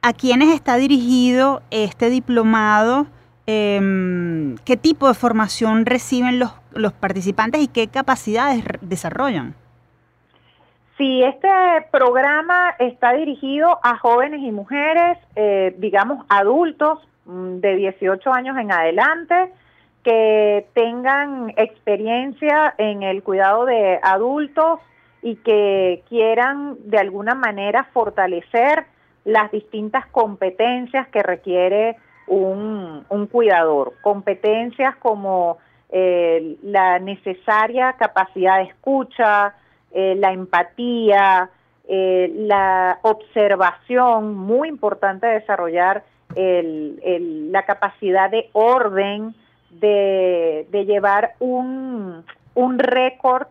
a 0.02 0.14
quiénes 0.14 0.54
está 0.54 0.76
dirigido 0.76 1.62
este 1.72 2.10
diplomado 2.10 3.08
eh, 3.48 4.56
qué 4.66 4.78
tipo 4.78 5.08
de 5.08 5.14
formación 5.14 5.86
reciben 5.86 6.40
los, 6.40 6.54
los 6.74 6.94
participantes 6.94 7.62
y 7.62 7.68
qué 7.68 7.88
capacidades 7.88 8.64
desarrollan. 8.82 9.56
Sí, 10.98 11.24
este 11.24 11.50
programa 11.92 12.76
está 12.78 13.14
dirigido 13.14 13.80
a 13.84 13.98
jóvenes 13.98 14.42
y 14.42 14.52
mujeres, 14.52 15.18
eh, 15.36 15.74
digamos 15.80 16.24
adultos 16.30 17.00
mm, 17.26 17.56
de 17.58 17.76
18 17.78 18.32
años 18.32 18.58
en 18.58 18.72
adelante, 18.72 19.52
que 20.04 20.68
tengan 20.74 21.52
experiencia 21.58 22.76
en 22.78 23.02
el 23.02 23.24
cuidado 23.24 23.66
de 23.66 24.00
adultos 24.04 24.80
y 25.24 25.38
que 25.38 26.04
quieran 26.10 26.78
de 26.86 27.00
alguna 27.00 27.34
manera 27.34 27.86
fortalecer 27.94 28.86
las 29.26 29.52
distintas 29.52 30.06
competencias 30.08 31.08
que 31.08 31.24
requiere 31.24 31.98
un, 32.28 33.28
cuidador. 33.32 33.94
Competencias 34.02 34.96
como 34.98 35.58
eh, 35.90 36.58
la 36.64 37.00
necesaria 37.00 37.94
capacidad 37.94 38.58
de 38.58 38.64
escucha, 38.66 39.56
eh, 39.92 40.16
la 40.18 40.32
empatía, 40.32 41.50
eh, 41.88 42.32
la 42.36 43.00
observación, 43.02 44.36
muy 44.36 44.70
importante 44.70 45.28
desarrollar 45.28 46.04
la 46.36 47.64
capacidad 47.64 48.28
de 48.32 48.50
orden, 48.54 49.36
de, 49.70 50.66
llevar 50.72 51.36
un, 51.38 52.26
un 52.56 52.80
récord 52.80 53.46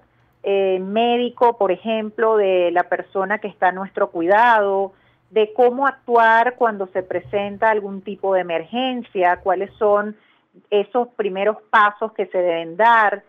médico, 0.44 1.56
por 1.58 1.70
ejemplo, 1.70 2.36
de 2.36 2.72
la 2.72 2.82
persona 2.82 3.38
que 3.38 3.46
está 3.46 3.68
a 3.68 3.72
nuestro 3.72 4.10
cuidado, 4.10 4.94
de 5.32 5.54
cómo 5.54 5.86
actuar 5.86 6.56
cuando 6.56 6.86
se 6.88 7.02
presenta 7.02 7.70
algún 7.70 8.02
tipo 8.02 8.34
de 8.34 8.42
emergencia, 8.42 9.38
cuáles 9.38 9.72
son 9.78 10.14
esos 10.70 11.08
primeros 11.16 11.56
pasos 11.70 12.12
que 12.12 12.26
se 12.26 12.36
deben 12.36 12.76
dar, 12.76 13.22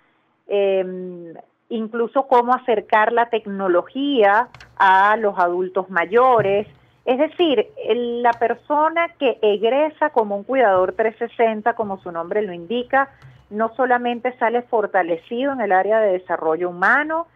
em, 0.47 1.33
incluso 1.69 2.27
cómo 2.27 2.53
acercar 2.53 3.13
la 3.13 3.29
tecnología 3.29 4.49
a 4.75 5.15
los 5.15 5.39
adultos 5.39 5.89
mayores. 5.89 6.67
Es 7.05 7.17
decir, 7.17 7.69
la 7.95 8.33
persona 8.33 9.07
que 9.17 9.39
egresa 9.41 10.09
como 10.09 10.35
un 10.35 10.43
cuidador 10.43 10.93
360, 10.93 11.73
como 11.73 11.99
su 11.99 12.11
nombre 12.11 12.41
lo 12.41 12.51
indica, 12.51 13.11
no 13.49 13.73
solamente 13.75 14.37
sale 14.39 14.63
fortalecido 14.63 15.53
en 15.53 15.61
el 15.61 15.71
área 15.71 16.01
de 16.01 16.13
desarrollo 16.13 16.69
humano, 16.69 17.27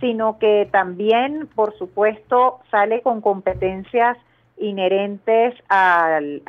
sino 0.00 0.38
que 0.38 0.68
también, 0.72 1.48
por 1.54 1.76
supuesto, 1.76 2.60
sale 2.70 3.02
con 3.02 3.20
competencias 3.20 4.16
inherentes 4.56 5.54
al, 5.68 6.42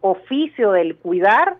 oficio 0.00 0.72
del 0.72 0.96
cuidar 0.96 1.56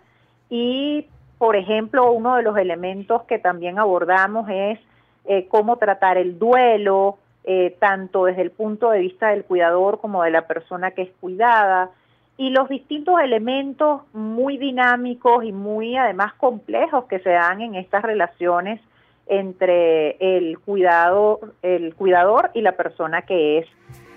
y, 0.51 1.07
por 1.39 1.57
ejemplo, 1.57 2.13
uno 2.13 2.37
de 2.37 2.43
los 2.43 2.57
elementos 2.57 3.23
que 3.25 3.39
también 3.39 3.79
abordamos 3.79 4.49
es 4.51 4.79
eh, 5.27 5.47
cómo 5.49 5.77
tratar 5.77 6.17
el 6.19 6.39
duelo, 6.39 7.19
eh, 7.45 7.77
tanto 7.79 8.25
desde 8.25 8.43
el 8.43 8.51
punto 8.51 8.91
de 8.91 9.01
vista 9.01 9.29
del 9.29 9.45
cuidador 9.45 10.01
como 10.01 10.23
de 10.23 10.31
la 10.31 10.47
persona 10.47 10.93
que 10.93 11.03
es 11.03 11.11
cuidada, 11.21 11.91
y 12.37 12.51
los 12.51 12.69
distintos 12.69 13.21
elementos 13.21 14.03
muy 14.13 14.57
dinámicos 14.59 15.45
y 15.45 15.53
muy 15.53 15.97
además 15.97 16.35
complejos 16.35 17.05
que 17.05 17.21
se 17.21 17.31
dan 17.31 17.61
en 17.61 17.75
estas 17.77 18.03
relaciones 18.03 18.81
entre 19.27 20.17
el 20.21 20.59
cuidado, 20.59 21.41
el 21.63 21.95
cuidador 21.95 22.51
y 22.55 22.61
la 22.61 22.77
persona 22.77 23.23
que 23.23 23.59
es 23.59 23.67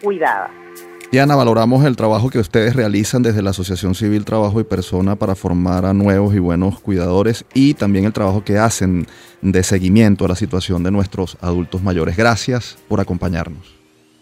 cuidada. 0.03 0.49
Diana, 1.09 1.37
valoramos 1.37 1.85
el 1.85 1.95
trabajo 1.95 2.29
que 2.29 2.37
ustedes 2.37 2.75
realizan 2.75 3.23
desde 3.23 3.41
la 3.41 3.51
Asociación 3.51 3.95
Civil 3.95 4.25
Trabajo 4.25 4.59
y 4.59 4.65
Persona 4.65 5.15
para 5.15 5.35
formar 5.35 5.85
a 5.85 5.93
nuevos 5.93 6.35
y 6.35 6.39
buenos 6.39 6.81
cuidadores 6.81 7.45
y 7.53 7.75
también 7.75 8.03
el 8.03 8.11
trabajo 8.11 8.43
que 8.43 8.57
hacen 8.57 9.07
de 9.41 9.63
seguimiento 9.63 10.25
a 10.25 10.27
la 10.27 10.35
situación 10.35 10.83
de 10.83 10.91
nuestros 10.91 11.37
adultos 11.39 11.81
mayores. 11.81 12.17
Gracias 12.17 12.77
por 12.89 12.99
acompañarnos. 12.99 13.73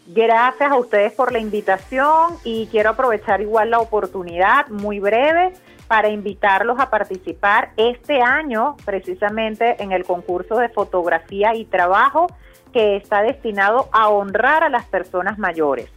Gracias 0.07 0.71
a 0.71 0.77
ustedes 0.77 1.13
por 1.13 1.31
la 1.31 1.39
invitación 1.39 2.35
y 2.43 2.67
quiero 2.67 2.91
aprovechar 2.91 3.41
igual 3.41 3.71
la 3.71 3.79
oportunidad 3.79 4.67
muy 4.67 4.99
breve 4.99 5.53
para 5.87 6.09
invitarlos 6.09 6.79
a 6.79 6.89
participar 6.89 7.71
este 7.77 8.21
año 8.21 8.75
precisamente 8.85 9.81
en 9.81 9.91
el 9.91 10.05
concurso 10.05 10.57
de 10.57 10.69
fotografía 10.69 11.55
y 11.55 11.65
trabajo 11.65 12.27
que 12.73 12.97
está 12.97 13.21
destinado 13.21 13.87
a 13.91 14.09
honrar 14.09 14.63
a 14.63 14.69
las 14.69 14.85
personas 14.85 15.37
mayores. 15.37 15.89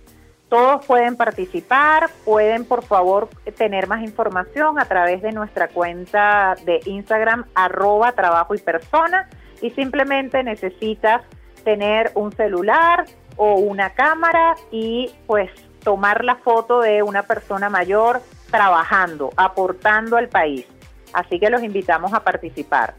Todos 0.48 0.86
pueden 0.86 1.16
participar, 1.16 2.08
pueden 2.24 2.64
por 2.64 2.82
favor 2.82 3.28
tener 3.56 3.86
más 3.86 4.02
información 4.02 4.78
a 4.78 4.86
través 4.86 5.20
de 5.20 5.32
nuestra 5.32 5.68
cuenta 5.68 6.54
de 6.64 6.80
Instagram 6.86 7.44
arroba 7.54 8.12
trabajo 8.12 8.54
y 8.54 8.58
persona 8.58 9.28
y 9.60 9.70
simplemente 9.70 10.42
necesitas 10.42 11.22
tener 11.64 12.12
un 12.14 12.32
celular 12.32 13.04
o 13.36 13.56
una 13.56 13.90
cámara 13.90 14.54
y 14.70 15.10
pues 15.26 15.50
tomar 15.84 16.24
la 16.24 16.36
foto 16.36 16.80
de 16.80 17.02
una 17.02 17.24
persona 17.24 17.68
mayor 17.68 18.22
trabajando, 18.50 19.30
aportando 19.36 20.16
al 20.16 20.28
país. 20.28 20.66
Así 21.12 21.38
que 21.38 21.50
los 21.50 21.62
invitamos 21.62 22.12
a 22.12 22.20
participar. 22.20 22.94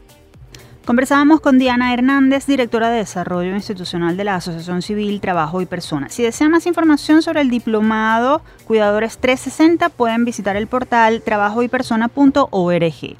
Conversábamos 0.86 1.40
con 1.40 1.58
Diana 1.58 1.92
Hernández, 1.92 2.46
directora 2.46 2.88
de 2.88 2.98
Desarrollo 2.98 3.54
Institucional 3.54 4.16
de 4.16 4.24
la 4.24 4.36
Asociación 4.36 4.82
Civil 4.82 5.20
Trabajo 5.20 5.60
y 5.60 5.66
Personas. 5.66 6.14
Si 6.14 6.22
desean 6.22 6.50
más 6.50 6.66
información 6.66 7.22
sobre 7.22 7.42
el 7.42 7.50
diplomado 7.50 8.42
Cuidadores 8.64 9.18
360, 9.18 9.90
pueden 9.90 10.24
visitar 10.24 10.56
el 10.56 10.66
portal 10.66 11.22
trabajoypersona.org. 11.22 13.16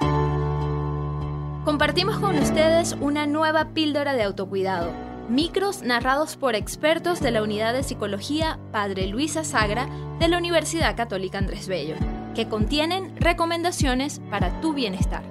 Compartimos 1.63 2.19
con 2.19 2.37
ustedes 2.39 2.97
una 2.99 3.27
nueva 3.27 3.69
píldora 3.69 4.13
de 4.13 4.23
autocuidado. 4.23 4.91
Micros 5.29 5.83
narrados 5.83 6.35
por 6.35 6.55
expertos 6.55 7.21
de 7.21 7.29
la 7.31 7.43
Unidad 7.43 7.73
de 7.73 7.83
Psicología 7.83 8.59
Padre 8.71 9.07
Luisa 9.07 9.43
Sagra 9.43 9.87
de 10.19 10.27
la 10.27 10.39
Universidad 10.39 10.97
Católica 10.97 11.37
Andrés 11.37 11.67
Bello, 11.67 11.95
que 12.35 12.47
contienen 12.47 13.15
recomendaciones 13.17 14.21
para 14.29 14.61
tu 14.61 14.73
bienestar. 14.73 15.23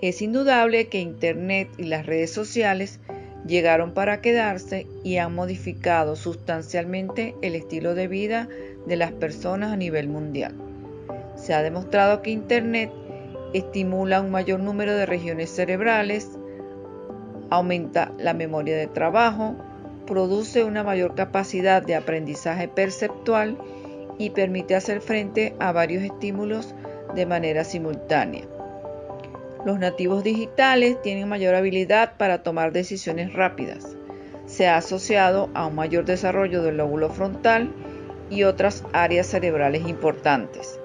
Es 0.00 0.22
indudable 0.22 0.88
que 0.88 1.00
Internet 1.00 1.68
y 1.78 1.84
las 1.84 2.06
redes 2.06 2.32
sociales 2.32 3.00
llegaron 3.46 3.92
para 3.92 4.20
quedarse 4.20 4.86
y 5.02 5.16
han 5.16 5.34
modificado 5.34 6.16
sustancialmente 6.16 7.34
el 7.42 7.54
estilo 7.54 7.94
de 7.94 8.08
vida 8.08 8.48
de 8.86 8.96
las 8.96 9.12
personas 9.12 9.72
a 9.72 9.76
nivel 9.76 10.08
mundial. 10.08 10.54
Se 11.36 11.54
ha 11.54 11.62
demostrado 11.62 12.22
que 12.22 12.30
Internet 12.30 12.90
estimula 13.52 14.20
un 14.20 14.30
mayor 14.30 14.60
número 14.60 14.94
de 14.94 15.06
regiones 15.06 15.50
cerebrales, 15.50 16.30
aumenta 17.50 18.12
la 18.18 18.34
memoria 18.34 18.76
de 18.76 18.86
trabajo, 18.86 19.56
produce 20.06 20.64
una 20.64 20.82
mayor 20.82 21.14
capacidad 21.14 21.82
de 21.82 21.94
aprendizaje 21.94 22.68
perceptual 22.68 23.58
y 24.18 24.30
permite 24.30 24.74
hacer 24.74 25.00
frente 25.00 25.54
a 25.58 25.72
varios 25.72 26.02
estímulos 26.02 26.74
de 27.14 27.26
manera 27.26 27.64
simultánea. 27.64 28.44
Los 29.64 29.78
nativos 29.78 30.22
digitales 30.22 31.02
tienen 31.02 31.28
mayor 31.28 31.54
habilidad 31.54 32.16
para 32.16 32.42
tomar 32.42 32.72
decisiones 32.72 33.32
rápidas. 33.32 33.96
Se 34.46 34.68
ha 34.68 34.76
asociado 34.76 35.50
a 35.54 35.66
un 35.66 35.74
mayor 35.74 36.04
desarrollo 36.04 36.62
del 36.62 36.76
lóbulo 36.76 37.10
frontal 37.10 37.72
y 38.30 38.44
otras 38.44 38.84
áreas 38.92 39.26
cerebrales 39.26 39.88
importantes. 39.88 40.78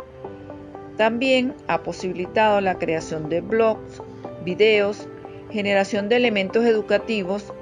También 0.98 1.54
ha 1.68 1.84
posibilitado 1.84 2.60
la 2.60 2.80
creación 2.80 3.30
de 3.30 3.42
blogs, 3.42 4.02
videos, 4.44 5.08
generación 5.52 6.10
de 6.10 6.16
elementos 6.16 6.66
educativos, 6.66 7.54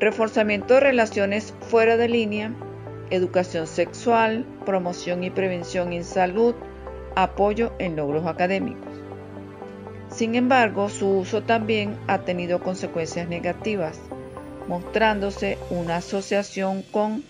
reforzamiento 0.00 0.74
de 0.74 0.80
relaciones 0.80 1.54
fuera 1.60 1.96
de 1.96 2.08
línea, 2.08 2.54
educación 3.10 3.66
sexual, 3.66 4.44
promoción 4.64 5.24
y 5.24 5.30
prevención 5.30 5.92
en 5.92 6.04
salud, 6.04 6.54
apoyo 7.16 7.72
en 7.78 7.96
logros 7.96 8.26
académicos. 8.26 8.92
Sin 10.10 10.34
embargo, 10.34 10.88
su 10.88 11.08
uso 11.08 11.42
también 11.42 11.96
ha 12.06 12.18
tenido 12.20 12.60
consecuencias 12.60 13.28
negativas, 13.28 14.00
mostrándose 14.66 15.58
una 15.70 15.96
asociación 15.96 16.82
con 16.82 17.24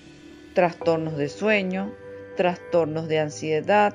trastornos 0.55 1.17
de 1.17 1.29
sueño, 1.29 1.93
trastornos 2.37 3.09
de 3.09 3.21
ansiedad, 3.21 3.95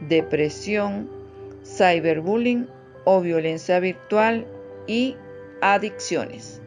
depresión, 0.00 1.10
cyberbullying 1.64 2.68
o 3.04 3.20
violencia 3.20 3.80
virtual 3.80 4.46
y 4.86 5.16
adicciones. 5.60 6.60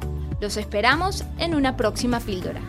Los 0.42 0.58
esperamos 0.58 1.24
en 1.38 1.54
una 1.54 1.74
próxima 1.74 2.20
píldora. 2.20 2.60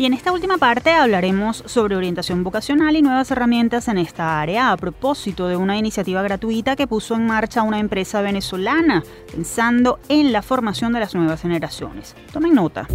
Y 0.00 0.06
en 0.06 0.14
esta 0.14 0.32
última 0.32 0.56
parte 0.56 0.92
hablaremos 0.92 1.62
sobre 1.66 1.94
orientación 1.94 2.42
vocacional 2.42 2.96
y 2.96 3.02
nuevas 3.02 3.30
herramientas 3.32 3.86
en 3.86 3.98
esta 3.98 4.40
área 4.40 4.72
a 4.72 4.76
propósito 4.78 5.46
de 5.46 5.56
una 5.56 5.76
iniciativa 5.76 6.22
gratuita 6.22 6.74
que 6.74 6.86
puso 6.86 7.16
en 7.16 7.26
marcha 7.26 7.62
una 7.62 7.78
empresa 7.78 8.22
venezolana 8.22 9.04
pensando 9.30 9.98
en 10.08 10.32
la 10.32 10.40
formación 10.40 10.94
de 10.94 11.00
las 11.00 11.14
nuevas 11.14 11.42
generaciones. 11.42 12.16
Tomen 12.32 12.54
nota. 12.54 12.86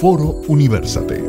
Foro 0.00 0.42
Universate. 0.48 1.22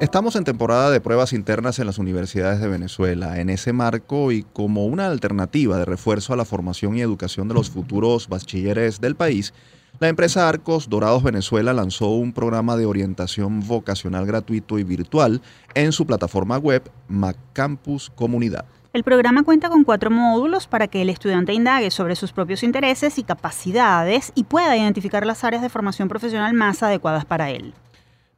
Estamos 0.00 0.34
en 0.34 0.42
temporada 0.42 0.90
de 0.90 1.00
pruebas 1.00 1.32
internas 1.32 1.78
en 1.78 1.86
las 1.86 1.98
universidades 1.98 2.60
de 2.60 2.66
Venezuela. 2.66 3.38
En 3.38 3.48
ese 3.48 3.72
marco 3.72 4.32
y 4.32 4.42
como 4.42 4.86
una 4.86 5.06
alternativa 5.06 5.78
de 5.78 5.84
refuerzo 5.84 6.32
a 6.32 6.36
la 6.36 6.44
formación 6.44 6.96
y 6.96 7.00
educación 7.00 7.46
de 7.46 7.54
los 7.54 7.70
futuros 7.70 8.26
bachilleres 8.26 9.00
del 9.00 9.14
país, 9.14 9.54
La 10.00 10.08
empresa 10.08 10.48
Arcos 10.48 10.88
Dorados 10.88 11.22
Venezuela 11.22 11.74
lanzó 11.74 12.08
un 12.08 12.32
programa 12.32 12.74
de 12.78 12.86
orientación 12.86 13.60
vocacional 13.60 14.24
gratuito 14.24 14.78
y 14.78 14.82
virtual 14.82 15.42
en 15.74 15.92
su 15.92 16.06
plataforma 16.06 16.56
web 16.56 16.90
MacCampus 17.08 18.08
Comunidad. 18.08 18.64
El 18.94 19.04
programa 19.04 19.42
cuenta 19.42 19.68
con 19.68 19.84
cuatro 19.84 20.10
módulos 20.10 20.66
para 20.66 20.88
que 20.88 21.02
el 21.02 21.10
estudiante 21.10 21.52
indague 21.52 21.90
sobre 21.90 22.16
sus 22.16 22.32
propios 22.32 22.62
intereses 22.62 23.18
y 23.18 23.24
capacidades 23.24 24.32
y 24.34 24.44
pueda 24.44 24.74
identificar 24.74 25.26
las 25.26 25.44
áreas 25.44 25.60
de 25.60 25.68
formación 25.68 26.08
profesional 26.08 26.54
más 26.54 26.82
adecuadas 26.82 27.26
para 27.26 27.50
él. 27.50 27.74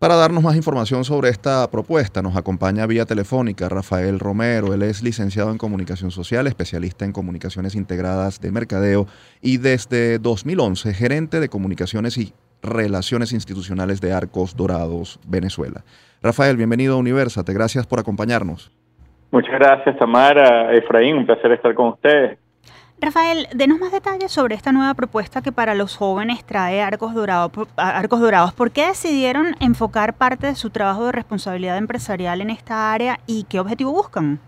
Para 0.02 0.16
darnos 0.16 0.42
más 0.42 0.56
información 0.56 1.04
sobre 1.04 1.28
esta 1.28 1.70
propuesta, 1.70 2.22
nos 2.22 2.36
acompaña 2.36 2.88
vía 2.88 3.04
telefónica 3.04 3.68
Rafael 3.68 4.18
Romero. 4.18 4.74
Él 4.74 4.82
es 4.82 5.00
licenciado 5.00 5.52
en 5.52 5.58
Comunicación 5.58 6.10
Social, 6.10 6.48
especialista 6.48 7.04
en 7.04 7.12
Comunicaciones 7.12 7.76
Integradas 7.76 8.40
de 8.40 8.50
Mercadeo 8.50 9.06
y 9.40 9.58
desde 9.58 10.18
2011 10.18 10.92
gerente 10.92 11.38
de 11.38 11.48
Comunicaciones 11.48 12.18
y 12.18 12.32
Relaciones 12.64 13.32
Institucionales 13.32 14.00
de 14.00 14.12
Arcos 14.12 14.56
Dorados, 14.56 15.20
Venezuela. 15.24 15.84
Rafael, 16.20 16.56
bienvenido 16.56 16.94
a 16.94 16.98
Universate. 16.98 17.52
Gracias 17.52 17.86
por 17.86 18.00
acompañarnos. 18.00 18.72
Muchas 19.30 19.52
gracias, 19.52 19.96
Tamara. 19.98 20.74
Efraín, 20.74 21.18
un 21.18 21.26
placer 21.26 21.52
estar 21.52 21.76
con 21.76 21.90
ustedes. 21.90 22.41
Rafael, 23.02 23.48
denos 23.52 23.80
más 23.80 23.90
detalles 23.90 24.30
sobre 24.30 24.54
esta 24.54 24.70
nueva 24.70 24.94
propuesta 24.94 25.42
que 25.42 25.50
para 25.50 25.74
los 25.74 25.96
jóvenes 25.96 26.44
trae 26.44 26.80
Arcos 26.80 27.12
Dorados. 27.14 27.50
Arcos 27.74 28.20
Dorados. 28.20 28.52
¿Por 28.52 28.70
qué 28.70 28.86
decidieron 28.86 29.56
enfocar 29.58 30.16
parte 30.16 30.46
de 30.46 30.54
su 30.54 30.70
trabajo 30.70 31.06
de 31.06 31.10
responsabilidad 31.10 31.78
empresarial 31.78 32.40
en 32.40 32.50
esta 32.50 32.92
área 32.92 33.18
y 33.26 33.44
qué 33.50 33.58
objetivo 33.58 33.90
buscan? 33.90 34.38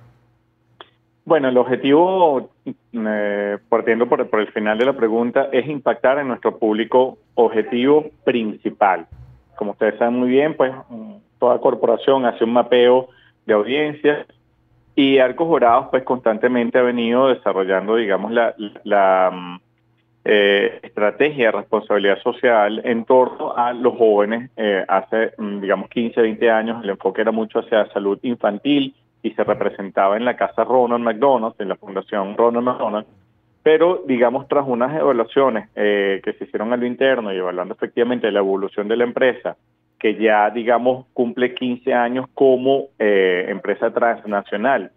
Bueno, 1.24 1.48
el 1.48 1.58
objetivo, 1.58 2.48
eh, 2.92 3.58
partiendo 3.68 4.08
por, 4.08 4.30
por 4.30 4.38
el 4.38 4.52
final 4.52 4.78
de 4.78 4.84
la 4.84 4.92
pregunta, 4.92 5.48
es 5.50 5.66
impactar 5.66 6.20
en 6.20 6.28
nuestro 6.28 6.56
público 6.56 7.18
objetivo 7.34 8.04
principal. 8.22 9.08
Como 9.56 9.72
ustedes 9.72 9.98
saben 9.98 10.14
muy 10.14 10.28
bien, 10.28 10.56
pues 10.56 10.72
toda 11.40 11.58
corporación 11.58 12.24
hace 12.24 12.44
un 12.44 12.52
mapeo 12.52 13.08
de 13.46 13.54
audiencias 13.54 14.28
y 14.96 15.18
Arcos 15.18 15.48
Dorados, 15.48 15.88
pues 15.90 16.04
constantemente 16.04 16.78
ha 16.78 16.82
venido 16.82 17.28
desarrollando, 17.28 17.96
digamos, 17.96 18.32
la, 18.32 19.30
mm, 19.32 19.56
eh, 20.26 20.80
estrategia 20.82 21.46
de 21.46 21.52
responsabilidad 21.52 22.18
social 22.22 22.80
en 22.84 23.04
torno 23.04 23.56
a 23.56 23.72
los 23.72 23.96
jóvenes. 23.96 24.50
Eh, 24.56 24.84
hace, 24.88 25.32
mm, 25.36 25.60
digamos, 25.60 25.90
15, 25.90 26.20
20 26.22 26.50
años 26.50 26.82
el 26.82 26.90
enfoque 26.90 27.22
era 27.22 27.32
mucho 27.32 27.58
hacia 27.58 27.86
salud 27.92 28.18
infantil 28.22 28.94
y 29.22 29.30
se 29.32 29.44
representaba 29.44 30.16
en 30.16 30.24
la 30.24 30.36
casa 30.36 30.64
Ronald 30.64 31.02
McDonald, 31.02 31.54
en 31.58 31.68
la 31.68 31.76
Fundación 31.76 32.36
Ronald 32.36 32.64
McDonald. 32.64 33.06
Pero, 33.62 34.02
digamos, 34.06 34.46
tras 34.46 34.64
unas 34.66 34.94
evaluaciones 34.94 35.70
eh, 35.74 36.20
que 36.22 36.34
se 36.34 36.44
hicieron 36.44 36.72
a 36.72 36.76
lo 36.76 36.86
interno 36.86 37.32
y 37.32 37.38
evaluando 37.38 37.74
efectivamente 37.74 38.30
la 38.30 38.40
evolución 38.40 38.86
de 38.88 38.96
la 38.96 39.04
empresa, 39.04 39.56
que 40.04 40.16
ya, 40.16 40.50
digamos, 40.50 41.06
cumple 41.14 41.54
15 41.54 41.94
años 41.94 42.26
como 42.34 42.88
eh, 42.98 43.46
empresa 43.48 43.90
transnacional 43.90 44.90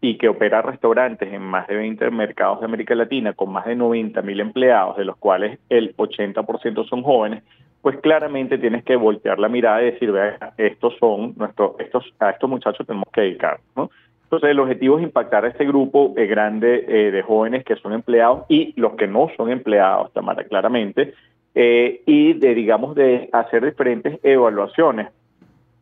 y 0.00 0.16
que 0.16 0.28
opera 0.28 0.62
restaurantes 0.62 1.32
en 1.32 1.42
más 1.42 1.66
de 1.66 1.74
20 1.74 2.08
mercados 2.12 2.60
de 2.60 2.66
América 2.66 2.94
Latina 2.94 3.32
con 3.32 3.50
más 3.50 3.66
de 3.66 3.74
90 3.74 4.22
mil 4.22 4.38
empleados, 4.38 4.96
de 4.96 5.06
los 5.06 5.16
cuales 5.16 5.58
el 5.70 5.96
80% 5.96 6.88
son 6.88 7.02
jóvenes, 7.02 7.42
pues 7.82 7.96
claramente 7.96 8.56
tienes 8.56 8.84
que 8.84 8.94
voltear 8.94 9.40
la 9.40 9.48
mirada 9.48 9.82
y 9.82 9.86
decir, 9.86 10.12
vea, 10.12 10.38
estos 10.56 10.94
son 11.00 11.34
nuestros, 11.36 11.72
estos, 11.80 12.04
a 12.20 12.30
estos 12.30 12.48
muchachos 12.48 12.86
tenemos 12.86 13.08
que 13.12 13.22
dedicar. 13.22 13.58
Entonces 13.74 14.50
el 14.50 14.60
objetivo 14.60 14.98
es 14.98 15.02
impactar 15.02 15.46
a 15.46 15.48
este 15.48 15.64
grupo 15.64 16.14
eh, 16.16 16.26
grande 16.26 16.84
eh, 16.86 17.10
de 17.10 17.22
jóvenes 17.22 17.64
que 17.64 17.74
son 17.74 17.92
empleados 17.92 18.44
y 18.48 18.72
los 18.76 18.94
que 18.94 19.08
no 19.08 19.30
son 19.36 19.50
empleados, 19.50 20.12
Tamara, 20.12 20.44
claramente, 20.44 21.12
eh, 21.54 22.02
y 22.06 22.32
de, 22.34 22.54
digamos, 22.54 22.94
de 22.94 23.28
hacer 23.32 23.64
diferentes 23.64 24.18
evaluaciones 24.22 25.08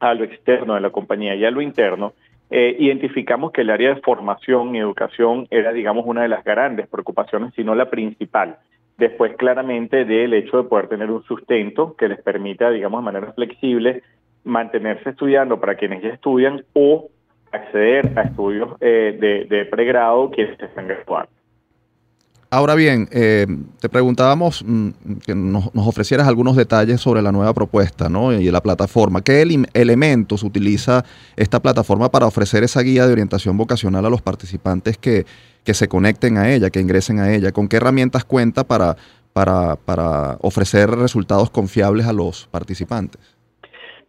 a 0.01 0.14
lo 0.14 0.25
externo 0.25 0.75
de 0.75 0.81
la 0.81 0.91
compañía 0.91 1.35
y 1.35 1.45
a 1.45 1.51
lo 1.51 1.62
interno, 1.62 2.12
eh, 2.51 2.77
identificamos 2.79 3.53
que 3.53 3.62
el 3.62 3.70
área 3.70 3.95
de 3.95 4.01
formación 4.03 4.75
y 4.75 4.79
educación 4.79 5.47
era, 5.51 5.73
digamos, 5.73 6.05
una 6.07 6.23
de 6.23 6.29
las 6.29 6.45
grandes 6.45 6.87
preocupaciones, 6.89 7.55
si 7.55 7.64
no 7.64 7.75
la 7.75 7.89
principal. 7.89 8.59
Después, 8.99 9.35
claramente, 9.37 10.05
del 10.05 10.35
hecho 10.35 10.59
de 10.59 10.68
poder 10.68 10.89
tener 10.89 11.11
un 11.11 11.23
sustento 11.23 11.97
que 11.97 12.09
les 12.09 12.20
permita, 12.20 12.70
digamos, 12.70 13.01
de 13.01 13.05
manera 13.05 13.33
flexible, 13.33 14.03
mantenerse 14.45 15.11
estudiando 15.11 15.61
para 15.61 15.77
quienes 15.77 16.03
ya 16.03 16.11
estudian 16.11 16.62
o 16.75 17.09
acceder 17.53 18.12
a 18.16 18.23
estudios 18.23 18.77
eh, 18.81 19.16
de, 19.18 19.45
de 19.45 19.64
pregrado 19.64 20.31
quienes 20.31 20.61
están 20.61 20.89
graduando. 20.89 21.31
Ahora 22.55 22.75
bien, 22.75 23.09
eh, 23.13 23.47
te 23.81 23.89
preguntábamos 23.89 24.63
mm, 24.63 24.91
que 25.25 25.35
nos, 25.35 25.71
ofrecieras 25.75 26.29
algunos 26.29 26.55
detalles 26.55 27.01
sobre 27.01 27.23
la 27.23 27.33
nueva 27.33 27.55
propuesta 27.55 28.11
¿no? 28.11 28.31
y 28.31 28.51
la 28.51 28.61
plataforma. 28.61 29.23
¿Qué 29.23 29.41
elementos 29.73 30.43
utiliza 30.43 31.03
esta 31.35 31.61
plataforma 31.61 32.11
para 32.11 32.27
ofrecer 32.27 32.63
esa 32.63 32.83
guía 32.83 33.07
de 33.07 33.13
orientación 33.15 33.57
vocacional 33.57 34.05
a 34.05 34.11
los 34.11 34.21
participantes 34.21 34.99
que, 34.99 35.25
que 35.65 35.73
se 35.73 35.89
conecten 35.89 36.37
a 36.37 36.53
ella, 36.53 36.69
que 36.69 36.81
ingresen 36.81 37.21
a 37.21 37.33
ella? 37.33 37.53
¿Con 37.53 37.69
qué 37.69 37.79
herramientas 37.79 38.23
cuenta 38.27 38.65
para, 38.65 38.97
para, 39.33 39.77
para 39.77 40.37
ofrecer 40.43 40.91
resultados 40.91 41.49
confiables 41.49 42.07
a 42.07 42.13
los 42.13 42.49
participantes? 42.49 43.35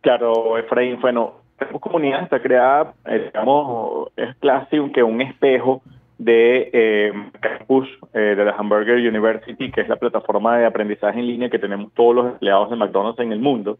Claro, 0.01 0.57
Efraín, 0.57 0.99
bueno, 0.99 1.35
comunidad 1.79 2.23
está 2.23 2.41
creada, 2.41 2.93
eh, 3.05 3.31
digamos, 3.33 4.09
es 4.17 4.35
casi 4.41 4.77
que 4.91 5.01
un 5.01 5.21
espejo 5.21 5.81
de 6.23 6.69
eh, 6.73 7.13
Campus 7.39 7.87
eh, 8.13 8.35
de 8.35 8.45
la 8.45 8.51
Hamburger 8.51 8.97
University, 8.97 9.71
que 9.71 9.81
es 9.81 9.89
la 9.89 9.97
plataforma 9.97 10.57
de 10.57 10.65
aprendizaje 10.65 11.19
en 11.19 11.27
línea 11.27 11.49
que 11.49 11.59
tenemos 11.59 11.91
todos 11.93 12.15
los 12.15 12.33
empleados 12.33 12.69
de 12.69 12.75
McDonald's 12.75 13.19
en 13.19 13.31
el 13.31 13.39
mundo. 13.39 13.77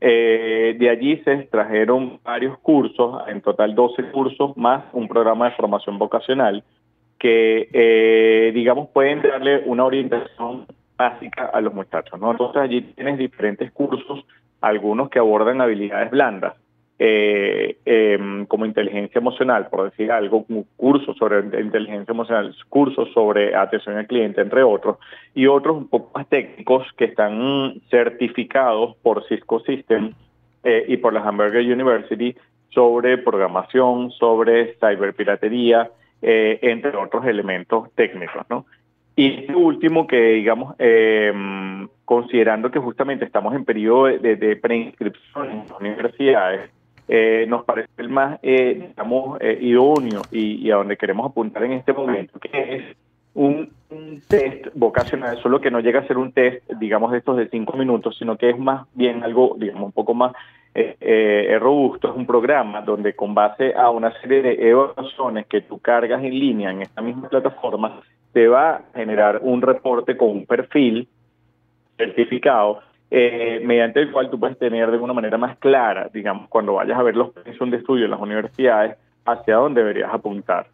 Eh, 0.00 0.76
de 0.78 0.90
allí 0.90 1.16
se 1.24 1.32
extrajeron 1.32 2.20
varios 2.22 2.58
cursos, 2.58 3.22
en 3.28 3.40
total 3.40 3.74
12 3.74 4.10
cursos, 4.10 4.56
más 4.56 4.84
un 4.92 5.08
programa 5.08 5.46
de 5.46 5.56
formación 5.56 5.98
vocacional, 5.98 6.62
que, 7.18 8.52
digamos, 8.54 8.90
pueden 8.90 9.22
darle 9.22 9.62
una 9.64 9.84
orientación 9.86 10.66
básica 10.98 11.46
a 11.46 11.60
los 11.60 11.72
muchachos. 11.72 12.20
¿no? 12.20 12.30
Entonces 12.30 12.60
allí 12.60 12.82
tienes 12.82 13.18
diferentes 13.18 13.72
cursos, 13.72 14.24
algunos 14.60 15.08
que 15.08 15.18
abordan 15.18 15.60
habilidades 15.60 16.10
blandas, 16.10 16.54
eh, 16.98 17.76
em, 17.84 18.46
como 18.46 18.64
inteligencia 18.64 19.18
emocional, 19.18 19.68
por 19.68 19.90
decir 19.90 20.10
algo, 20.10 20.46
cursos 20.76 21.14
sobre 21.18 21.40
inteligencia 21.60 22.10
emocional, 22.10 22.54
cursos 22.70 23.12
sobre 23.12 23.54
atención 23.54 23.98
al 23.98 24.06
cliente, 24.06 24.40
entre 24.40 24.62
otros, 24.62 24.96
y 25.34 25.46
otros 25.46 25.76
un 25.76 25.88
poco 25.88 26.10
más 26.14 26.26
técnicos 26.28 26.86
que 26.96 27.04
están 27.04 27.82
certificados 27.90 28.96
por 29.02 29.26
Cisco 29.28 29.60
System 29.60 30.14
eh, 30.64 30.86
y 30.88 30.96
por 30.96 31.12
la 31.12 31.20
Hamburger 31.20 31.70
University 31.70 32.34
sobre 32.70 33.18
programación, 33.18 34.10
sobre 34.12 34.74
ciberpiratería, 34.74 35.90
eh, 36.22 36.58
entre 36.62 36.96
otros 36.96 37.26
elementos 37.26 37.92
técnicos. 37.94 38.46
Y 39.14 39.40
este 39.40 39.54
último 39.54 40.06
que, 40.06 40.16
digamos, 40.16 40.74
em, 40.78 41.88
considerando 42.06 42.70
que 42.70 42.78
justamente 42.78 43.24
estamos 43.26 43.54
en 43.54 43.64
periodo 43.66 44.06
de, 44.06 44.36
de 44.36 44.56
preinscripción 44.56 45.50
en 45.50 45.58
las 45.58 45.70
universidades, 45.80 46.70
eh, 47.08 47.46
nos 47.48 47.64
parece 47.64 47.88
el 47.98 48.08
más, 48.08 48.38
eh, 48.42 48.88
digamos, 48.88 49.38
eh, 49.40 49.58
idóneo 49.60 50.22
y, 50.32 50.70
a 50.70 50.76
donde 50.76 50.96
queremos 50.96 51.30
apuntar 51.30 51.62
en 51.64 51.72
este 51.72 51.92
momento, 51.92 52.38
que 52.40 52.76
es 52.76 52.96
un, 53.34 53.70
test 54.28 54.66
vocacional, 54.74 55.40
solo 55.40 55.60
que 55.60 55.70
no 55.70 55.78
llega 55.78 56.00
a 56.00 56.06
ser 56.06 56.18
un 56.18 56.32
test, 56.32 56.68
digamos, 56.80 57.12
de 57.12 57.18
estos 57.18 57.36
de 57.36 57.48
cinco 57.48 57.76
minutos, 57.76 58.16
sino 58.18 58.36
que 58.36 58.50
es 58.50 58.58
más 58.58 58.88
bien 58.94 59.22
algo, 59.22 59.54
digamos, 59.58 59.84
un 59.84 59.92
poco 59.92 60.14
más 60.14 60.32
robusto, 61.58 62.10
es 62.10 62.16
un 62.16 62.26
programa 62.26 62.82
donde 62.82 63.14
con 63.14 63.34
base 63.34 63.72
a 63.74 63.88
una 63.88 64.12
serie 64.20 64.42
de 64.42 64.68
evaluaciones 64.68 65.46
que 65.46 65.62
tú 65.62 65.78
cargas 65.78 66.22
en 66.22 66.38
línea 66.38 66.70
en 66.70 66.82
esta 66.82 67.00
misma 67.00 67.30
plataforma, 67.30 68.00
te 68.32 68.46
va 68.46 68.70
a 68.70 68.82
generar 68.94 69.40
un 69.42 69.62
reporte 69.62 70.18
con 70.18 70.28
un 70.28 70.44
perfil 70.44 71.08
certificado 71.96 72.82
eh, 73.10 73.60
mediante 73.64 74.00
el 74.00 74.10
cual 74.10 74.30
tú 74.30 74.38
puedes 74.40 74.58
tener 74.58 74.88
de 74.88 74.94
alguna 74.94 75.12
manera 75.12 75.38
más 75.38 75.56
clara, 75.58 76.10
digamos, 76.12 76.48
cuando 76.48 76.74
vayas 76.74 76.98
a 76.98 77.02
ver 77.02 77.16
los 77.16 77.30
pensiones 77.30 77.72
de 77.72 77.78
estudio 77.78 78.04
en 78.06 78.10
las 78.10 78.20
universidades, 78.20 78.96
hacia 79.24 79.56
dónde 79.56 79.80
deberías 79.80 80.12
apuntar. 80.12 80.68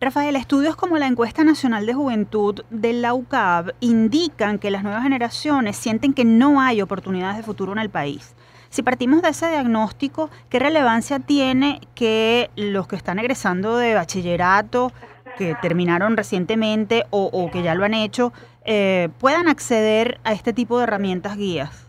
Rafael, 0.00 0.36
estudios 0.36 0.76
como 0.76 0.98
la 0.98 1.06
encuesta 1.06 1.42
nacional 1.42 1.86
de 1.86 1.94
juventud 1.94 2.62
de 2.70 2.92
la 2.92 3.14
UCAB 3.14 3.72
indican 3.80 4.58
que 4.58 4.70
las 4.70 4.82
nuevas 4.82 5.02
generaciones 5.02 5.76
sienten 5.76 6.12
que 6.12 6.24
no 6.24 6.60
hay 6.60 6.82
oportunidades 6.82 7.38
de 7.38 7.42
futuro 7.42 7.72
en 7.72 7.78
el 7.78 7.88
país. 7.88 8.36
Si 8.68 8.82
partimos 8.82 9.22
de 9.22 9.30
ese 9.30 9.48
diagnóstico, 9.48 10.28
¿qué 10.50 10.58
relevancia 10.58 11.18
tiene 11.18 11.80
que 11.94 12.50
los 12.56 12.88
que 12.88 12.96
están 12.96 13.18
egresando 13.18 13.78
de 13.78 13.94
bachillerato, 13.94 14.92
que 15.38 15.54
terminaron 15.62 16.16
recientemente 16.16 17.04
o 17.10 17.50
que 17.50 17.62
ya 17.62 17.74
lo 17.74 17.84
han 17.84 17.94
hecho, 17.94 18.32
eh, 18.66 19.08
puedan 19.20 19.48
acceder 19.48 20.18
a 20.24 20.32
este 20.32 20.52
tipo 20.52 20.78
de 20.78 20.84
herramientas 20.84 21.36
guías? 21.36 21.86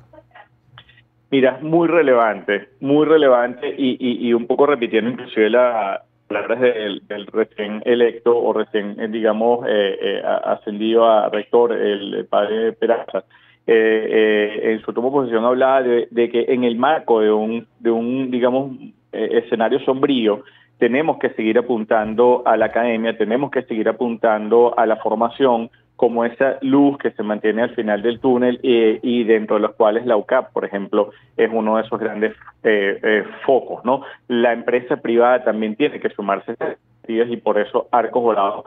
Mira, 1.30 1.60
muy 1.62 1.90
relevante, 1.90 2.70
muy 2.80 3.06
relevante 3.06 3.76
y, 3.78 4.32
un 4.32 4.48
poco 4.48 4.66
repitiendo 4.66 5.12
inclusive 5.12 5.50
la, 5.50 6.04
palabras 6.28 6.60
del, 6.62 7.28
recién 7.28 7.82
electo 7.86 8.38
o 8.38 8.54
recién, 8.54 9.00
eh, 9.00 9.08
digamos, 9.08 9.66
eh, 9.68 9.98
eh, 10.02 10.22
ascendido 10.24 11.06
a 11.06 11.30
rector, 11.30 11.74
el, 11.74 12.26
padre 12.30 12.74
Peraza, 12.74 13.24
en 13.66 14.80
su 14.82 14.94
toma 14.94 15.10
de 15.10 15.12
posición 15.12 15.44
hablaba 15.44 15.84
de, 15.84 16.30
que 16.32 16.46
en 16.48 16.64
el 16.64 16.78
marco 16.78 17.20
de 17.20 17.32
un, 17.32 17.68
de 17.80 17.92
un 17.92 18.32
digamos, 18.32 18.72
escenario 19.12 19.80
sombrío, 19.82 20.44
tenemos 20.78 21.18
que 21.18 21.32
seguir 21.32 21.58
apuntando 21.58 22.44
a 22.46 22.56
la 22.56 22.68
academia, 22.68 23.18
tenemos 23.18 23.52
que 23.52 23.64
seguir 23.64 23.90
apuntando 23.90 24.74
a 24.78 24.86
la 24.86 24.96
formación, 24.98 25.70
como 25.98 26.24
esa 26.24 26.60
luz 26.62 26.98
que 27.00 27.12
se 27.12 27.24
mantiene 27.24 27.64
al 27.64 27.76
final 27.76 28.04
del 28.04 28.20
túnel 28.20 28.60
eh, 28.62 29.00
y 29.02 29.24
dentro 29.24 29.56
de 29.56 29.64
los 29.64 29.74
cuales 29.74 30.06
la 30.06 30.16
UCAP, 30.16 30.54
por 30.54 30.64
ejemplo, 30.64 31.10
es 31.36 31.50
uno 31.52 31.76
de 31.76 31.84
esos 31.84 32.00
grandes 32.00 32.34
eh, 32.64 33.00
eh, 33.02 33.24
focos. 33.46 33.84
¿no? 33.84 34.04
La 34.28 34.54
empresa 34.54 34.98
privada 34.98 35.44
también 35.44 35.76
tiene 35.76 36.00
que 36.00 36.10
sumarse 36.10 36.54
a 36.60 36.76
y 37.10 37.38
por 37.38 37.58
eso 37.58 37.88
Arcos 37.94 38.22
Volados 38.22 38.66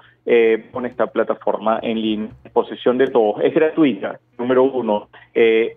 pone 0.72 0.88
esta 0.88 1.08
plataforma 1.08 1.78
en 1.82 2.00
línea, 2.00 2.30
en 2.42 2.52
posición 2.52 2.96
de 2.96 3.08
todos. 3.08 3.38
Es 3.42 3.52
gratuita, 3.52 4.18
número 4.38 4.62
uno, 4.62 5.08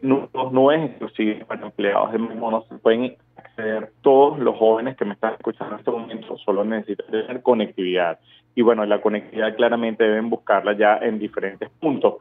no, 0.02 0.72
es 0.72 0.90
exclusiva 0.92 1.46
para 1.46 1.66
empleados, 1.66 2.14
de 2.14 2.20
no 2.20 2.64
se 2.70 2.76
pueden 2.76 3.18
acceder 3.36 3.90
todos 4.02 4.40
los 4.40 4.56
jóvenes 4.56 4.96
que 4.96 5.04
me 5.04 5.14
están 5.14 5.34
escuchando 5.34 5.74
en 5.74 5.80
este 5.80 5.92
momento, 5.92 6.38
solo 6.38 6.64
necesitan 6.64 7.08
tener 7.12 7.42
conectividad 7.42 8.18
y 8.56 8.62
bueno, 8.62 8.86
la 8.86 9.02
conectividad 9.02 9.56
claramente 9.56 10.04
deben 10.04 10.30
buscarla 10.30 10.74
ya 10.74 10.98
en 10.98 11.20
diferentes 11.20 11.70
puntos. 11.80 12.16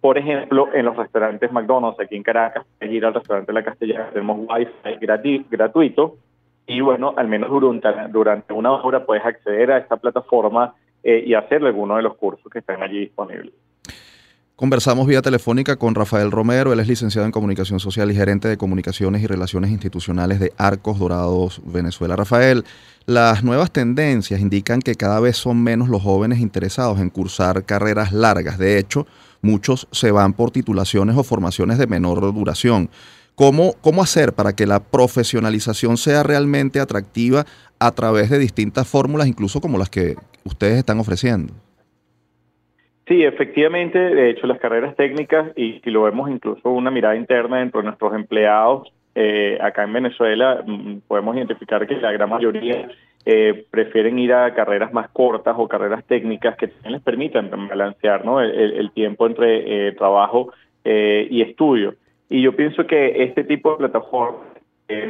Por 0.00 0.18
ejemplo, 0.18 0.68
en 0.72 0.84
los 0.84 0.96
restaurantes 0.96 1.50
McDonald's 1.52 2.00
aquí 2.00 2.16
en 2.16 2.22
Caracas, 2.22 2.64
ir 2.80 3.04
al 3.04 3.14
restaurante 3.14 3.52
La 3.52 3.64
Castellana 3.64 4.10
tenemos 4.10 4.46
wifi 4.48 5.46
gratuito 5.50 6.16
y 6.66 6.80
bueno, 6.80 7.14
al 7.16 7.28
menos 7.28 7.50
durante, 7.50 7.88
durante 8.10 8.52
una 8.52 8.72
hora 8.72 9.04
puedes 9.04 9.24
acceder 9.24 9.72
a 9.72 9.78
esta 9.78 9.96
plataforma 9.96 10.74
eh, 11.02 11.22
y 11.26 11.34
hacer 11.34 11.64
alguno 11.64 11.96
de 11.96 12.02
los 12.02 12.16
cursos 12.16 12.50
que 12.50 12.58
están 12.58 12.82
allí 12.82 13.00
disponibles. 13.00 13.54
Conversamos 14.56 15.06
vía 15.06 15.20
telefónica 15.20 15.76
con 15.76 15.94
Rafael 15.94 16.30
Romero, 16.30 16.72
él 16.72 16.80
es 16.80 16.88
licenciado 16.88 17.26
en 17.26 17.30
Comunicación 17.30 17.78
Social 17.78 18.10
y 18.10 18.14
gerente 18.14 18.48
de 18.48 18.56
Comunicaciones 18.56 19.20
y 19.20 19.26
Relaciones 19.26 19.70
Institucionales 19.70 20.40
de 20.40 20.54
Arcos 20.56 20.98
Dorados, 20.98 21.60
Venezuela. 21.66 22.16
Rafael, 22.16 22.64
las 23.04 23.44
nuevas 23.44 23.70
tendencias 23.70 24.40
indican 24.40 24.80
que 24.80 24.94
cada 24.94 25.20
vez 25.20 25.36
son 25.36 25.62
menos 25.62 25.90
los 25.90 26.02
jóvenes 26.02 26.40
interesados 26.40 27.00
en 27.00 27.10
cursar 27.10 27.66
carreras 27.66 28.12
largas. 28.12 28.56
De 28.56 28.78
hecho, 28.78 29.06
muchos 29.42 29.88
se 29.92 30.10
van 30.10 30.32
por 30.32 30.50
titulaciones 30.52 31.18
o 31.18 31.22
formaciones 31.22 31.76
de 31.76 31.86
menor 31.86 32.22
duración. 32.32 32.88
¿Cómo, 33.34 33.74
cómo 33.82 34.02
hacer 34.02 34.32
para 34.32 34.54
que 34.54 34.64
la 34.64 34.80
profesionalización 34.80 35.98
sea 35.98 36.22
realmente 36.22 36.80
atractiva 36.80 37.44
a 37.78 37.90
través 37.90 38.30
de 38.30 38.38
distintas 38.38 38.88
fórmulas, 38.88 39.28
incluso 39.28 39.60
como 39.60 39.76
las 39.76 39.90
que 39.90 40.16
ustedes 40.44 40.78
están 40.78 40.98
ofreciendo? 40.98 41.52
Sí, 43.06 43.22
efectivamente, 43.22 43.98
de 43.98 44.30
hecho 44.30 44.48
las 44.48 44.58
carreras 44.58 44.96
técnicas, 44.96 45.52
y 45.56 45.80
si 45.84 45.90
lo 45.90 46.02
vemos 46.02 46.28
incluso 46.28 46.70
una 46.70 46.90
mirada 46.90 47.14
interna 47.14 47.58
dentro 47.58 47.80
de 47.80 47.86
nuestros 47.86 48.12
empleados, 48.14 48.92
eh, 49.14 49.56
acá 49.62 49.84
en 49.84 49.92
Venezuela 49.92 50.62
mm, 50.66 50.98
podemos 51.06 51.36
identificar 51.36 51.86
que 51.86 51.96
la 51.96 52.10
gran 52.12 52.28
mayoría 52.28 52.88
eh, 53.24 53.64
prefieren 53.70 54.18
ir 54.18 54.32
a 54.32 54.52
carreras 54.54 54.92
más 54.92 55.08
cortas 55.10 55.54
o 55.56 55.68
carreras 55.68 56.04
técnicas 56.04 56.56
que 56.56 56.68
también 56.68 56.92
les 56.94 57.02
permitan 57.02 57.50
balancear 57.68 58.22
el, 58.52 58.90
tiempo 58.90 59.26
entre 59.26 59.88
eh, 59.88 59.92
trabajo 59.92 60.52
y 60.84 61.42
estudio. 61.42 61.94
Y 62.28 62.42
yo 62.42 62.54
pienso 62.54 62.86
que 62.86 63.24
este 63.24 63.42
tipo 63.42 63.72
de 63.72 63.78
plataformas 63.78 64.40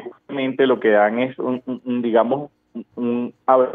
justamente 0.05 0.67
lo 0.67 0.81
que 0.81 0.91
dan 0.91 1.19
es 1.19 1.39
un, 1.39 1.63
digamos, 2.01 2.51
un 2.95 3.35
abre 3.45 3.69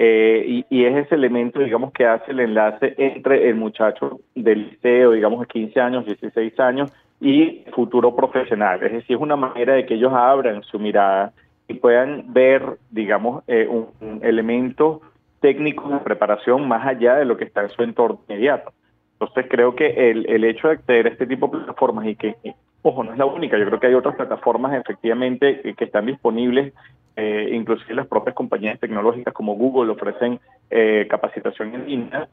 eh, 0.00 0.64
y, 0.70 0.84
es 0.84 0.96
ese 0.96 1.16
elemento, 1.16 1.58
digamos, 1.58 1.92
que 1.92 2.06
hace 2.06 2.30
el 2.30 2.38
enlace 2.38 2.94
entre 2.98 3.48
el 3.48 3.56
muchacho 3.56 4.20
del 4.32 4.70
liceo, 4.70 5.10
digamos, 5.10 5.40
de 5.40 5.46
15 5.46 5.80
años, 5.80 6.06
16 6.06 6.60
años, 6.60 6.92
y 7.20 7.64
futuro 7.72 8.14
profesional. 8.14 8.80
Es 8.84 8.92
decir, 8.92 9.16
es 9.16 9.20
una 9.20 9.34
manera 9.34 9.74
de 9.74 9.86
que 9.86 9.94
ellos 9.94 10.12
abran 10.12 10.62
su 10.62 10.78
mirada 10.78 11.32
y 11.66 11.74
puedan 11.74 12.32
ver, 12.32 12.78
digamos, 12.92 13.42
eh, 13.48 13.66
un, 13.68 14.20
elemento 14.22 15.00
técnico 15.40 15.88
de 15.88 15.98
preparación 15.98 16.68
más 16.68 16.86
allá 16.86 17.16
de 17.16 17.24
lo 17.24 17.36
que 17.36 17.44
está 17.44 17.62
en 17.62 17.70
su 17.70 17.82
entorno 17.82 18.20
inmediato. 18.28 18.72
Entonces 19.14 19.46
creo 19.50 19.74
que 19.74 20.10
el, 20.10 20.30
el 20.30 20.44
hecho 20.44 20.68
de 20.68 20.74
acceder 20.74 21.06
a 21.06 21.10
este 21.10 21.26
tipo 21.26 21.48
de 21.48 21.58
plataformas 21.58 22.06
y 22.06 22.14
que, 22.14 22.36
ojo, 22.82 23.04
no 23.04 23.12
es 23.12 23.18
la 23.18 23.26
única, 23.26 23.58
yo 23.58 23.66
creo 23.66 23.80
que 23.80 23.86
hay 23.88 23.94
otras 23.94 24.16
plataformas 24.16 24.74
efectivamente 24.74 25.74
que 25.76 25.84
están 25.84 26.06
disponibles 26.06 26.72
eh, 27.20 27.50
inclusive 27.52 27.96
las 27.96 28.06
propias 28.06 28.36
compañías 28.36 28.78
tecnológicas 28.78 29.34
como 29.34 29.56
Google 29.56 29.90
ofrecen 29.90 30.38
eh, 30.70 31.04
capacitación 31.10 31.74
en 31.74 31.86
línea. 31.88 32.28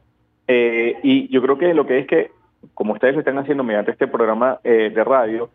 Eh, 0.47 0.99
y 1.01 1.27
yo 1.29 1.41
creo 1.41 1.57
que 1.57 1.73
lo 1.73 1.87
que 1.87 1.97
es 1.97 2.05
que, 2.05 2.29
como 2.75 2.93
ustedes 2.93 3.15
lo 3.15 3.21
están 3.21 3.39
haciendo 3.39 3.63
mediante 3.63 3.89
este 3.89 4.05
programa 4.05 4.59
de 4.63 5.03
radio, 5.03 5.49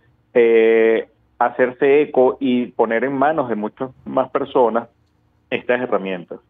hacerse 1.39 2.03
eco 2.03 2.39
y 2.41 2.67
poner 2.73 3.05
en 3.05 3.13
manos 3.13 3.49
de 3.49 3.55
muchas 3.55 3.91
más 4.05 4.29
personas 4.31 4.89
estas 5.49 5.81
herramientas. 5.81 6.41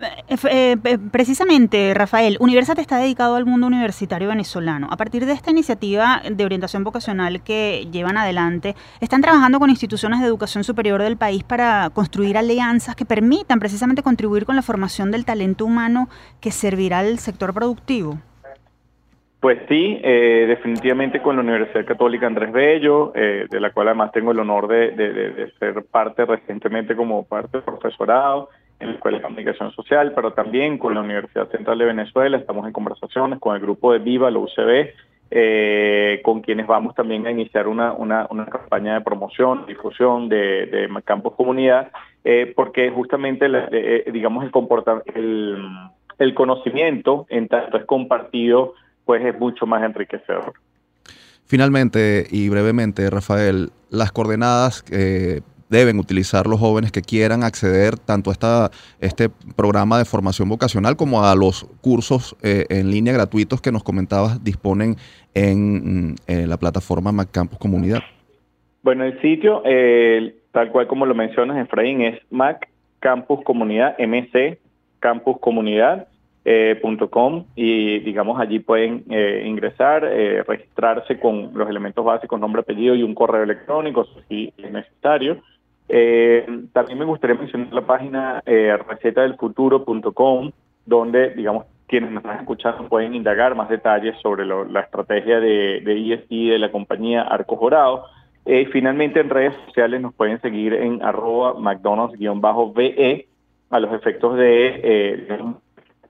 Eh, 0.00 0.76
eh, 0.82 0.98
precisamente, 1.12 1.92
Rafael, 1.94 2.36
Universat 2.40 2.78
está 2.78 2.98
dedicado 2.98 3.36
al 3.36 3.44
mundo 3.44 3.66
universitario 3.66 4.28
venezolano. 4.28 4.88
A 4.90 4.96
partir 4.96 5.26
de 5.26 5.32
esta 5.32 5.50
iniciativa 5.50 6.22
de 6.28 6.44
orientación 6.44 6.84
vocacional 6.84 7.42
que 7.42 7.86
llevan 7.92 8.16
adelante, 8.16 8.74
están 9.00 9.20
trabajando 9.20 9.58
con 9.58 9.68
instituciones 9.68 10.20
de 10.20 10.26
educación 10.26 10.64
superior 10.64 11.02
del 11.02 11.16
país 11.16 11.44
para 11.44 11.90
construir 11.90 12.38
alianzas 12.38 12.96
que 12.96 13.04
permitan 13.04 13.58
precisamente 13.58 14.02
contribuir 14.02 14.46
con 14.46 14.56
la 14.56 14.62
formación 14.62 15.10
del 15.10 15.26
talento 15.26 15.66
humano 15.66 16.08
que 16.40 16.50
servirá 16.50 17.00
al 17.00 17.18
sector 17.18 17.52
productivo. 17.52 18.18
Pues 19.40 19.58
sí, 19.68 19.98
eh, 20.02 20.44
definitivamente 20.48 21.22
con 21.22 21.36
la 21.36 21.42
Universidad 21.42 21.86
Católica 21.86 22.26
Andrés 22.26 22.52
Bello, 22.52 23.12
de 23.14 23.60
la 23.60 23.72
cual 23.72 23.88
además 23.88 24.12
tengo 24.12 24.32
el 24.32 24.38
honor 24.38 24.68
de, 24.68 24.90
de 24.90 25.52
ser 25.58 25.82
parte 25.90 26.26
recientemente 26.26 26.94
como 26.94 27.24
parte 27.24 27.58
del 27.58 27.62
profesorado 27.62 28.50
en 28.80 28.88
la 28.88 28.94
Escuela 28.94 29.18
de 29.18 29.22
Comunicación 29.22 29.72
Social, 29.72 30.12
pero 30.14 30.32
también 30.32 30.78
con 30.78 30.94
la 30.94 31.00
Universidad 31.00 31.48
Central 31.50 31.78
de 31.78 31.84
Venezuela. 31.84 32.36
Estamos 32.36 32.66
en 32.66 32.72
conversaciones 32.72 33.38
con 33.38 33.54
el 33.54 33.62
grupo 33.62 33.92
de 33.92 33.98
Viva, 33.98 34.30
la 34.30 34.38
UCB, 34.38 34.90
eh, 35.30 36.20
con 36.24 36.40
quienes 36.40 36.66
vamos 36.66 36.94
también 36.94 37.26
a 37.26 37.30
iniciar 37.30 37.68
una, 37.68 37.92
una, 37.92 38.26
campaña 38.46 38.94
de 38.94 39.00
promoción, 39.02 39.66
difusión 39.66 40.28
de, 40.28 40.66
de 40.66 40.88
Campus 41.04 41.34
Comunidad, 41.34 41.92
eh, 42.24 42.52
porque 42.56 42.90
justamente, 42.90 43.46
eh, 43.70 44.10
digamos, 44.12 44.44
el, 44.44 44.50
el, 45.14 45.68
el 46.18 46.34
conocimiento, 46.34 47.26
en 47.28 47.48
tanto 47.48 47.76
es 47.76 47.84
compartido, 47.84 48.74
pues 49.04 49.24
es 49.24 49.38
mucho 49.38 49.66
más 49.66 49.82
enriquecedor. 49.84 50.54
Finalmente 51.44 52.26
y 52.30 52.48
brevemente, 52.48 53.10
Rafael, 53.10 53.70
las 53.90 54.12
coordenadas 54.12 54.84
deben 55.70 55.98
utilizar 55.98 56.46
los 56.46 56.58
jóvenes 56.58 56.92
que 56.92 57.00
quieran 57.00 57.44
acceder 57.44 57.96
tanto 57.96 58.30
a 58.30 58.32
esta, 58.32 58.70
este 59.00 59.30
programa 59.56 59.98
de 59.98 60.04
formación 60.04 60.48
vocacional 60.48 60.96
como 60.96 61.24
a 61.24 61.34
los 61.34 61.64
cursos 61.80 62.36
eh, 62.42 62.66
en 62.68 62.90
línea 62.90 63.14
gratuitos 63.14 63.62
que 63.62 63.72
nos 63.72 63.84
comentabas 63.84 64.42
disponen 64.44 64.96
en, 65.32 66.10
mm, 66.12 66.14
la 66.26 66.56
plataforma 66.56 67.12
MacCampus 67.12 67.58
Comunidad? 67.58 68.00
Bueno, 68.82 69.04
el 69.04 69.20
sitio, 69.20 69.62
tal 70.52 70.72
cual 70.72 70.86
como 70.86 71.06
lo 71.06 71.14
mencionas, 71.14 71.58
Efraín, 71.58 72.00
es 72.00 72.20
Mac 72.30 72.68
Campus 72.98 73.40
Comunidad, 73.44 73.96
MC 73.98 74.58
Campus 74.98 75.38
Comunidad. 75.40 76.08
Eh, 76.46 76.80
y 77.54 77.98
digamos 77.98 78.40
allí 78.40 78.60
pueden 78.60 79.04
eh, 79.10 79.44
ingresar, 79.46 80.02
registrarse 80.48 81.20
con 81.20 81.50
los 81.54 81.68
elementos 81.68 82.02
básicos, 82.02 82.40
nombre, 82.40 82.62
apellido 82.62 82.94
y 82.94 83.02
un 83.02 83.14
correo 83.14 83.42
electrónico 83.42 84.06
si 84.28 84.52
es 84.56 84.72
necesario. 84.72 85.42
Eh, 85.92 86.46
también 86.72 86.98
me 87.00 87.04
gustaría 87.04 87.34
mencionar 87.34 87.72
la 87.72 87.82
página 87.82 88.42
eh, 88.46 88.76
recetadelfuturo.com, 88.88 90.52
donde, 90.86 91.30
digamos, 91.30 91.66
quienes 91.88 92.12
nos 92.12 92.22
están 92.22 92.38
escuchando 92.38 92.88
pueden 92.88 93.14
indagar 93.14 93.56
más 93.56 93.68
detalles 93.68 94.16
sobre 94.22 94.46
la 94.46 94.80
estrategia 94.80 95.40
de, 95.40 95.80
de 95.80 96.14
ESG 96.14 96.52
de 96.52 96.58
la 96.60 96.70
compañía 96.70 97.22
Arcos 97.22 97.58
Dorado. 97.58 98.04
Eh, 98.46 98.68
finalmente, 98.72 99.18
en 99.18 99.30
redes 99.30 99.54
sociales 99.66 100.00
nos 100.00 100.14
pueden 100.14 100.40
seguir 100.40 100.72
en 100.74 101.02
arroba 101.02 101.54
McDonald's-VE 101.54 103.26
a 103.70 103.80
los 103.80 103.92
efectos 103.92 104.36
de, 104.36 104.80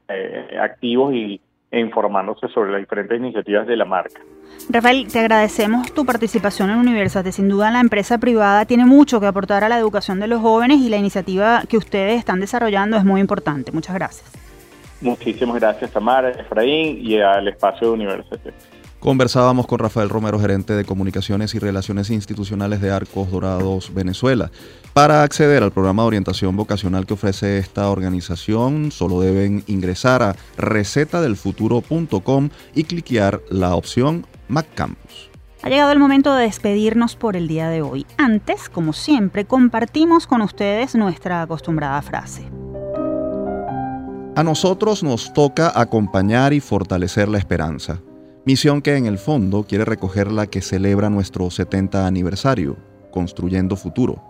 eh, 0.09 0.59
activos 0.61 1.15
y 1.15 1.41
e 1.71 1.81
informándose 1.81 2.49
sobre 2.49 2.73
las 2.73 2.81
diferentes 2.81 3.19
iniciativas 3.19 3.67
de 3.67 3.77
la 3.77 3.85
marca. 3.85 4.21
Rafael, 4.69 5.07
te 5.11 5.21
agradecemos 5.21 5.93
tu 5.95 6.05
participación 6.05 6.71
en 6.71 6.77
Universate. 6.77 7.33
Sin 7.33 7.49
duda 7.49 7.71
la 7.71 7.81
empresa 7.81 8.19
privada 8.19 8.65
tiene 8.67 8.85
mucho 8.85 9.21
que 9.21 9.27
aportar 9.27 9.65
a 9.65 9.69
la 9.69 9.79
educación 9.79 10.21
de 10.21 10.27
los 10.27 10.41
jóvenes 10.41 10.79
y 10.79 10.89
la 10.89 10.97
iniciativa 10.97 11.63
que 11.69 11.77
ustedes 11.77 12.19
están 12.19 12.41
desarrollando 12.41 12.97
es 12.97 13.05
muy 13.05 13.21
importante. 13.21 13.73
Muchas 13.73 13.95
gracias. 13.95 14.31
Muchísimas 15.01 15.57
gracias 15.59 15.91
Tamara, 15.93 16.31
Efraín 16.31 16.99
y 17.01 17.19
al 17.21 17.49
espacio 17.49 17.89
de 17.89 17.95
Universate. 17.95 18.53
Conversábamos 19.01 19.67
con 19.67 19.79
Rafael 19.79 20.11
Romero, 20.11 20.39
gerente 20.39 20.75
de 20.75 20.85
Comunicaciones 20.85 21.55
y 21.55 21.59
Relaciones 21.59 22.11
Institucionales 22.11 22.83
de 22.83 22.91
Arcos 22.91 23.31
Dorados, 23.31 23.95
Venezuela. 23.95 24.51
Para 24.93 25.23
acceder 25.23 25.63
al 25.63 25.73
programa 25.73 26.03
de 26.03 26.09
orientación 26.09 26.55
vocacional 26.55 27.07
que 27.07 27.15
ofrece 27.15 27.57
esta 27.57 27.89
organización, 27.89 28.93
solo 28.93 29.23
deben 29.23 29.65
ingresar 29.67 30.23
a 30.23 30.37
recetadelfuturo.com 30.59 32.51
y 32.75 32.85
cliquear 32.85 33.41
la 33.49 33.75
opción 33.75 34.27
MacCampus. 34.49 35.31
Ha 35.63 35.71
llegado 35.71 35.93
el 35.93 35.99
momento 35.99 36.35
de 36.35 36.45
despedirnos 36.45 37.17
por 37.17 37.37
el 37.37 37.49
día 37.49 37.71
de 37.71 37.81
hoy. 37.81 38.05
Antes, 38.19 38.69
como 38.69 38.93
siempre, 38.93 39.47
compartimos 39.47 40.27
con 40.27 40.43
ustedes 40.43 40.95
nuestra 40.95 41.41
acostumbrada 41.41 42.03
frase. 42.03 42.43
A 44.37 44.43
nosotros 44.43 45.03
nos 45.03 45.33
toca 45.33 45.73
acompañar 45.75 46.53
y 46.53 46.61
fortalecer 46.61 47.29
la 47.29 47.39
esperanza 47.39 48.03
Misión 48.51 48.83
que 48.83 48.97
en 48.97 49.07
el 49.07 49.19
fondo 49.19 49.63
quiere 49.63 49.85
recoger 49.85 50.33
la 50.33 50.49
que 50.49 50.61
celebra 50.61 51.09
nuestro 51.09 51.49
70 51.53 52.05
aniversario, 52.05 52.77
Construyendo 53.13 53.77
Futuro. 53.77 54.21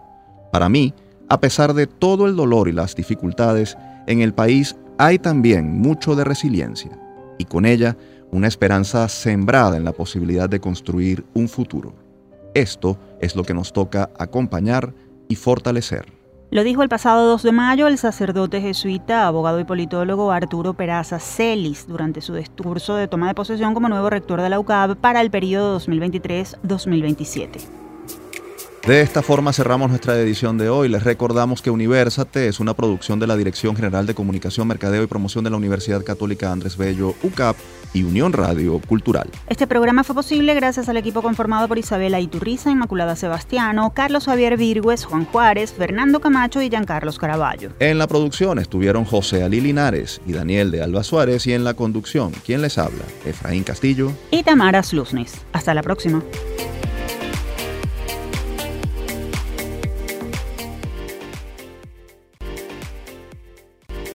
Para 0.52 0.68
mí, 0.68 0.92
a 1.30 1.40
pesar 1.40 1.72
de 1.72 1.86
todo 1.86 2.26
el 2.26 2.36
dolor 2.36 2.68
y 2.68 2.72
las 2.72 2.94
dificultades, 2.94 3.78
en 4.06 4.20
el 4.20 4.34
país 4.34 4.76
hay 4.98 5.18
también 5.18 5.80
mucho 5.80 6.16
de 6.16 6.24
resiliencia 6.24 6.90
y 7.38 7.46
con 7.46 7.64
ella 7.64 7.96
una 8.30 8.46
esperanza 8.46 9.08
sembrada 9.08 9.78
en 9.78 9.84
la 9.84 9.92
posibilidad 9.92 10.50
de 10.50 10.60
construir 10.60 11.24
un 11.32 11.48
futuro. 11.48 11.94
Esto 12.52 12.98
es 13.22 13.34
lo 13.34 13.44
que 13.44 13.54
nos 13.54 13.72
toca 13.72 14.10
acompañar 14.18 14.92
y 15.30 15.36
fortalecer. 15.36 16.19
Lo 16.50 16.64
dijo 16.64 16.82
el 16.82 16.88
pasado 16.88 17.28
2 17.28 17.44
de 17.44 17.52
mayo 17.52 17.86
el 17.86 17.96
sacerdote 17.96 18.60
jesuita, 18.60 19.28
abogado 19.28 19.60
y 19.60 19.64
politólogo 19.64 20.32
Arturo 20.32 20.74
Peraza 20.74 21.20
Celis 21.20 21.86
durante 21.86 22.20
su 22.20 22.34
discurso 22.34 22.96
de 22.96 23.06
toma 23.06 23.28
de 23.28 23.34
posesión 23.34 23.72
como 23.72 23.88
nuevo 23.88 24.10
rector 24.10 24.42
de 24.42 24.48
la 24.48 24.58
UCAB 24.58 24.96
para 24.96 25.20
el 25.20 25.30
periodo 25.30 25.78
2023-2027. 25.78 27.79
De 28.86 29.02
esta 29.02 29.22
forma 29.22 29.52
cerramos 29.52 29.90
nuestra 29.90 30.18
edición 30.18 30.56
de 30.56 30.70
hoy. 30.70 30.88
Les 30.88 31.04
recordamos 31.04 31.60
que 31.60 31.70
Universate 31.70 32.48
es 32.48 32.60
una 32.60 32.72
producción 32.72 33.20
de 33.20 33.26
la 33.26 33.36
Dirección 33.36 33.76
General 33.76 34.06
de 34.06 34.14
Comunicación, 34.14 34.66
Mercadeo 34.66 35.02
y 35.02 35.06
Promoción 35.06 35.44
de 35.44 35.50
la 35.50 35.58
Universidad 35.58 36.02
Católica 36.02 36.50
Andrés 36.50 36.78
Bello, 36.78 37.14
UCAP 37.22 37.56
y 37.92 38.04
Unión 38.04 38.32
Radio 38.32 38.80
Cultural. 38.80 39.28
Este 39.48 39.66
programa 39.66 40.02
fue 40.02 40.14
posible 40.14 40.54
gracias 40.54 40.88
al 40.88 40.96
equipo 40.96 41.20
conformado 41.20 41.68
por 41.68 41.76
Isabela 41.76 42.20
Iturriza, 42.20 42.70
Inmaculada 42.70 43.16
Sebastiano, 43.16 43.92
Carlos 43.94 44.24
Javier 44.24 44.56
Virgües, 44.56 45.04
Juan 45.04 45.26
Juárez, 45.26 45.74
Fernando 45.74 46.20
Camacho 46.20 46.62
y 46.62 46.70
Giancarlos 46.70 47.18
Caraballo. 47.18 47.72
En 47.80 47.98
la 47.98 48.06
producción 48.06 48.58
estuvieron 48.58 49.04
José 49.04 49.42
Ali 49.42 49.60
Linares 49.60 50.22
y 50.26 50.32
Daniel 50.32 50.70
de 50.70 50.82
Alba 50.82 51.02
Suárez 51.02 51.46
y 51.46 51.52
en 51.52 51.64
la 51.64 51.74
conducción, 51.74 52.32
¿quién 52.46 52.62
les 52.62 52.78
habla? 52.78 53.04
Efraín 53.26 53.62
Castillo 53.62 54.10
y 54.30 54.42
Tamara 54.42 54.82
Slusnes. 54.82 55.34
Hasta 55.52 55.74
la 55.74 55.82
próxima. 55.82 56.22